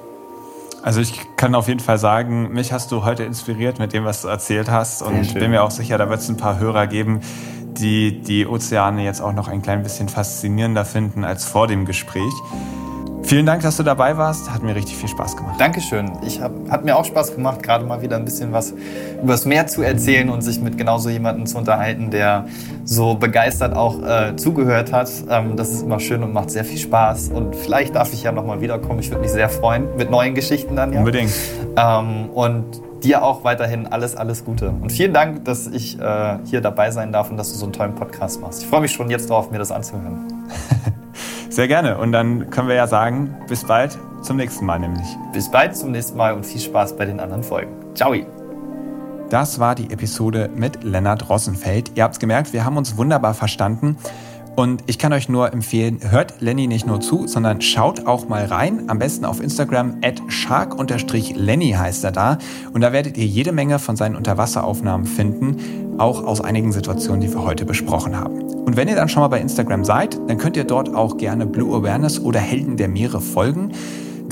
Also 0.83 1.01
ich 1.01 1.21
kann 1.37 1.55
auf 1.55 1.69
jeden 1.69 1.81
Fall 1.81 1.99
sagen, 1.99 2.53
mich 2.53 2.73
hast 2.73 2.91
du 2.91 3.05
heute 3.05 3.23
inspiriert 3.23 3.79
mit 3.79 3.93
dem, 3.93 4.05
was 4.05 4.23
du 4.23 4.29
erzählt 4.29 4.69
hast. 4.69 5.01
Und 5.01 5.33
bin 5.35 5.53
mir 5.53 5.63
auch 5.63 5.71
sicher, 5.71 5.97
da 5.97 6.11
wird 6.11 6.21
es 6.21 6.29
ein 6.29 6.37
paar 6.37 6.59
Hörer 6.59 6.89
geben, 6.89 7.21
die 7.65 8.21
die 8.21 8.47
Ozeane 8.47 9.05
jetzt 9.05 9.23
auch 9.23 9.33
noch 9.33 9.47
ein 9.47 9.63
klein 9.63 9.85
bisschen 9.85 10.09
faszinierender 10.09 10.85
finden 10.85 11.25
als 11.25 11.45
vor 11.45 11.69
dem 11.69 11.85
Gespräch. 11.85 12.33
Vielen 13.25 13.47
Dank, 13.47 13.63
dass 13.63 13.77
du 13.77 13.83
dabei 13.83 14.17
warst. 14.17 14.53
Hat 14.53 14.63
mir 14.63 14.75
richtig 14.75 14.97
viel 14.97 15.09
Spaß 15.09 15.37
gemacht. 15.37 15.59
Dankeschön. 15.59 16.13
Ich 16.27 16.41
hab, 16.41 16.53
hat 16.71 16.85
mir 16.85 16.97
auch 16.97 17.05
Spaß 17.05 17.35
gemacht, 17.35 17.63
gerade 17.63 17.85
mal 17.85 18.03
wieder 18.03 18.17
ein 18.17 18.25
bisschen 18.25 18.53
was 18.53 18.73
über 19.23 19.33
das 19.33 19.47
Meer 19.47 19.67
zu 19.67 19.83
erzählen 19.83 20.29
und 20.29 20.43
sich 20.43 20.61
mit 20.61 20.77
genauso 20.77 21.09
jemandem 21.09 21.47
zu 21.47 21.57
unterhalten, 21.59 22.11
der 22.11 22.47
so 22.85 23.15
begeistert 23.15 23.77
auch 23.77 24.03
äh, 24.03 24.37
zugehört 24.37 24.93
hat. 24.93 25.11
Ähm, 25.31 25.57
das 25.57 25.71
ist 25.71 25.83
immer 25.83 26.01
schön 26.01 26.23
und 26.23 26.33
macht 26.33 26.51
sehr 26.51 26.65
viel 26.65 26.79
Spaß. 26.79 27.29
Und 27.29 27.55
vielleicht 27.57 27.95
darf 27.95 28.13
ich 28.13 28.23
ja 28.23 28.33
nochmal 28.33 28.61
wiederkommen. 28.61 28.99
Ich 28.99 29.11
würde 29.11 29.23
mich 29.23 29.31
sehr 29.31 29.49
freuen 29.49 29.97
mit 29.97 30.11
neuen 30.11 30.35
Geschichten 30.35 30.77
dann. 30.77 30.93
Ja. 30.93 30.99
Unbedingt. 30.99 31.33
Ähm, 31.77 32.29
und 32.35 32.65
dir 33.03 33.23
auch 33.23 33.45
weiterhin 33.45 33.87
alles, 33.87 34.17
alles 34.17 34.45
Gute. 34.45 34.71
Und 34.71 34.93
vielen 34.93 35.13
Dank, 35.13 35.45
dass 35.45 35.67
ich 35.67 35.99
äh, 35.99 36.39
hier 36.45 36.61
dabei 36.61 36.91
sein 36.91 37.13
darf 37.13 37.31
und 37.31 37.37
dass 37.37 37.53
du 37.53 37.59
so 37.59 37.67
einen 37.67 37.73
tollen 37.73 37.95
Podcast 37.95 38.41
machst. 38.41 38.63
Ich 38.63 38.69
freue 38.69 38.81
mich 38.81 38.93
schon 38.93 39.11
jetzt 39.11 39.31
darauf, 39.31 39.51
mir 39.51 39.59
das 39.59 39.71
anzuhören. 39.71 40.33
Sehr 41.53 41.69
gerne. 41.69 41.99
Und 41.99 42.13
dann 42.13 42.49
können 42.49 42.69
wir 42.69 42.75
ja 42.75 42.87
sagen, 42.87 43.37
bis 43.47 43.65
bald 43.65 43.99
zum 44.23 44.39
nächsten 44.39 44.65
Mal 44.65 44.79
nämlich. 44.79 45.07
Bis 45.35 45.51
bald 45.51 45.77
zum 45.77 45.91
nächsten 45.91 46.17
Mal 46.17 46.33
und 46.33 46.47
viel 46.47 46.63
Spaß 46.63 46.97
bei 46.97 47.05
den 47.05 47.21
anderen 47.21 47.43
Folgen. 47.43 47.73
Ciao. 47.95 48.15
Das 49.29 49.59
war 49.59 49.75
die 49.75 49.91
Episode 49.91 50.49
mit 50.55 50.83
Lennart 50.83 51.29
Rossenfeld. 51.29 51.93
Ihr 51.95 52.05
habt 52.05 52.15
es 52.15 52.21
gemerkt, 52.21 52.55
wir 52.55 52.65
haben 52.65 52.79
uns 52.79 52.97
wunderbar 52.97 53.35
verstanden. 53.35 53.99
Und 54.55 54.85
ich 54.87 54.99
kann 54.99 55.15
euch 55.15 55.31
nur 55.31 55.51
empfehlen, 55.53 55.99
hört 56.11 56.41
Lenny 56.41 56.67
nicht 56.67 56.87
nur 56.87 57.01
zu, 57.01 57.27
sondern 57.27 57.63
schaut 57.63 58.07
auch 58.07 58.29
mal 58.29 58.45
rein. 58.45 58.91
Am 58.91 58.99
besten 58.99 59.25
auf 59.25 59.41
Instagram 59.41 59.97
at 60.03 60.21
shark-lenny 60.29 61.71
heißt 61.71 62.05
er 62.05 62.13
da. 62.13 62.39
Und 62.75 62.83
da 62.83 62.93
werdet 62.93 63.17
ihr 63.17 63.25
jede 63.25 63.53
Menge 63.53 63.79
von 63.79 63.97
seinen 63.97 64.15
Unterwasseraufnahmen 64.15 65.07
finden, 65.07 65.97
auch 65.99 66.25
aus 66.25 66.43
einigen 66.43 66.71
Situationen, 66.73 67.23
die 67.23 67.33
wir 67.33 67.43
heute 67.43 67.65
besprochen 67.65 68.15
haben. 68.15 68.43
Und 68.43 68.77
wenn 68.77 68.89
ihr 68.89 68.95
dann 68.95 69.09
schon 69.09 69.23
mal 69.23 69.29
bei 69.29 69.41
Instagram 69.41 69.85
seid, 69.85 70.19
dann 70.29 70.37
könnt 70.37 70.59
ihr 70.59 70.65
dort 70.65 70.95
auch 70.95 71.17
gerne 71.17 71.47
Blue 71.47 71.75
Awareness 71.75 72.21
oder 72.21 72.39
Helden 72.39 72.77
der 72.77 72.89
Meere 72.89 73.23
folgen. 73.23 73.73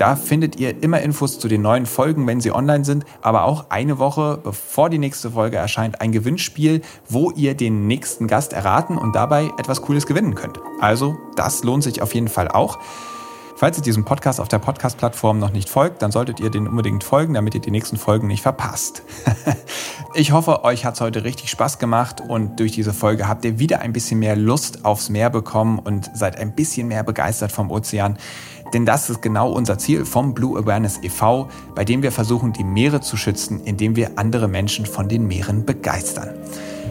Da 0.01 0.17
findet 0.17 0.59
ihr 0.59 0.83
immer 0.83 1.03
Infos 1.03 1.39
zu 1.39 1.47
den 1.47 1.61
neuen 1.61 1.85
Folgen, 1.85 2.27
wenn 2.27 2.41
sie 2.41 2.53
online 2.53 2.87
sind, 2.87 3.05
aber 3.21 3.45
auch 3.45 3.67
eine 3.69 3.99
Woche 3.99 4.41
bevor 4.43 4.89
die 4.89 4.97
nächste 4.97 5.33
Folge 5.33 5.59
erscheint 5.59 6.01
ein 6.01 6.11
Gewinnspiel, 6.11 6.81
wo 7.07 7.33
ihr 7.33 7.55
den 7.55 7.87
nächsten 7.87 8.27
Gast 8.27 8.55
erraten 8.55 8.97
und 8.97 9.15
dabei 9.15 9.51
etwas 9.59 9.83
Cooles 9.83 10.07
gewinnen 10.07 10.35
könnt. 10.35 10.59
Also, 10.81 11.19
das 11.37 11.65
lohnt 11.65 11.83
sich 11.83 12.01
auf 12.01 12.15
jeden 12.15 12.29
Fall 12.29 12.49
auch. 12.49 12.79
Falls 13.61 13.77
ihr 13.77 13.83
diesem 13.83 14.07
Podcast 14.07 14.41
auf 14.41 14.49
der 14.49 14.59
Podcast-Plattform 14.59 15.39
noch 15.39 15.53
nicht 15.53 15.69
folgt, 15.69 16.01
dann 16.01 16.11
solltet 16.11 16.41
ihr 16.41 16.49
den 16.49 16.67
unbedingt 16.67 17.05
folgen, 17.05 17.35
damit 17.35 17.55
ihr 17.55 17.61
die 17.61 17.71
nächsten 17.71 17.99
Folgen 17.99 18.27
nicht 18.27 18.41
verpasst. 18.41 19.03
ich 20.15 20.33
hoffe, 20.33 20.65
euch 20.65 20.87
hat 20.87 20.95
es 20.95 21.03
heute 21.03 21.25
richtig 21.25 21.51
Spaß 21.51 21.79
gemacht 21.79 22.23
und 22.27 22.59
durch 22.59 22.73
diese 22.73 22.95
Folge 22.95 23.29
habt 23.29 23.45
ihr 23.45 23.59
wieder 23.59 23.81
ein 23.81 23.93
bisschen 23.93 24.19
mehr 24.19 24.35
Lust 24.35 24.87
aufs 24.87 25.11
Meer 25.11 25.29
bekommen 25.29 25.79
und 25.79 26.11
seid 26.15 26.39
ein 26.39 26.55
bisschen 26.55 26.89
mehr 26.89 27.03
begeistert 27.03 27.53
vom 27.53 27.71
Ozean. 27.71 28.17
Denn 28.73 28.87
das 28.87 29.11
ist 29.11 29.23
genau 29.23 29.53
unser 29.53 29.79
Ziel 29.79 30.05
vom 30.05 30.35
Blue 30.35 30.59
Awareness 30.59 31.01
e.V., 31.03 31.49
bei 31.75 31.85
dem 31.85 32.03
wir 32.03 32.13
versuchen, 32.13 32.53
die 32.53 32.65
Meere 32.65 33.01
zu 33.01 33.17
schützen, 33.17 33.61
indem 33.65 33.97
wir 33.97 34.13
andere 34.17 34.49
Menschen 34.49 34.87
von 34.87 35.09
den 35.09 35.27
Meeren 35.27 35.65
begeistern. 35.65 36.29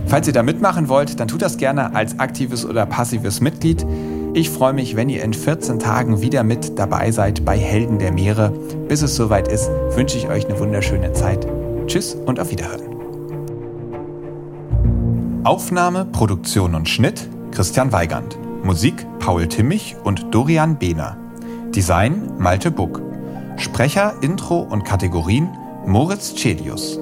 Falls 0.07 0.27
ihr 0.27 0.33
da 0.33 0.43
mitmachen 0.43 0.89
wollt, 0.89 1.19
dann 1.19 1.27
tut 1.27 1.41
das 1.41 1.57
gerne 1.57 1.95
als 1.95 2.19
aktives 2.19 2.65
oder 2.65 2.85
passives 2.85 3.41
Mitglied. 3.41 3.85
Ich 4.33 4.49
freue 4.49 4.73
mich, 4.73 4.95
wenn 4.95 5.09
ihr 5.09 5.23
in 5.23 5.33
14 5.33 5.79
Tagen 5.79 6.21
wieder 6.21 6.43
mit 6.43 6.77
dabei 6.77 7.11
seid 7.11 7.45
bei 7.45 7.57
Helden 7.57 7.99
der 7.99 8.11
Meere. 8.11 8.51
Bis 8.87 9.01
es 9.01 9.15
soweit 9.15 9.47
ist, 9.47 9.69
wünsche 9.91 10.17
ich 10.17 10.27
euch 10.27 10.45
eine 10.47 10.59
wunderschöne 10.59 11.13
Zeit. 11.13 11.47
Tschüss 11.87 12.15
und 12.25 12.39
auf 12.39 12.51
Wiederhören. 12.51 12.81
Aufnahme, 15.43 16.05
Produktion 16.05 16.75
und 16.75 16.87
Schnitt 16.87 17.27
Christian 17.51 17.91
Weigand. 17.91 18.37
Musik 18.63 19.05
Paul 19.19 19.47
Timmich 19.47 19.95
und 20.03 20.27
Dorian 20.31 20.77
Behner. 20.77 21.18
Design 21.75 22.33
Malte 22.37 22.71
Buck. 22.71 23.01
Sprecher, 23.57 24.15
Intro 24.21 24.59
und 24.59 24.83
Kategorien 24.83 25.49
Moritz 25.85 26.33
Celius. 26.35 26.99